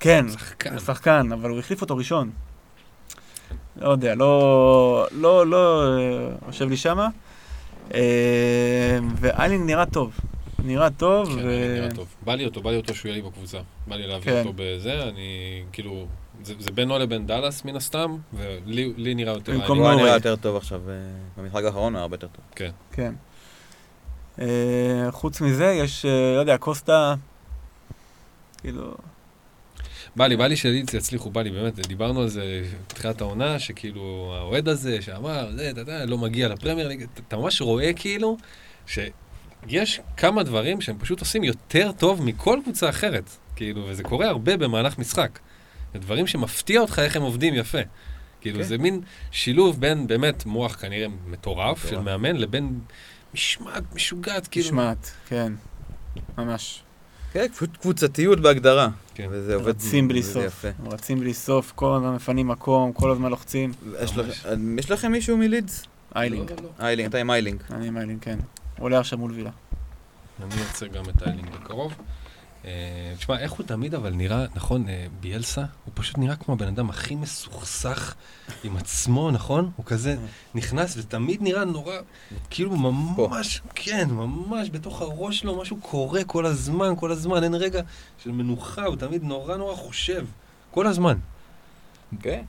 [0.00, 0.70] כן, שחקן.
[0.72, 2.30] הוא שחקן, אבל הוא החליף אותו ראשון.
[3.76, 5.82] לא יודע, לא, לא, לא
[6.46, 7.08] יושב לי שמה.
[9.16, 10.12] ואיילין נראה טוב.
[10.64, 11.74] נראה טוב, כן, ו...
[11.78, 12.14] נראה טוב.
[12.24, 13.58] בא לי אותו, בא לי אותו שהוא יהיה לי בקבוצה.
[13.86, 14.38] בא לי להביא כן.
[14.38, 15.28] אותו בזה, אני
[15.72, 16.06] כאילו,
[16.44, 19.96] זה, זה בינו לבין דאלאס מן הסתם, ולי לי נראה יותר במקום נורי.
[19.96, 20.94] נראה יותר טוב עכשיו, אה,
[21.36, 22.44] במשחק האחרון הוא היה הרבה יותר טוב.
[22.92, 23.14] כן.
[24.40, 24.46] אה,
[25.10, 27.14] חוץ מזה, יש, אה, לא יודע, קוסטה,
[28.60, 28.94] כאילו,
[30.16, 34.34] בא לי, בא לי שלידס יצליחו, בא לי, באמת, דיברנו על זה בתחילת העונה, שכאילו,
[34.38, 38.36] האוהד הזה שאמר, זה, אתה יודע, לא מגיע לפרמייר ליג, אתה- אתה ממש רואה כאילו,
[39.68, 43.24] שיש כמה דברים שהם פשוט עושים יותר טוב מכל קבוצה אחרת,
[43.56, 45.38] כאילו, וזה קורה הרבה במהלך משחק.
[45.94, 47.78] זה דברים שמפתיע אותך איך הם עובדים יפה.
[48.40, 48.64] כאילו, כן.
[48.64, 49.00] זה מין
[49.30, 51.98] שילוב בין באמת מוח כנראה מטורף של.
[51.98, 52.80] מאמן, לבין
[53.34, 54.66] משמעת משוגעת, כאילו.
[54.66, 55.52] משמעת, כן.
[56.38, 56.82] ממש.
[57.32, 58.88] כן, פשוט קבוצתיות בהגדרה.
[59.14, 59.26] כן.
[59.30, 60.44] וזה עובד רצים בלי סוף.
[60.44, 60.68] יפה.
[60.86, 63.72] רצים בלי סוף, כל הזמן מפנים מקום, כל הזמן לוחצים.
[64.02, 64.10] יש.
[64.16, 64.46] לכ-
[64.78, 65.84] יש לכם מישהו מלידס?
[66.16, 66.50] איילינג.
[66.80, 67.62] איילינג, אתה עם איילינג.
[67.70, 68.38] אני עם איילינג, כן.
[68.78, 69.50] עולה עכשיו מול וילה.
[70.42, 71.94] אני ארצה גם את איילינג בקרוב.
[72.64, 76.66] אה, תשמע, איך הוא תמיד אבל נראה, נכון, אה, ביאלסה, הוא פשוט נראה כמו הבן
[76.68, 78.14] אדם הכי מסוכסך
[78.64, 79.70] עם עצמו, נכון?
[79.76, 80.16] הוא כזה
[80.54, 81.94] נכנס ותמיד נראה נורא,
[82.50, 87.82] כאילו ממש, כן, ממש בתוך הראש שלו משהו קורה כל הזמן, כל הזמן, אין רגע
[88.18, 90.26] של מנוחה, הוא תמיד נורא נורא חושב,
[90.70, 91.18] כל הזמן.
[92.20, 92.42] כן.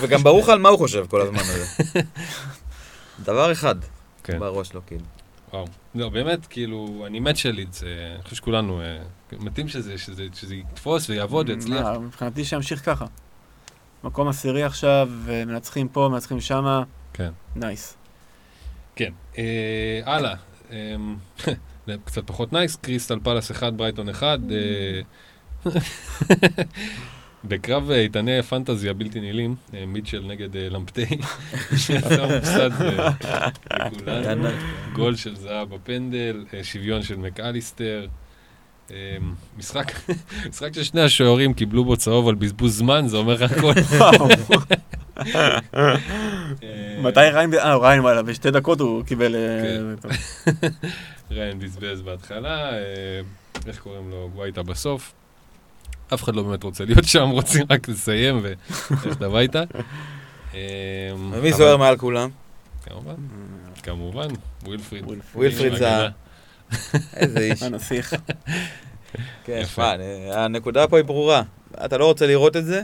[0.00, 2.00] וגם ברור לך על מה הוא חושב כל הזמן הזה.
[3.24, 3.74] דבר אחד
[4.24, 4.38] כן.
[4.38, 5.04] בראש שלו, כאילו.
[5.52, 5.66] וואו.
[5.94, 8.98] לא, באמת, כאילו, אני מת של לידס, אני חושב שכולנו אה,
[9.32, 11.82] מתים שזה, שזה, שזה יתפוס ויעבוד ויצליח.
[11.82, 13.06] מה, מבחינתי שימשיך ככה.
[14.04, 15.08] מקום עשירי עכשיו,
[15.46, 16.82] מנצחים פה, מנצחים שמה,
[17.12, 17.30] כן.
[17.56, 17.96] nice.
[18.96, 19.12] כן.
[19.38, 20.34] אה, הלאה.
[20.72, 20.96] אה,
[22.04, 24.38] קצת פחות nice, קריסטל פאלאס 1, ברייטון 1.
[24.50, 25.00] אה,
[27.48, 31.06] בקרב אה, איתני פנטזי הבלתי נעילים, אה, מיטשל נגד אה, למפטי,
[31.76, 33.10] שיצא מופסד אה,
[33.92, 34.48] לכולנו,
[34.92, 38.06] גול של זהב בפנדל, אה, שוויון של מקליסטר.
[38.90, 39.16] אה,
[39.58, 39.92] משחק,
[40.50, 43.72] משחק ששני השוערים קיבלו בו צהוב על בזבוז זמן, זה אומר לך הכל.
[45.26, 45.58] אה,
[47.02, 49.34] מתי ריין, אה, ריין, וואלה, בשתי דקות הוא קיבל...
[49.34, 50.68] אה, כן.
[51.30, 52.80] ריין בזבז בהתחלה, אה,
[53.66, 54.30] איך קוראים לו?
[54.34, 55.14] גווייטה בסוף.
[56.14, 59.62] אף אחד לא באמת רוצה להיות שם, רוצים רק לסיים וללכת הביתה.
[60.54, 62.28] ומי אבל- זוהר מעל כולם?
[62.86, 63.14] כמובן,
[63.82, 64.28] כמובן,
[64.64, 65.04] ווילפריד.
[65.34, 66.08] ווילפריד זה ה-.
[67.16, 67.62] איזה איש.
[67.62, 68.14] הנסיך.
[69.44, 69.62] כן.
[69.74, 69.92] שמע,
[70.32, 71.42] הנקודה פה היא ברורה.
[71.84, 72.82] אתה לא רוצה לראות את זה,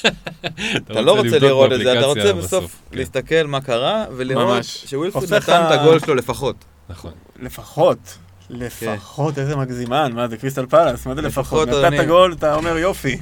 [0.76, 4.64] אתה לא רוצה לראות את זה, אתה רוצה בסוף כן, להסתכל מה קרה, ולראות.
[4.64, 6.56] שווילפריד נתן את הגול שלו לפחות.
[6.88, 7.12] נכון.
[7.42, 8.18] לפחות.
[8.56, 11.68] לפחות, איזה מגזימן, מה זה קריסטל פלאס, מה זה לפחות.
[11.68, 13.16] נתת גול, אתה אומר יופי.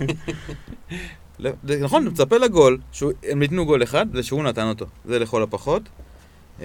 [1.81, 5.83] נכון, מצפה לגול, שהם ניתנו גול אחד, זה שהוא נתן אותו, זה לכל הפחות.
[6.61, 6.65] אמ,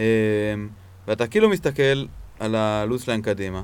[1.07, 2.05] ואתה כאילו מסתכל
[2.39, 3.61] על הלו"ז שלהם קדימה.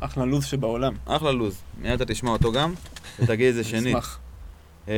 [0.00, 0.94] אחלה לו"ז שבעולם.
[1.06, 1.62] אחלה לו"ז.
[1.80, 2.74] מיד אתה תשמע אותו גם,
[3.20, 3.86] ותגיד את זה שנית.
[3.86, 4.18] אשמח.
[4.88, 4.92] אמ,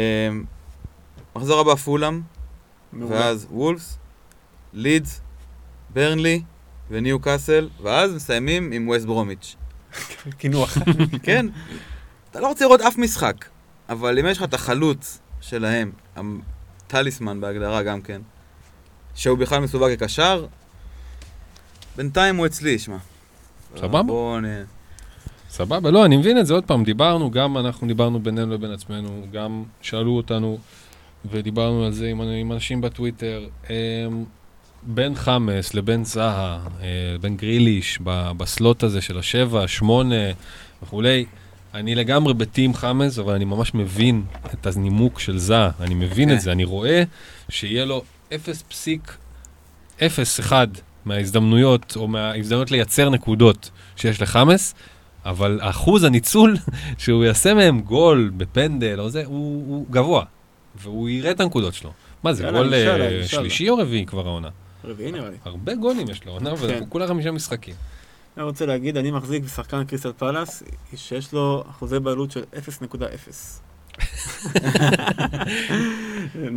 [1.37, 2.21] מחזור הבא פולאם.
[3.09, 3.99] ואז וולפס,
[4.73, 5.21] לידס,
[5.91, 6.43] ברנלי
[6.91, 9.57] וניו קאסל, ואז מסיימים עם ווסט ברומיץ'.
[10.39, 10.79] קינוח.
[11.23, 11.47] כן,
[12.31, 13.45] אתה לא רוצה לראות אף משחק,
[13.89, 18.21] אבל אם יש לך את החלוץ שלהם, הטליסמן בהגדרה גם כן,
[19.15, 20.47] שהוא בכלל מסווג כקשר,
[21.97, 22.97] בינתיים הוא אצלי, שמע.
[23.77, 24.03] סבבה.
[24.03, 24.45] בואו נ...
[25.51, 29.27] סבבה, לא, אני מבין את זה, עוד פעם, דיברנו, גם אנחנו דיברנו בינינו לבין עצמנו,
[29.33, 30.59] גם שאלו אותנו
[31.31, 33.49] ודיברנו על זה עם, עם אנשים בטוויטר.
[33.71, 34.25] אמ,
[34.87, 37.99] בין חמאס לבין זהה, אה, בין גריליש,
[38.37, 40.15] בסלוט הזה של השבע, שמונה
[40.83, 41.25] וכולי,
[41.75, 44.23] אני לגמרי בטים חמאס, אבל אני ממש מבין
[44.55, 46.35] את הנימוק של זהה, אני מבין כן.
[46.35, 47.03] את זה, אני רואה
[47.49, 50.53] שיהיה לו 0.01
[51.05, 54.75] מההזדמנויות, או מההזדמנויות לייצר נקודות שיש לחמאס,
[55.25, 56.57] אבל אחוז הניצול
[56.99, 60.25] שהוא יעשה מהם גול בפנדל או זה, הוא, הוא גבוה,
[60.83, 61.93] והוא יראה את הנקודות שלו.
[62.23, 63.29] מה זה, גול אה.
[63.29, 64.49] שלישי או רביעי כבר העונה?
[64.85, 65.37] רביעי נראה לי.
[65.45, 66.65] הרבה גולים יש לו עונה, כן.
[66.65, 67.75] ואנחנו כולה חמישה משחקים.
[68.37, 70.63] אני רוצה להגיד, אני מחזיק בשחקן קריסטל פלאס,
[70.97, 74.01] שיש לו אחוזי בעלות של 0.0.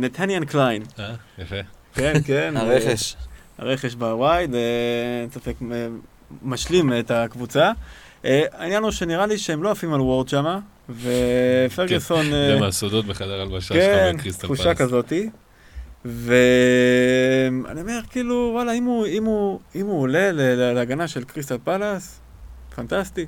[0.02, 0.82] נתניאן קליין.
[0.98, 1.56] אה, יפה.
[1.94, 2.56] כן, כן.
[2.56, 3.16] הרכש.
[3.58, 4.60] הרכש בווייד, אה,
[5.22, 5.86] אין ספק אה,
[6.42, 7.72] משלים את הקבוצה.
[8.24, 10.58] אה, העניין הוא שנראה לי שהם לא עפים על וורד שמה,
[10.88, 12.24] ופרגוסון...
[12.24, 14.78] כן, זה מהסודות בחדר הלבשה שלך כן, בקריסטל תחושה פלאס.
[14.78, 15.30] כזאתי.
[16.04, 20.32] ואני אומר, כאילו, וואלה, אם הוא, אם הוא, אם הוא עולה
[20.74, 22.20] להגנה של קריסטל פלאס,
[22.74, 23.26] פנטסטי.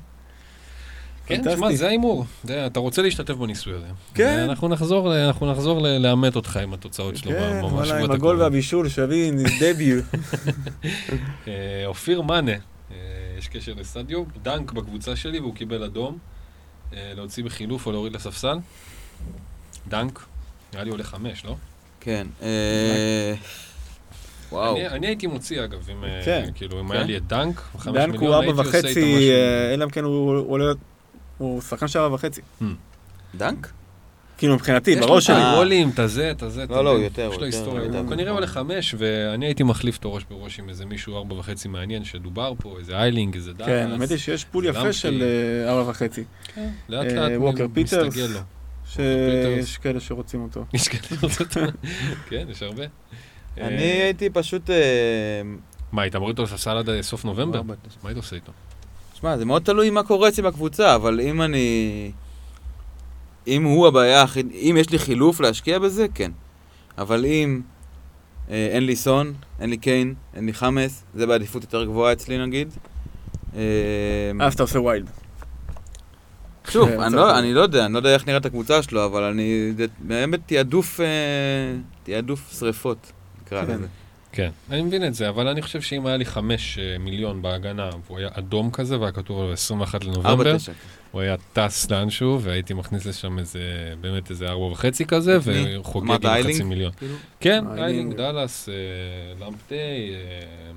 [1.27, 1.43] כן.
[1.45, 2.25] תשמע, זה ההימור.
[2.67, 3.87] אתה רוצה להשתתף בניסוי הזה.
[4.15, 4.39] כן.
[4.39, 8.41] אנחנו נחזור, אנחנו נחזור ל- לאמת אותך עם התוצאות שלו כן, ממש וואלה, עם הגול.
[8.41, 10.05] והבישול שווים, דביוט.
[11.49, 11.53] אה,
[11.87, 12.97] אופיר מאנה, אה,
[13.39, 16.19] יש קשר לסטדיו, דנק בקבוצה שלי והוא קיבל אדום.
[16.93, 18.59] אה, להוציא בחילוף או להוריד לספסל.
[19.89, 20.25] דנק,
[20.73, 21.57] נראה לי עולה חמש, לא?
[22.05, 22.27] כן.
[22.43, 23.35] אה,
[24.53, 24.77] וואו.
[24.77, 26.51] אני, אני הייתי מוציא אגב, אם, אה, כן.
[26.55, 26.95] כאילו, אם כן.
[26.95, 29.31] היה לי את דנק, דנק הוא ארבע וחצי.
[29.31, 30.73] אה, אלא אם כן הוא עולה,
[31.39, 32.41] הוא שחקן של ארבע וחצי.
[33.35, 33.73] דנק?
[34.39, 35.37] כאילו מבחינתי, יש לו בראש שלי.
[35.37, 35.53] אה.
[35.53, 38.11] הגולים, את הזה, את הזה, לא, לא, יותר, יש לו היסטוריה, הוא.
[38.11, 42.05] כנראה עולה חמש, ואני הייתי מחליף את הראש בראש עם איזה מישהו ארבע וחצי מעניין
[42.05, 43.69] שדובר פה, איזה איילינג, איזה דאנס.
[43.69, 44.93] כן, האמת היא שיש pool יפה.
[44.93, 46.25] של אה, ארבע וחצי.
[46.89, 48.07] לאט אה, ווקר פיטרס.
[48.07, 48.41] מסתגל לו.
[48.97, 50.65] שיש כאלה שרוצים אותו.
[50.75, 51.61] יש כאלה שרוצים אותו.
[52.29, 52.83] כן, יש הרבה.
[53.57, 54.71] אני אה, הייתי פשוט...
[54.71, 54.77] אה,
[55.93, 57.59] מה, היית מוריד אותו לספסל עד סוף נובמבר?
[57.59, 58.53] ארבע, מה היית עושה איתו?
[59.15, 62.11] שמע, זה מאוד תלוי מה קורה אצלי בקבוצה, אבל אם אני...
[63.47, 64.51] אם הוא הבעיה היחיד...
[64.53, 66.31] אם יש לי חילוף להשקיע בזה, כן.
[66.99, 67.61] אבל אם
[68.51, 72.39] אה, אין לי סון, אין לי קיין, אין לי חמאס, זה בעדיפות יותר גבוהה אצלי
[72.39, 72.69] נגיד.
[73.57, 73.63] אה,
[74.41, 75.11] אז אתה עושה ויילד.
[76.73, 77.39] שוב, זה אני לא.
[77.39, 79.73] אני לא יודע, אני לא יודע איך נראית הקבוצה שלו, אבל אני...
[79.99, 81.01] באמת תעדוף...
[81.01, 81.07] אה,
[82.03, 83.13] תעדוף שריפות,
[83.43, 83.73] נקרא כן.
[83.73, 83.87] לזה.
[84.33, 87.91] כן, אני מבין את זה, אבל אני חושב שאם היה לי חמש אה, מיליון בהגנה,
[88.07, 90.73] והוא היה אדום כזה, והיה כתוב עליו 21 ארבע לנובמבר, תשע.
[91.11, 93.61] הוא היה טס לאנשהו, והייתי מכניס לשם איזה,
[94.01, 95.79] באמת איזה ארבע וחצי כזה, את מי?
[95.79, 96.63] וחוגג עם חצי?
[96.63, 96.93] מיליון.
[96.93, 97.15] כאילו?
[97.41, 97.79] כן, איילינג.
[97.79, 98.75] איילינג, דאלאס, אה,
[99.47, 100.73] למפטי, אה,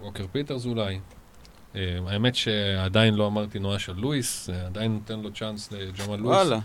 [0.00, 0.98] ווקר פיטרס אולי.
[1.76, 6.36] אה, האמת שעדיין לא אמרתי נועה של לואיס, אה, עדיין נותן לו צ'אנס לג'מאל לואיס.
[6.36, 6.58] וואלה,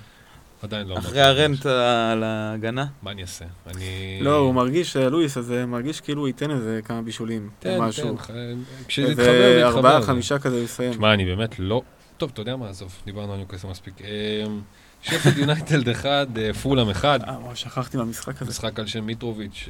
[0.62, 1.08] עדיין לא אמרתי.
[1.08, 2.86] אחרי הרנט על ההגנה.
[3.01, 3.45] מה אני אעשה?
[3.68, 4.20] אני...
[4.22, 7.49] לא, הוא מרגיש, אה, לואיס, אז אה, מרגיש כאילו הוא ייתן איזה כמה בישולים.
[7.60, 8.18] תן, משהו.
[8.28, 9.78] תן, כשזה יתחבר, זה יתחבר.
[9.78, 10.93] ארבעה, חמישה כזה יסיים.
[10.93, 11.82] שמע, אני באמת לא...
[12.18, 14.01] טוב, אתה יודע מה, עזוב, דיברנו על ניוקאסל מספיק.
[14.01, 14.62] אמ,
[15.01, 16.28] שפלד יונייטד אחד,
[16.62, 18.51] פולאם אחד, אה, שכחתי מהמשחק הזה.
[18.51, 19.70] משחק על שם מיטרוביץ'.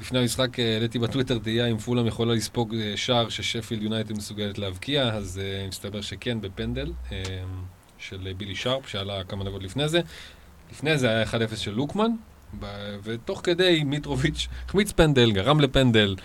[0.00, 4.58] לפני המשחק אה, העליתי בטוויטר תהייה אם פולאם יכולה לספוג אה, שער ששפילד יונייטד מסוגלת
[4.58, 6.92] להבקיע, אז אה, מסתבר שכן בפנדל
[7.98, 10.00] של בילי שרפ, שעלה כמה דקות לפני זה.
[10.72, 12.10] לפני זה היה 1-0 של לוקמן,
[13.02, 16.16] ותוך כדי מיטרוביץ' החמיץ פנדל, גרם לפנדל,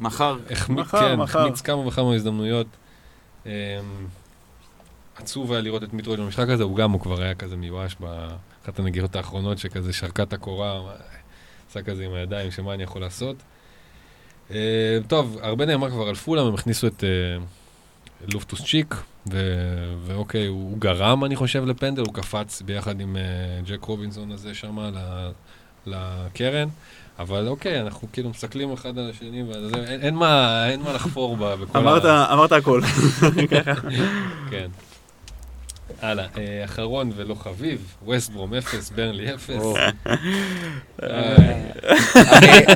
[0.00, 0.38] מחר.
[0.50, 1.40] החמיץ, מחר, כן, מחר.
[1.40, 2.66] החמיץ כמה וכמה הזדמנויות.
[5.16, 8.78] עצוב היה לראות את מיטרויד במשחק הזה, הוא גם, הוא כבר היה כזה מיואש באחת
[8.78, 10.80] הנגיעות האחרונות, שכזה שרקה את הקורה,
[11.76, 13.36] עשה כזה עם הידיים, שמה אני יכול לעשות.
[14.50, 14.56] אמ,
[15.08, 17.44] טוב, הרבה נאמר כבר על פולאם, הם הכניסו את אה,
[18.32, 18.94] לופטוס צ'יק,
[19.32, 23.22] ו- ואוקיי, הוא הוא גרם, אני חושב, לפנדל, הוא קפץ ביחד עם אה,
[23.66, 24.78] ג'ק רובינסון הזה שם
[25.86, 26.68] לקרן.
[27.18, 31.36] אבל אוקיי, אנחנו כאילו מסתכלים אחד על השני, וזה, אין, אין, מה, אין מה לחפור
[31.36, 32.80] בה בכל אמרת, אמרת הכל.
[34.50, 34.68] כן.
[36.02, 39.50] הלאה, אה, אחרון ולא חביב, ווסט ברום 0, ברנלי 0.
[39.58, 39.76] או.
[41.02, 41.36] אה,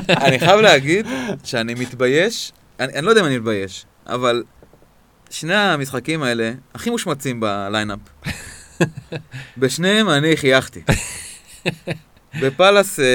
[0.09, 1.05] אני- חייב להגיד
[1.43, 4.43] שאני מתבייש, אני לא יודע אם אני מתבייש, אבל
[5.29, 7.99] שני המשחקים האלה הכי מושמצים ב lineup.
[9.57, 10.81] בשניהם אני חייכתי.
[12.41, 13.05] בפאלאס אה,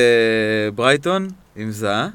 [0.74, 2.08] ברייטון עם זאהה,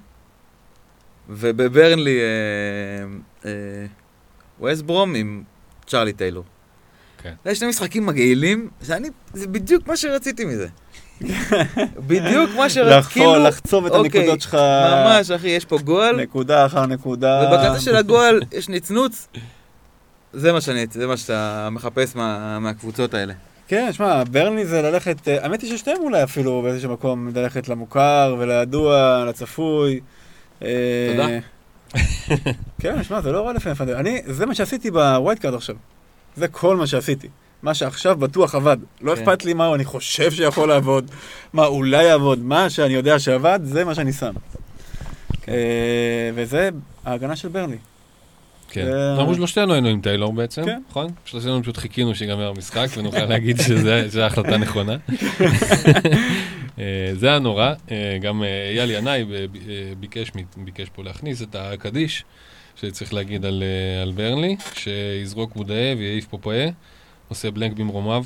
[1.29, 3.05] ובברנלי אה,
[3.45, 3.85] אה,
[4.59, 5.43] ווסט ברום עם
[5.87, 6.43] צ'ארלי טיילור.
[7.23, 7.33] כן.
[7.45, 10.67] זה שני משחקים מגעילים, שאני, זה בדיוק מה שרציתי מזה.
[12.07, 14.53] בדיוק מה שרציתי, לחפור, כאילו, לחצוב את אוקיי, הנקודות שלך.
[15.05, 17.49] ממש אחי, יש פה גועל, נקודה אחר נקודה.
[17.51, 19.27] ובקצה של הגועל יש נצנוץ.
[20.33, 23.33] זה מה שאני, זה מה שאתה מחפש מה, מהקבוצות האלה.
[23.67, 28.35] כן, שמע, ברנלי זה ללכת, אה, האמת היא ששתיהם אולי אפילו באיזשהו מקום ללכת למוכר
[28.39, 29.99] ולידוע, לצפוי.
[30.63, 30.67] אה,
[31.11, 31.27] תודה.
[32.81, 33.95] כן, שמע, זה לא רע לפעמים.
[33.95, 35.75] אני, זה מה שעשיתי ב wild card עכשיו.
[36.35, 37.27] זה כל מה שעשיתי.
[37.63, 38.77] מה שעכשיו בטוח עבד.
[39.01, 39.21] לא כן.
[39.21, 41.11] אכפת לי מה אני חושב שיכול לעבוד,
[41.53, 44.33] מה אולי יעבוד, מה שאני יודע שעבד, זה מה שאני שם.
[45.41, 45.51] כן.
[45.51, 46.69] אה, וזה
[47.05, 47.77] ההגנה של ברנלי.
[48.69, 48.87] כן.
[49.19, 50.79] אנחנו שלושתנו היינו עם טיילור בעצם, כן.
[50.89, 51.11] נכון?
[51.25, 54.95] שלושתנו פשוט חיכינו שיגמר המשחק ונוכל להגיד שזו החלטה נכונה.
[56.79, 59.25] אה, זה היה נורא, אה, גם אייל ינאי
[60.57, 62.23] ביקש פה להכניס את הקדיש,
[62.75, 66.67] שצריך להגיד על אה, על ברנלי, שיזרוק וודאה ויעיף פופאה,
[67.29, 68.23] עושה בלנק במרומיו.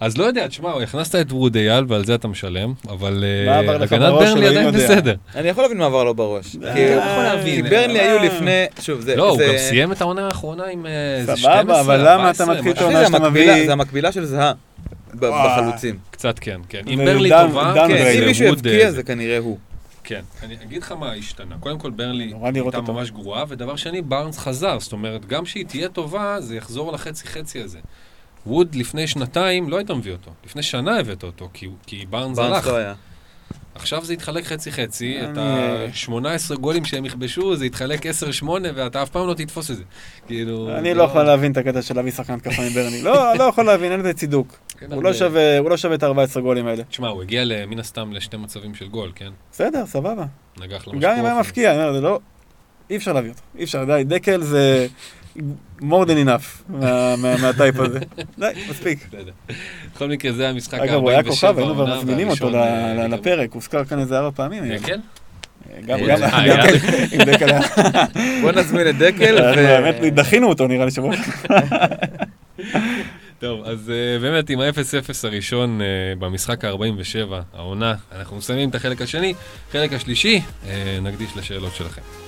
[0.00, 3.58] אז לא יודע, תשמע, הכנסת את ווד אייל ועל זה אתה משלם, אבל מה אה,
[3.58, 4.70] הגנת ברנלי עדיין.
[4.70, 5.14] בסדר.
[5.34, 6.56] אני יכול להבין מה עבר לו בראש.
[6.64, 6.74] אה,
[7.44, 8.00] כי- ברנלי.
[8.00, 9.16] היו לפני, שוב, זה...
[9.16, 12.54] לא, הוא גם סיים את העונה האחרונה עם איזה סבבה, 12, אבל למה אתה 14,
[12.54, 14.52] מתחיל את העונה זה שאתה מביא- זה המקבילה של זהה.
[15.14, 15.98] בחלוצים.
[16.10, 16.80] קצת כן, כן.
[16.88, 18.18] אם ברלי דן- טובה, כן, ברנלי.
[18.20, 19.58] אם מישהו אה, זה כנראה הוא.
[20.08, 21.56] כן, אני אגיד לך מה השתנה.
[21.60, 22.92] קודם כל, לראות הייתה.
[22.92, 24.78] ממש גרועה, ודבר שני, בארנס חזר.
[24.80, 27.78] זאת אומרת, גם שהיא תהיה טובה, זה יחזור לחצי-חצי הזה.
[28.46, 30.30] ווד לפני שנתיים לא היית מביא אותו.
[30.46, 32.66] לפני שנה הבאת אותו, כי, כי בארנס בארנס הלך.
[32.66, 32.94] לא היה.
[33.74, 39.10] עכשיו זה יתחלק חצי-חצי, את אני- ה-18 גולים שהם יכבשו, זה יתחלק 10-8, ואתה אף
[39.10, 39.82] פעם לא תתפוס את זה.
[40.26, 40.76] כאילו...
[40.78, 43.02] אני זה לא יכול להבין את הקטע של להביא שחקן התקפה מברני.
[43.02, 44.58] לא, לא יכול להבין, אין לזה צידוק.
[44.78, 46.84] כן, הוא לא שווה הוא לא שווה את ה-14 גולים האלה.
[46.84, 49.30] תשמע, הוא הגיע מן הסתם לשתי מצבים של גול, כן?
[49.52, 50.24] בסדר, סבבה.
[50.60, 51.40] נגח גם אם היה למשקוף.
[51.46, 52.20] מפקיע, אני אומר, זה לא...
[52.90, 53.40] אי אפשר להביא אותו.
[53.58, 54.86] אי אפשר, די, דקל זה
[55.80, 57.98] more than enough מה- מה- מהטייפ הזה.
[58.38, 59.08] די, מספיק.
[59.94, 63.52] בכל מקרה, זה המשחק אגב, הוא היה ה-47 כוכב, היינו כבר מזמינים אותו אה, לפרק,
[63.52, 64.64] הוזכר כאן איזה ארבע פעמים.
[64.76, 64.98] דקל?
[65.86, 66.62] גם אה, גם- אה, גם?
[66.80, 67.46] כן, עם דקל.
[68.42, 71.14] בוא נזמין את דקל, האמת, דחינו אותו נראה לי שבוע.
[73.38, 79.02] טוב, אז uh, באמת עם ה-0-0 הראשון uh, במשחק ה-47, העונה, אנחנו מסיימים את החלק
[79.02, 79.34] השני.
[79.72, 80.66] חלק השלישי, uh,
[81.02, 82.25] נקדיש לשאלות שלכם.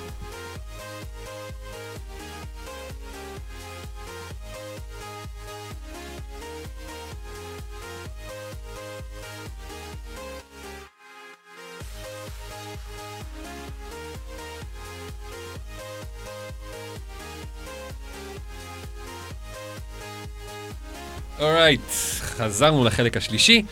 [21.40, 21.80] alright,
[22.20, 23.62] חזרנו לחלק השלישי,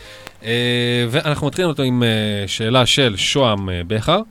[0.43, 4.21] אה, ואנחנו מתחילים אותו עם אה, שאלה של שוהם אה, בכר.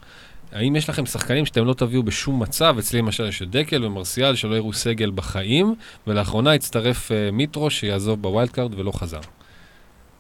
[0.53, 2.77] האם יש לכם שחקנים שאתם לא תביאו בשום מצב?
[2.79, 5.75] אצלי למשל יש את דקל ומרסיאל שלא יראו סגל בחיים,
[6.07, 9.21] ולאחרונה הצטרף מיטרו שיעזוב ב wild card ולא חזר.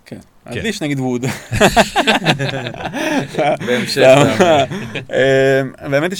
[0.06, 1.24] כן, אדליש נגיד ווד.
[3.66, 4.16] בהמשך.
[5.90, 6.18] באמת היא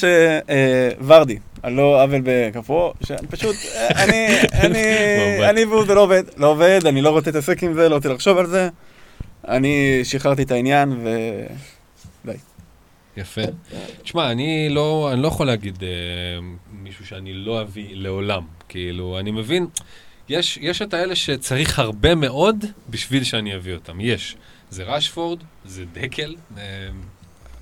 [1.01, 2.92] שוורדי, על לא עוול בכפו,
[3.30, 3.56] פשוט,
[3.90, 4.26] אני,
[4.64, 4.84] אני,
[5.50, 8.08] אני והוא זה לא עובד, לא עובד, אני לא רוצה להתעסק עם זה, לא רוצה
[8.08, 8.68] לחשוב על זה.
[9.48, 11.06] אני שחררתי את העניין
[12.24, 12.36] ודי.
[13.16, 13.40] יפה.
[14.02, 15.88] תשמע, אני לא, אני לא יכול להגיד אה,
[16.72, 18.42] מישהו שאני לא אביא לעולם.
[18.68, 19.66] כאילו, אני מבין,
[20.28, 24.00] יש, יש את האלה שצריך הרבה מאוד בשביל שאני אביא אותם.
[24.00, 24.36] יש.
[24.70, 26.62] זה רשפורד, זה דקל, אה,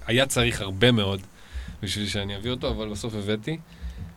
[0.06, 1.20] היה צריך הרבה מאוד
[1.82, 3.58] בשביל שאני אביא אותו, אבל בסוף הבאתי.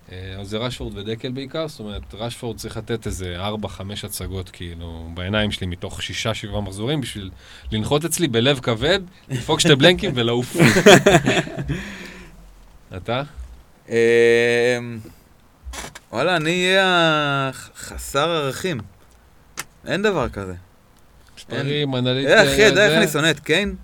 [0.07, 3.67] אז אה, זה רשפורד ודקל בעיקר, זאת אומרת, רשפורד צריך לתת איזה 4-5
[4.03, 7.31] הצגות, כאילו, בעיניים שלי מתוך 6-7 מחזורים, בשביל
[7.71, 10.55] לנחות אצלי בלב כבד, לדפוק שתי בלנקים ולעוף.
[12.97, 13.23] אתה?
[13.89, 13.93] אמ,
[16.11, 18.79] וואלה, אני אהיה חסר ערכים.
[19.87, 20.53] אין דבר כזה.
[21.37, 22.43] מספרים, אנליטיה.
[22.43, 23.75] אחי, יודע איך אני שונא את קיין?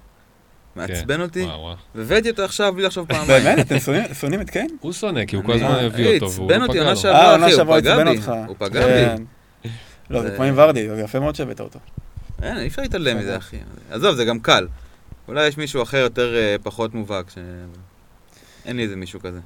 [0.76, 1.48] מעצבן אותי,
[1.96, 3.28] והבאתי אותו עכשיו בלי לחשוב פעמיים.
[3.28, 3.60] באמת?
[3.60, 3.76] אתם
[4.14, 4.68] שונאים את קיין?
[4.80, 7.00] הוא שונא, כי הוא כל הזמן הביא אותו, והוא לא פגע לו.
[7.06, 8.32] אה, עונה שעברה עצבן אותך.
[8.48, 8.94] הוא פגע בי.
[8.94, 9.24] כן.
[10.10, 11.80] לא, זה כמו עם ורדי, זה יפה מאוד שהבאת אותו.
[12.42, 13.58] אין, אי אפשר להתעלם מזה, אחי.
[13.92, 14.68] עזוב, זה גם קל.
[15.28, 17.26] אולי יש מישהו אחר יותר אה, פחות מובהק,
[18.66, 19.40] אין לי איזה מישהו כזה.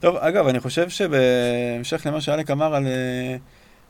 [0.00, 3.36] טוב, אגב, אני חושב שבהמשך למה שאלק אמר על אה,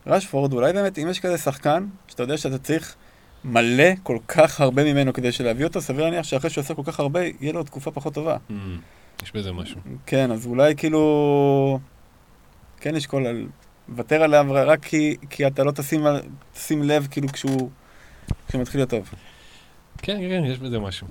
[0.07, 2.95] רשפורד, אולי באמת, אם יש כזה שחקן, שאתה יודע שאתה צריך
[3.43, 6.99] מלא כל כך הרבה ממנו כדי שלהביא אותו, סביר להניח שאחרי שהוא עושה כל כך
[6.99, 8.37] הרבה, יהיה לו תקופה פחות טובה.
[8.49, 8.53] Mm,
[9.23, 9.79] יש בזה משהו.
[10.05, 11.79] כן, אז אולי כאילו...
[12.81, 13.47] כן לשקול על...
[13.89, 16.05] לוותר עליו רק כי, כי אתה לא תשים,
[16.53, 17.69] תשים לב כאילו כשהוא,
[18.47, 19.09] כשהוא מתחיל להיות טוב.
[19.97, 21.07] כן, כן, יש בזה משהו.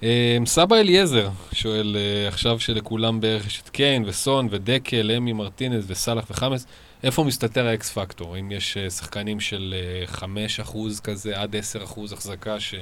[0.00, 0.02] Um,
[0.46, 6.24] סבא אליעזר שואל uh, עכשיו שלכולם בערך יש את קיין וסון ודקל, אמי מרטינז וסאלח
[6.30, 6.66] וחמאס.
[7.02, 8.38] איפה מסתתר ה X factor?
[8.38, 12.74] אם יש אה, שחקנים של, אה, 5% כזה עד 10% החזקה ש...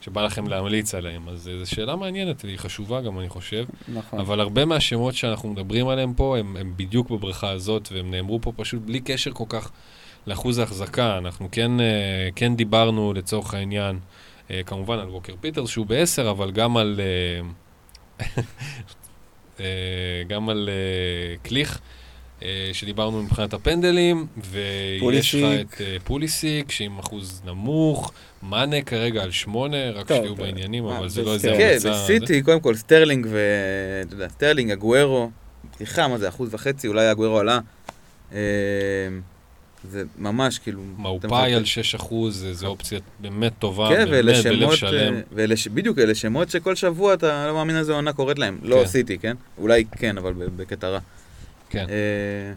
[0.00, 3.64] שבא לכם להמליץ עליהם, אז אה, זו שאלה מעניינת, והיא חשובה גם, אני חושב.
[3.88, 4.18] נכון.
[4.18, 8.52] אבל הרבה מהשמות שאנחנו מדברים עליהם פה, הם, הם בדיוק בבריכה הזאת, והם נאמרו פה
[8.56, 9.70] פשוט בלי קשר כל כך
[10.26, 11.18] לאחוז ההחזקה.
[11.18, 11.72] אנחנו כן,
[12.36, 13.98] כן דיברנו, לצורך העניין,
[14.66, 17.00] כמובן על ווקר פיטרס, שהוא ב-10, אבל גם על...
[20.28, 20.68] גם על
[21.42, 21.80] קליך.
[22.44, 28.12] אה, שדיברנו מבחינת הפנדלים, ויש לך את אה, פוליסיק, שעם אחוז נמוך,
[28.42, 31.88] מאנה כרגע על שמונה, רק שתהיו בעניינים, אבל זה לא איזה המצאה.
[31.88, 33.38] כן, בסיטי, קודם כל סטרלינג ו...
[34.06, 35.30] אתה יודע, סטרלינג, אגוארו,
[35.70, 37.58] פתיחה, מה זה, אחוז וחצי, אולי אגוארו עלה.
[38.32, 38.38] אה,
[39.90, 40.80] זה ממש כאילו...
[40.98, 45.14] מאופאי על 6 אחוז, זו אופציה באמת טובה, כן, באמת בלב שלם.
[45.74, 48.58] בדיוק, אלה שמות שכל שבוע אתה לא מאמין איזה עונה קורית להם.
[48.62, 48.82] לא כן.
[48.82, 49.36] עשיתי, כן?
[49.58, 50.98] אולי כן, אבל בקטע רע.
[51.74, 51.86] כן.
[51.88, 52.54] אה,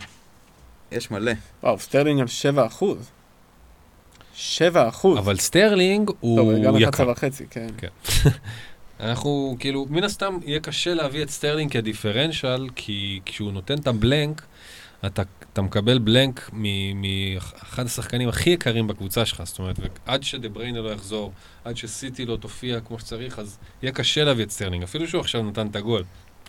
[0.91, 1.31] יש מלא.
[1.63, 3.11] וואו, סטרלינג על 7 אחוז.
[4.33, 5.17] 7 אחוז.
[5.17, 6.71] אבל סטרלינג הוא יקר.
[6.71, 7.67] טוב, גם 11 וחצי, כן.
[7.77, 7.87] כן.
[8.99, 13.95] אנחנו, כאילו, מן הסתם יהיה קשה להביא את סטרלינג כדיפרנציאל, כי כשהוא נותן את ה
[13.95, 14.41] blank,
[15.05, 15.21] אתה,
[15.53, 16.49] אתה מקבל blank
[16.95, 21.31] מאחד השחקנים הכי יקרים בקבוצה שלך, זאת אומרת, עד שדה לא יחזור,
[21.65, 25.43] עד שסיטי לא תופיע כמו שצריך, אז יהיה קשה להביא את סטרלינג, אפילו שהוא עכשיו
[25.43, 26.03] נתן את הגול.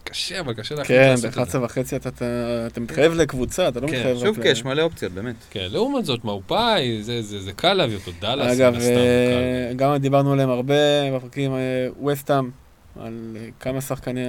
[0.08, 3.96] קשה, אבל קשה להחליט כן, ב-11 וחצי אתה מתחייב לקבוצה, אתה לא כן.
[3.96, 4.24] מתחייב רק.
[4.24, 5.34] שוב, כי יש מלא אופציות, באמת.
[5.50, 10.74] כן, לעומת זאת, מאופאי, זה קל להביא אותו, דאלאס, אגב, אה, גם דיברנו עליהם הרבה
[11.16, 11.52] בפרקים,
[12.00, 12.50] ווסטאם,
[12.96, 14.24] אה, על אה, כמה שחקני...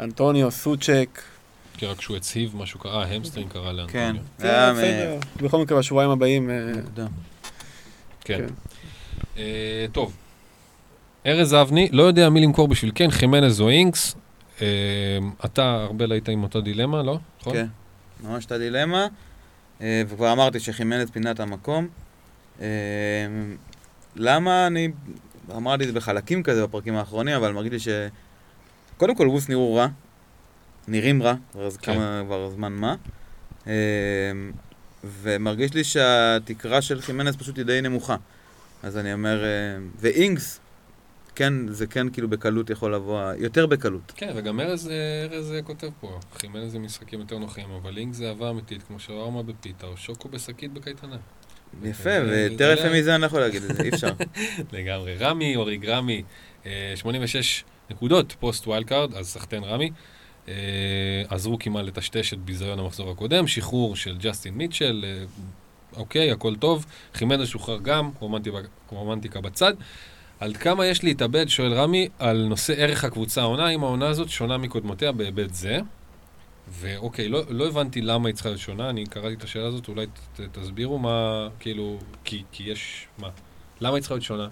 [0.00, 1.22] אנטוניו, סוצ'ק.
[1.76, 4.22] כי רק כשהוא הצהיב משהו קרה, hamstring קרה לאנטוניו.
[4.38, 5.18] כן, בסדר.
[5.36, 6.50] בכל מקרה, בשבועיים הבאים...
[8.20, 8.44] כן.
[9.92, 10.16] טוב.
[11.26, 14.16] ארז אבני, לא יודע מי למכור בשביל כן, חימנז או אינקס,
[15.44, 17.18] אתה, ארבל, היית עם אותה דילמה, לא?
[17.40, 17.52] נכון?
[17.52, 17.66] כן,
[18.24, 19.06] ממש אותה דילמה,
[19.80, 20.60] אה, וכבר אמרתי
[21.10, 21.88] פינה את המקום.
[22.60, 22.64] אמ,
[24.16, 24.88] למה אני...
[25.56, 27.88] אמרתי את זה בחלקים כזה בפרקים האחרונים, אבל מרגיש לי ש...
[28.96, 29.86] קודם כל, ווס נראו רע.
[30.88, 31.94] נראים רע, כבר כן.
[31.94, 32.94] כמה כבר זמן מה.
[33.66, 33.72] אמ,
[35.04, 38.16] ומרגיש לי שהתקרה של חימנס פשוט היא די נמוכה.
[38.82, 39.48] אז אני אומר, אה,
[40.00, 40.60] ואינגס,
[41.34, 44.12] כן, זה כן כאילו בקלות יכול לבוא, יותר בקלות.
[44.16, 44.90] כן, וגם ארז,
[45.30, 49.42] ארז כותב פה, חימנס זה משחקים יותר נוחים, אבל אינגס זה אהבה אמיתית, כמו שווארמה
[49.42, 51.16] בפיתה, או שוקו בשקית בקייטנה.
[51.82, 54.12] יפה, ויותר יפה מזה אני לא יכול להגיד את זה, אי אפשר.
[54.72, 55.16] לגמרי.
[55.16, 56.22] רמי, אוריג רמי,
[56.66, 59.90] אה, 86 נקודות post wild card, אז סחטיין רמי.
[60.48, 60.54] אה,
[61.28, 65.24] עזרו כמעט לטשטש את ביזיון המחזור הקודם, שחרור של ג'סטין מיטשל, אה,
[65.96, 66.86] אוקיי, הכל טוב.
[67.14, 68.10] חימנס שוחרר גם,
[68.90, 69.74] רומנטיקה בצד.
[70.44, 74.58] עד כמה יש להתאבד, שואל רמי, על נושא ערך הקבוצה העונה, אם העונה הזאת שונה
[74.58, 75.78] מקודמותיה בהיבט זה.
[76.80, 80.06] ואוקיי, לא, לא הבנתי למה היא צריכה להיות שונה, אני קראתי את השאלה הזאת, אולי
[80.06, 83.28] ת, ת, תסבירו מה, כאילו, כי, כי יש, מה,
[83.80, 84.48] למה היא צריכה להיות שונה?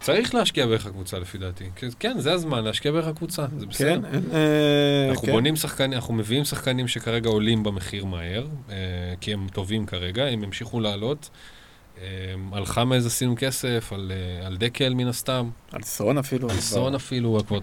[0.00, 1.64] צריך להשקיע בערך הקבוצה לפי דעתי.
[1.76, 3.88] כן, כן, זה הזמן להשקיע בערך הקבוצה, זה בסדר.
[3.88, 5.32] כן, אה, אנחנו כן.
[5.32, 8.74] בונים שחקנים, אנחנו מביאים שחקנים שכרגע עולים במחיר מהר, אה,
[9.20, 11.30] כי הם טובים כרגע, הם ימשיכו לעלות.
[12.00, 12.04] אה,
[12.52, 16.50] על חמז עשינו כסף, על, אה, על דקל מן הסתם, על סון אפילו.
[16.50, 17.62] על סון אפילו, הוא כבר 9-3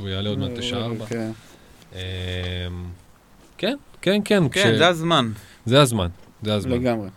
[0.00, 1.06] והוא יעלה עוד מעט 9-4.
[1.08, 1.30] כן.
[1.94, 2.00] אה,
[3.58, 4.42] כן, כן, כן.
[4.52, 5.32] כן, כש- זה הזמן.
[5.66, 6.08] זה הזמן,
[6.42, 6.72] זה הזמן.
[6.72, 7.08] לגמרי.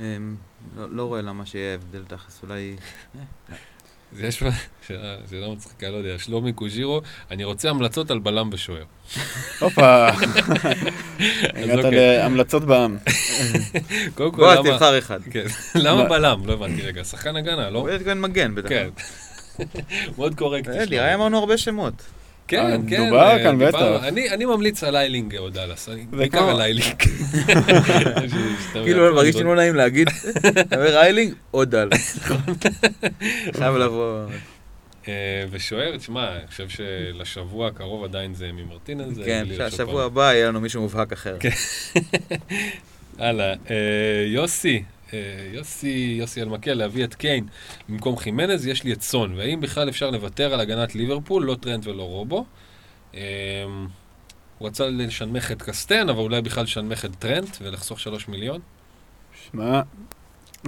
[0.00, 0.36] אמ,
[0.76, 2.76] לא- לא רואה למה שיהיה הבדל תכלס, אולי...
[4.20, 4.48] יש פה
[4.86, 8.84] שאלה מצחיקה, לא יודע, שלומי קוז'ירו, אני רוצה המלצות על בלם ושוער.
[9.60, 10.08] הופה,
[11.56, 12.18] הגעת אוקיי.
[12.18, 12.98] להמלצות בעם.
[14.14, 14.70] קודם כל, בוא, למה...
[14.70, 15.20] תבחר אחד.
[15.30, 15.44] כן,
[15.74, 16.08] למה מה?
[16.08, 16.42] בלם?
[16.46, 17.78] לא הבנתי רגע, שחקן הגנה, לא?
[17.78, 18.68] הוא כאן מגן בטח.
[18.68, 18.88] כן.
[20.18, 20.78] מאוד קורקטי.
[20.78, 20.84] אה.
[20.90, 21.94] נראה אמרנו הרבה שמות.
[22.48, 23.04] כן, אה, כן.
[23.08, 23.58] דובר אה, כאן.
[23.58, 23.78] בטח.
[24.02, 27.02] אני אני ממליץ על איילינג או דאלאס, אני- זה בעיקר על איילינג.
[28.84, 30.08] כאילו, מרגיש לי לא נעים להגיד,
[30.60, 31.88] אתה אומר איילינג או דל.
[33.58, 34.24] חייב לבוא...
[35.08, 35.12] אה,
[35.50, 39.14] ושוער, תשמע, אני חושב שלשבוע הקרוב עדיין זה ממרטינז.
[39.16, 40.04] זה כן, שהשבוע.
[40.04, 41.36] הבא יהיה לנו מישהו מובהק אחר.
[41.40, 41.48] כן.
[43.18, 43.76] הלאה, אה,
[44.26, 44.82] יוסי, אה,
[45.52, 47.46] יוסי, יוסי אלמקל, להביא את קיין
[47.88, 51.86] במקום חימנז, יש לי את סון, והאם בכלל אפשר לוותר על הגנת ליברפול, לא טרנט
[51.86, 52.44] ולא רובו.
[53.14, 53.20] אה,
[54.58, 58.60] הוא רצה לשנמך את קסטן, אבל אולי בכלל לשנמך את טרנט ולחסוך שלוש מיליון.
[59.50, 59.80] שמע,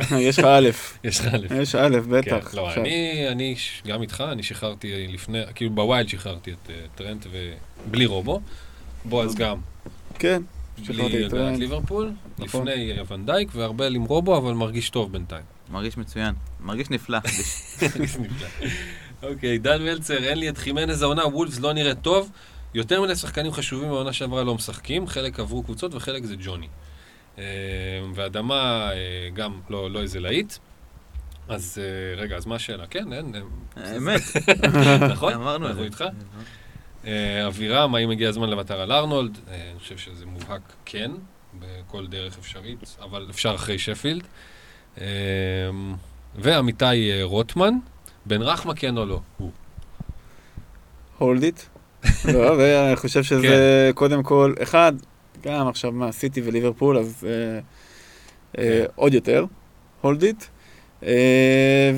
[0.18, 0.68] יש לך א',
[1.04, 1.50] יש לך אלף.
[1.50, 2.48] יש א', בטח.
[2.50, 2.82] כן, לא, עכשיו.
[2.82, 3.54] אני, אני
[3.86, 8.40] גם איתך, אני שחררתי לפני, כאילו ב wild שחררתי את אה, טרנט ובלי רובו.
[9.04, 9.58] בועז גם,
[10.18, 10.42] כן,
[10.88, 11.58] בלי הגנת.
[11.58, 12.68] ליברפול, נכון.
[12.68, 15.44] לפני ונדייק, וארבל עם רובו, אבל מרגיש טוב בינתיים.
[15.70, 16.34] מרגיש מצוין.
[16.60, 17.18] מרגיש נפלא.
[18.00, 18.26] נפלא.
[19.22, 22.30] אוקיי, דן מלצר, אין לי את חימנז העונה, וולפס לא נראה טוב.
[22.74, 26.68] יותר מדי שחקנים חשובים מהעונה שעברה לא משחקים, חלק עברו קבוצות וחלק זה ג'וני.
[27.38, 27.44] אה,
[28.14, 30.54] ואדמה אה, גם לא לא איזה להיט.
[31.48, 32.86] אז אה, רגע, אז מה השאלה?
[32.86, 33.32] כן, אין.
[33.76, 34.20] האמת,
[35.12, 35.32] נכון?
[35.32, 35.86] אמרנו את אנחנו זה.
[35.86, 36.04] איתך?
[37.06, 39.38] אה, אבירם, האם הגיע הזמן לוותר על ארנולד?
[39.48, 41.10] אה, אני חושב שזה מובהק כן,
[41.58, 44.22] בכל דרך אפשרית, אבל אפשר אחרי שפילד.
[45.00, 45.06] אה,
[46.34, 47.74] ועמיתי רוטמן,
[48.26, 49.20] בן רחמה כן או לא?
[49.38, 49.50] הוא.
[51.18, 51.60] hold it.
[52.34, 54.92] לא, ואני חושב שזה קודם כל, אחד,
[55.42, 57.60] גם עכשיו מה, סיטי וליברפול, אז אה,
[58.58, 59.44] אה, עוד יותר,
[60.00, 60.44] hold it.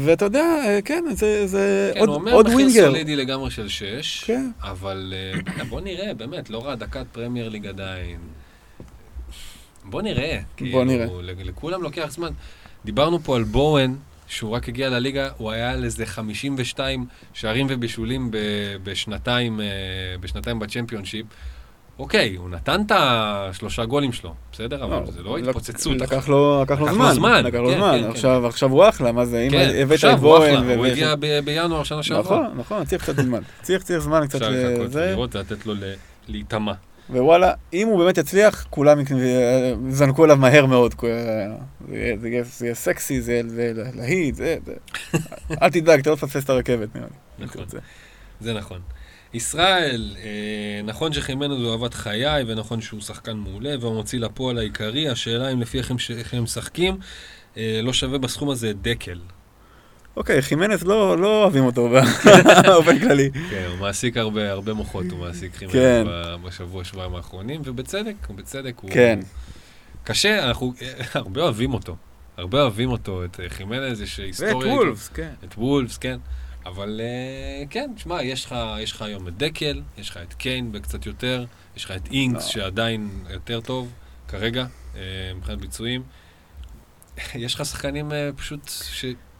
[0.04, 2.86] ואתה יודע, אה, כן, זה- זה כן, עוד- הוא אומר עוד מחיר winger.
[2.86, 4.50] סולידי לגמרי של שש, כן.
[4.62, 5.14] אבל
[5.58, 8.18] אה, בוא נראה, באמת, לא ראה דקת פרמייר ליג עדיין.
[9.84, 10.38] בוא נראה.
[10.56, 11.06] כאילו, נראה.
[11.22, 12.30] ל- לכולם לוקח זמן.
[12.84, 13.94] דיברנו פה על בואן,
[14.26, 18.28] שהוא רק הגיע לליגה, הוא היה על איזה 52 שערים ובישולים
[18.82, 19.66] בשנתיים, אה,
[20.20, 21.26] בשנתיים בצ'מפיונשיפ.
[21.98, 24.84] אוקיי, הוא נתן את השלושה גולים שלו, בסדר?
[24.84, 25.96] אבל זה לא התפוצצות.
[25.96, 26.64] לקח לו
[27.14, 27.44] זמן.
[27.44, 27.98] לקח לו כן, זמן.
[28.02, 30.76] כן, עכשיו עכשיו הוא אחלה, מה זה, אם כן, הבאת את בוהן.
[30.78, 32.22] הוא הגיע ב- בינואר שנה שעברה.
[32.42, 33.40] נכון, נכון, צריך קצת זמן.
[33.62, 35.06] צריך צריך זמן קצת אפשר לחכות לזה.
[35.08, 35.74] ולראות ולתת לו
[36.28, 36.72] להיטמע.
[37.10, 38.98] ווואלה, אם הוא באמת יצליח, כולם
[39.88, 40.94] יזנקו עליו מהר מאוד.
[42.20, 43.42] זה יהיה- סקסי, זה יהיה
[43.94, 44.56] להיט, זה...
[45.62, 47.06] אל תדאג, אתה לא תפספס את הרכבת, נראה
[47.38, 47.44] לי.
[47.44, 47.64] נכון.
[48.40, 48.78] זה נכון.
[49.34, 55.08] ישראל, אה, נכון שחימנז הוא אהבת חיי, ונכון שהוא שחקן מעולה, והוא מוציא לפועל העיקרי,
[55.08, 56.96] השאלה אם לפי איך הם, איך הם משחקים,
[57.56, 59.18] אה, לא שווה בסכום הזה את דקל.
[60.16, 61.88] אוקיי, חימנס לא לא אוהבים אותו
[62.66, 63.30] באופן כללי.
[63.50, 66.04] כן, הוא מעסיק הרבה, הרבה מוחות, הוא מעסיק חימנז כן.
[66.44, 68.74] בשבוע, שבועיים האחרונים, ובצדק, ובצדק.
[68.80, 68.90] הוא...
[68.90, 69.18] כן.
[70.04, 71.96] קשה, אנחנו אה, הרבה אוהבים אותו.
[72.36, 74.74] הרבה אוהבים אותו, את חימנז, יש ואת היסטוריה.
[74.74, 75.30] וולפס, כן.
[75.44, 76.18] את וולפס, כן.
[76.66, 80.72] אבל אה, כן, תשמע, יש לך, יש לך היום את דקל, יש לך את קיין
[80.72, 81.44] בקצת יותר,
[81.76, 82.50] יש לך את אינגס לא.
[82.50, 83.92] שעדיין יותר טוב
[84.28, 84.64] כרגע,
[84.96, 85.00] אה,
[85.36, 86.02] מבחינת ביצועים.
[87.34, 88.60] יש לך שחקנים אה, פשוט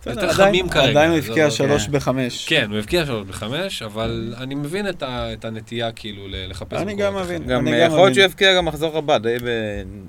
[0.00, 0.90] בסדר, יותר חמים כרגע.
[0.90, 1.92] עדיין הוא הבקיע לא- שלוש כן.
[1.92, 2.48] בחמש.
[2.48, 6.80] כן, הוא הבקיע שלוש בחמש, אבל אני מבין את ה- את הנטייה כאילו ל- לחפש...
[6.82, 7.16] אני גם.
[7.16, 7.46] מבין.
[7.46, 8.14] גם אני גם יכול להיות.
[8.14, 9.36] שהוא יבקיע גם מחזור הבא, די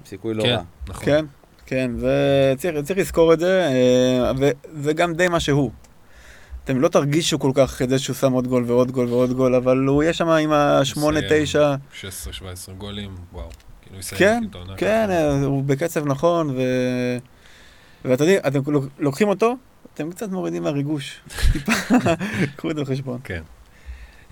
[0.04, 0.62] בסיכוי לא כן, רע.
[0.88, 1.06] נכון.
[1.06, 1.26] כן,
[1.66, 1.92] כן,
[2.54, 3.70] וצריך צריך לזכור את זה,
[4.74, 5.72] וזה גם די מה שהוא.
[6.64, 9.56] אתם לא תרגישו כל כך את זה שהוא שם עוד גול ועוד גול ועוד גול,
[9.56, 11.44] אבל הוא יהיה שם עם השמונה, מסיים.
[11.46, 11.76] תשע.
[12.70, 13.50] 16-17 גולים, וואו.
[13.82, 14.44] כאילו, כן,
[14.78, 15.08] כן.
[15.10, 16.62] אה, הוא בקצב נכון, ו...
[18.06, 19.56] ואתם יודעים, אתם לוק- לוקחים אותו,
[19.94, 21.20] אתם קצת מורידים מהריגוש.
[21.54, 21.72] טיפה,
[22.56, 23.20] קחו את זה בחשבון.
[23.24, 23.42] כן.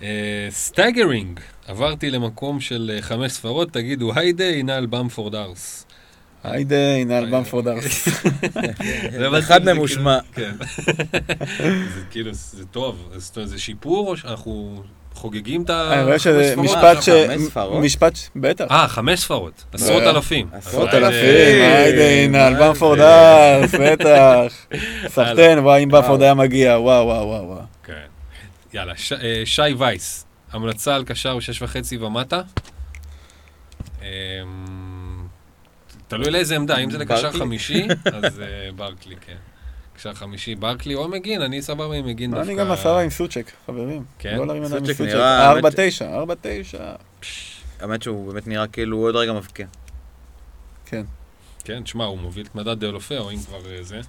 [0.02, 5.86] אה, סטייגרינג, עברתי למקום של אה, חמש ספרות, תגידו היידה, הנה על במפורד ארס.
[6.44, 8.08] היידה, הנה על במפורד ארס.
[9.18, 10.18] זה אבל אחד זה מהם כאילו- מושמע.
[10.34, 10.52] כן.
[11.94, 13.10] זה כאילו, זה טוב,
[13.44, 14.82] זה שיפור או שאנחנו
[15.14, 15.92] חוגגים את ה...
[15.94, 16.54] אני רואה שזה?
[16.56, 17.08] משפט ש...
[17.08, 17.82] חמש ספרות?
[17.82, 18.64] משפט, בטח.
[18.70, 20.10] אה, חמש ספרות, עשרות לא.
[20.10, 20.48] אלפים.
[20.52, 22.54] עשרות אבל, אלפים, אה, היידה, הנה זה?
[23.00, 24.52] ארס, בטח.
[25.14, 27.60] סחטיין, וואי, אם במפורד היה מגיע, וואו, וואו, וואו.
[27.84, 27.92] כן.
[28.74, 28.92] יאללה,
[29.22, 32.40] אה, שי וייס, המלצה על קשר שש וחצי ומטה.
[36.16, 37.32] תלוי לאיזה עמדה, אם זה לקשר?
[37.32, 39.36] חמישי, אז אה, ברקלי, כן.
[39.96, 42.46] קשר חמישי, ברקלי או מגין, אני סבבה עם מגין דווקא.
[42.46, 44.04] אני גם עשרה עם סוצ'ק, חברים.
[44.18, 44.36] כן?
[44.36, 45.00] לא להרים ידיים סוצ'ק.
[45.00, 46.92] נראה, ארבע תשע, ארבע תשע.
[47.80, 49.66] האמת שהוא באמת נראה כאילו הוא עוד רגע מבקיע.
[50.86, 51.02] כן.
[51.64, 54.00] כן, תשמע, הוא מוביל את מדד דאלופה, או אם כבר אה, זה,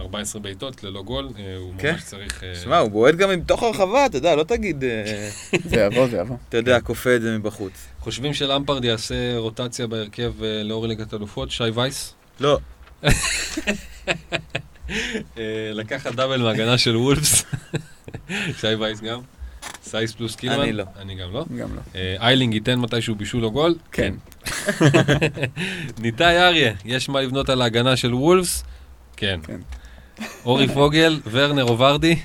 [0.00, 1.92] 14 בעיטות ללא גול, אה, הוא כן.
[1.92, 2.44] ממש צריך...
[2.44, 5.30] אה, שמע, הוא בועט גם מתוך הרחבה, אתה יודע, לא תגיד, אה,
[5.64, 6.36] זה יבוא, זה יבוא.
[6.48, 7.72] אתה יודע, כופה את זה מבחוץ.
[8.00, 10.32] חושבים שלמפרד יעשה רוטציה בהרכב
[10.64, 12.14] לאור ליגת אלופות, שי וייס?
[12.40, 12.58] לא,
[15.72, 17.44] לקחת double מהגנה של וולפס.
[18.60, 19.20] שי וייס גם?
[19.82, 20.62] סאיס פלוס קילמן?
[20.62, 20.84] אני לא.
[20.98, 21.44] אני גם לא.
[21.58, 21.80] גם לא.
[22.20, 23.74] איילינג ייתן מתישהו בישול או גול?
[23.92, 24.14] כן.
[26.02, 28.64] ניתאי אריה, יש מה לבנות על ההגנה של וולפס?
[29.16, 29.40] כן.
[29.42, 29.60] כן.
[30.44, 32.18] אורי פוגל, ורנר או ורדי?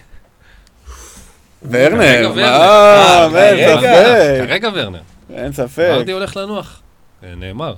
[1.70, 2.42] ורנר, מה?
[2.42, 3.94] אה, אין כרגע.
[3.94, 4.48] ספק.
[4.48, 5.02] כרגע ורנר.
[5.34, 5.88] אין ספק.
[5.96, 6.82] ורדי הולך לנוח.
[7.24, 7.76] אה, נאמר.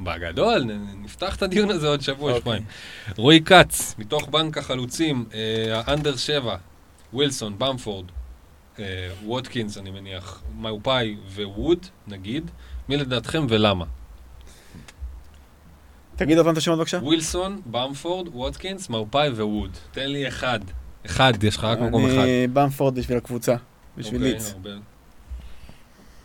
[0.00, 0.64] בגדול,
[1.02, 2.40] נפתח את הדיון הזה עוד שבוע, אוקיי.
[2.40, 2.62] שבועיים.
[3.16, 6.56] רועי כץ, מתוך בנק החלוצים, אה, האנדר 7,
[7.12, 8.04] ווילסון, במפורד,
[8.78, 8.84] אה,
[9.24, 12.50] ווטקינס, אני מניח, מאופאי וווד, נגיד.
[12.88, 13.84] מי לדעתכם ולמה?
[16.20, 16.98] תגיד עוד פעם את השמות בבקשה.
[16.98, 19.70] ווילסון, במפורד, ווטקינס, מאופאי ווד.
[19.92, 20.60] תן לי אחד.
[21.06, 22.14] אחד, יש לך רק מקום אחד.
[22.14, 23.54] אני במפורד בשביל הקבוצה.
[23.96, 24.54] בשביל אוקיי, ליץ.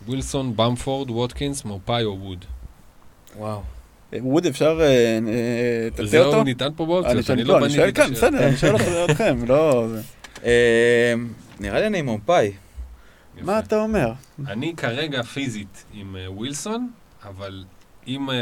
[0.06, 2.44] ווילסון, במפורד, ווטקינס, מאופאי או ווד.
[3.36, 3.62] וואו.
[4.12, 6.44] ווד אפשר, אה, אה, תטה זהו, אותו?
[6.44, 8.30] ניתן פה אני באופציות, אני לא, לא אני בניתי שואל את כאן, השאלה.
[8.30, 9.86] בסדר, אני שואל אתכם, לא...
[10.44, 11.14] אה,
[11.60, 12.46] נראה לי אני עם מופאי.
[12.46, 13.46] יפה.
[13.46, 14.12] מה אתה אומר?
[14.46, 16.90] אני כרגע פיזית עם אה, ווילסון,
[17.24, 17.64] אבל
[18.06, 18.34] אם, אה,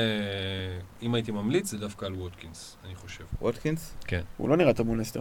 [1.02, 3.24] אם הייתי ממליץ זה דווקא על ווטקינס, אני חושב.
[3.42, 3.92] ווטקינס?
[4.36, 5.20] הוא לא נראה טוב מול לסטר.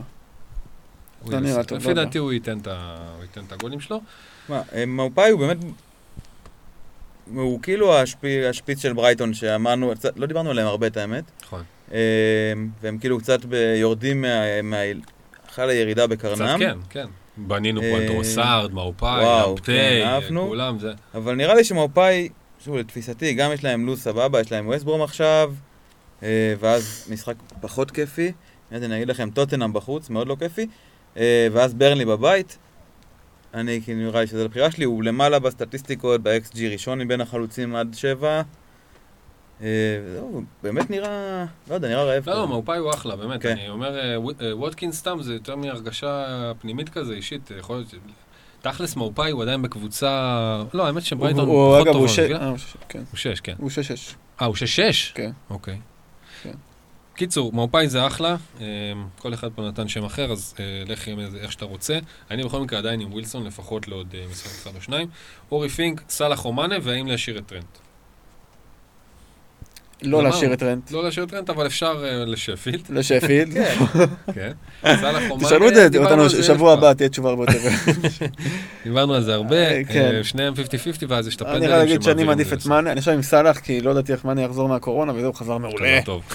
[1.24, 1.40] הוא לא.
[1.40, 2.03] נראה טוב, לא לפי יודע.
[2.03, 2.57] דעתי הוא ייתן
[3.48, 4.02] את הגולים שלו.
[4.49, 5.57] מה, אה, מופאי הוא באמת...
[7.34, 11.24] הוא כאילו השפי- השפיץ של ברייטון שאמרנו, קצת- לא דיברנו עליהם הרבה את האמת.
[11.44, 11.64] נכון.
[11.94, 11.98] אה,
[12.82, 13.40] והם כאילו קצת
[13.80, 14.61] יורדים מה...
[14.61, 14.78] מה-
[15.49, 16.60] חלה ירידה קצת בקרנם.
[16.60, 17.07] כן, כן.
[17.38, 20.07] בנינו פה את רוסארד, מאופאי, אמפטי, כן.
[20.48, 20.94] כולם זה.
[21.14, 22.30] אבל נראה לי שמאופאי,
[22.65, 25.53] שוב, לתפיסתי, גם יש להם לו"ז סבבה, יש להם ווסטברום עכשיו,
[26.23, 28.31] אה, ואז משחק פחות כיפי.
[28.72, 30.68] אני אגיד לכם, טוטנאם בחוץ, מאוד לא כיפי,
[31.18, 32.57] אה, ואז ברנלי בבית.
[33.53, 37.94] אני, כאילו, נראה לי שזו הבחירה שלי, הוא למעלה בסטטיסטיקות, ב-XG ראשון מבין החלוצים עד
[37.94, 38.41] שבע.
[39.61, 39.68] אה,
[40.14, 42.30] זהו, באמת נראה, לא יודע, נראה רעב.
[42.30, 42.48] לא, לא.
[42.48, 43.41] מאופאי הוא אחלה, באמת.
[43.41, 43.57] כן.
[43.57, 44.19] אני אומר,
[44.52, 47.52] ווטקינס סתם זה יותר מהרגשה פנימית כזה, אישית.
[47.60, 47.94] יכול להיות...
[48.64, 50.10] תכלס מאופאי הוא עדיין בקבוצה...
[50.73, 51.99] לא, האמת שברייטון הוא- פחות אגב, טובה.
[51.99, 52.19] הוא שש...
[52.19, 53.03] בגלל- אה, הוא שש- כן.
[53.11, 53.53] הוא שש, כן.
[53.57, 54.15] הוא שש שש.
[54.41, 55.11] אה, הוא שש שש?
[55.15, 55.31] כן.
[55.49, 55.80] אוקיי.
[56.44, 56.53] כן.
[57.15, 58.65] קיצור, מאופאי זה אחלה, אה,
[59.19, 61.99] כל אחד פה נתן שם אחר, אז אה, לך עם איזה- איך שאתה רוצה.
[62.31, 65.07] אני בכל מקרה עדיין עם ווילסון, לפחות לעוד אה, משחק אחד או שניים.
[65.52, 67.77] אורי פינק, סאלח או מאנה, והאם להשאיר את טרנט.
[70.03, 70.23] לא?
[70.23, 70.91] להשאיר את טרנט.
[70.91, 73.53] לא להשאיר את טרנט, אבל אפשר אה, לשפילד, לשפילד.
[73.53, 73.75] כן,
[74.35, 74.51] כן.
[75.39, 77.69] תשאלו את זה דיברנו אותנו שבוע הבא, תהיה תשובה הרבה יותר.
[78.84, 80.11] דיברנו על זה הרבה, אה, כן.
[80.15, 80.57] אה, שניהם 50-50,
[81.07, 82.65] ואז יש את הפנדלים אני יכול להגיד שאני מעדיף את.
[82.65, 85.99] מאנה, אני עכשיו עם סאלח, כי לא ידעתי איך מאנה יחזור מהקורונה, וזהו, חזר מעולה.
[86.05, 86.21] טוב.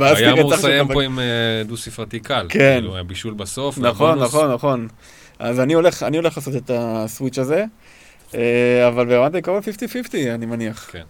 [0.00, 1.24] היה אמור לסיים פה עם אה,
[1.66, 2.46] דו-ספרתי קל.
[2.48, 2.78] כן.
[2.78, 3.78] כאילו, היה בישול בסוף.
[3.78, 4.18] נכון.
[4.18, 4.88] נכון, נכון.
[5.38, 6.04] אז אני הולך,
[6.36, 7.64] לעשות את הסוויץ' הזה,
[8.34, 10.88] אה, אבל ברמת העיקרון 50-50, אני מניח.
[10.92, 11.02] כן.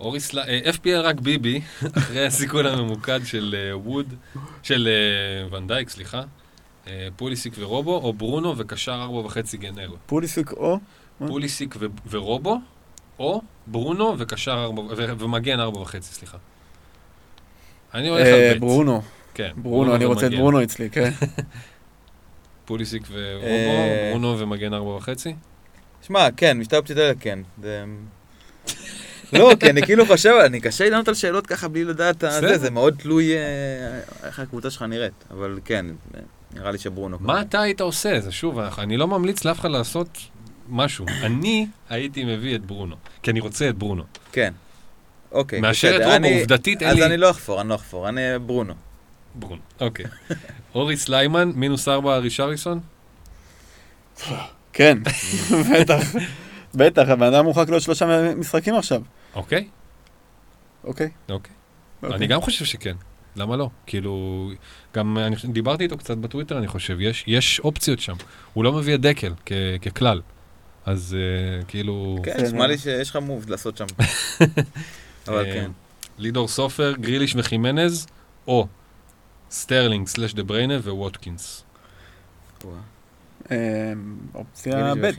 [0.00, 0.38] אורי סל...
[0.38, 1.60] אה, FPL רק ביבי,
[1.98, 4.14] אחרי הסיכון הממוקד של אה, ווד,
[4.62, 6.22] של אה, ונדייק, סליחה,
[7.16, 9.96] פוליסיק ורובו, או ברונו וקשר ארבע וחצי גנרו.
[10.06, 10.78] פוליסיק או?
[11.26, 12.58] פוליסיק ו- ורובו,
[13.18, 16.38] או ברונו וקשר ארבע, ו- ומגן ארבע וחצי, סליחה.
[17.94, 18.60] אני הולך על בית.
[18.60, 19.02] ברונו.
[19.34, 19.50] כן.
[19.56, 20.32] ברונו, אני רוצה את.
[20.32, 21.10] ברונו אצלי, כן.
[22.64, 23.48] פוליסיק ורובו,
[24.10, 25.34] ברונו ומגן ארבע וחצי?
[26.06, 27.38] שמע, כן, משתי האופציות האלה כן.
[29.32, 32.20] לא, כי אני כאילו חושב, אני קשה לי לענות על שאלות ככה בלי לדעת.
[32.20, 33.40] זה, זה מאוד תלוי אה,
[34.24, 36.20] איך הקבוצה שלך נראית, אבל כן, אה,
[36.54, 37.18] נראה לי שברונו.
[37.20, 38.20] מה אתה היית עושה?
[38.20, 40.08] זה שוב, אני לא ממליץ לאף אחד לעשות
[40.68, 41.06] משהו.
[41.22, 44.04] אני הייתי מביא את ברונו, כי אני רוצה את ברונו.
[44.32, 44.52] כן.
[45.32, 47.06] אוקיי, מאשר את רובו, עובדתית אין אז לי...
[47.06, 48.74] אני לא אחפור, אני לא אחפור, אני ברונו.
[49.34, 50.04] ברונו, אוקיי.
[50.74, 52.80] אורי סליימן, מינוס ארבע רישריסון?
[54.72, 54.98] כן,
[55.72, 56.00] בטח.
[56.74, 59.02] בטח, הבן אדם מורחק לעוד שלושה משחקים עכשיו.
[59.34, 59.68] אוקיי,
[60.84, 61.10] אוקיי.
[61.28, 61.54] אוקיי.
[62.02, 62.16] אוקיי.
[62.16, 62.96] אני גם חושב שכן.
[63.36, 63.70] למה לא?
[63.86, 64.50] כאילו,
[64.94, 68.14] גם אני חושב- דיברתי איתו קצת בטוויטר, אני חושב, יש, יש אופציות שם.
[68.54, 69.52] הוא לא מביא את דקל כ,
[69.82, 70.20] ככלל.
[70.86, 72.18] אז אה, כאילו...
[72.22, 72.46] כן, בסדר.
[72.46, 73.86] נשמע לי שיש לך move לעשות שם.
[75.28, 75.70] אבל אה, כן.
[76.18, 78.06] לידור סופר, גריליש וחימנז,
[78.46, 78.66] או
[79.50, 81.64] סטרלינג slash דה בריינה וווטקינס.
[83.50, 83.92] אה,
[84.34, 85.10] אופציה ב'.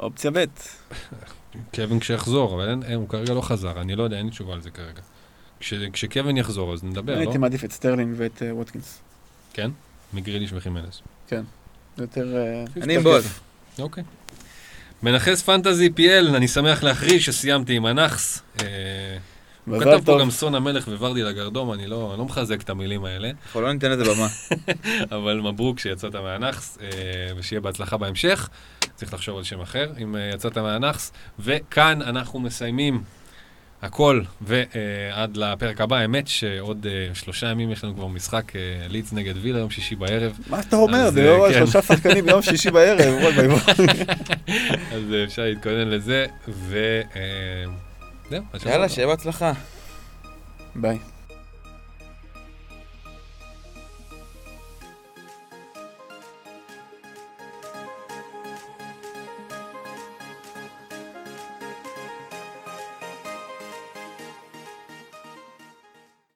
[0.00, 0.44] אופציה ב'.
[1.74, 4.54] קווין כשיחזור, אבל אין, אין, הוא כרגע לא חזר, אני לא יודע, אין לי תשובה
[4.54, 5.00] על זה כרגע.
[5.60, 7.18] כש, כשקווין יחזור, אז נדבר, לא?
[7.18, 9.00] הייתי מעדיף את סטרלינג ואת אה, ווטקינס.
[9.52, 9.70] כן?
[10.12, 11.00] מגריליש וחימנז.
[11.30, 11.40] זה
[11.98, 12.36] יותר...
[12.36, 13.22] אה, אני עם בוז.
[13.22, 13.40] כיף.
[13.78, 14.04] אוקיי.
[15.02, 18.42] מנכס Fantasy PL, אני שמח להכריז שסיימתי עם הנאחס.
[18.62, 18.66] אה,
[19.66, 20.18] הוא כתב פה.
[20.20, 23.90] גם סון המלך וורדי לגרדום, אני לא, לא מחזק את המילים האלה, אנחנו לא ניתן
[23.90, 24.28] לזה במה.
[25.16, 26.88] אבל מברוק שיצאת מהנאחס, אה,
[27.36, 28.48] ושיהיה בהצלחה בהמשך.
[28.94, 31.12] צריך לחשוב על שם אחר, אם אה, יצאת מהנאחס.
[31.38, 33.02] וכאן אנחנו מסיימים
[33.82, 39.12] הכל, ועד לפרק הבא, האמת שעוד אה, שלושה ימים יש לנו כבר משחק אה, לידס
[39.12, 41.10] נגד וילה, יום שישי בערב, מה אתה אומר?
[41.10, 41.58] זה אה, לא כן.
[41.58, 43.14] שלושה שחקנים ביום שישי בערב.
[44.94, 47.00] אז אה, אפשר להתכונן לזה, ו...
[48.30, 48.88] זהו, יאללה.
[48.88, 49.52] שיהיה בהצלחה.
[50.74, 50.98] ביי.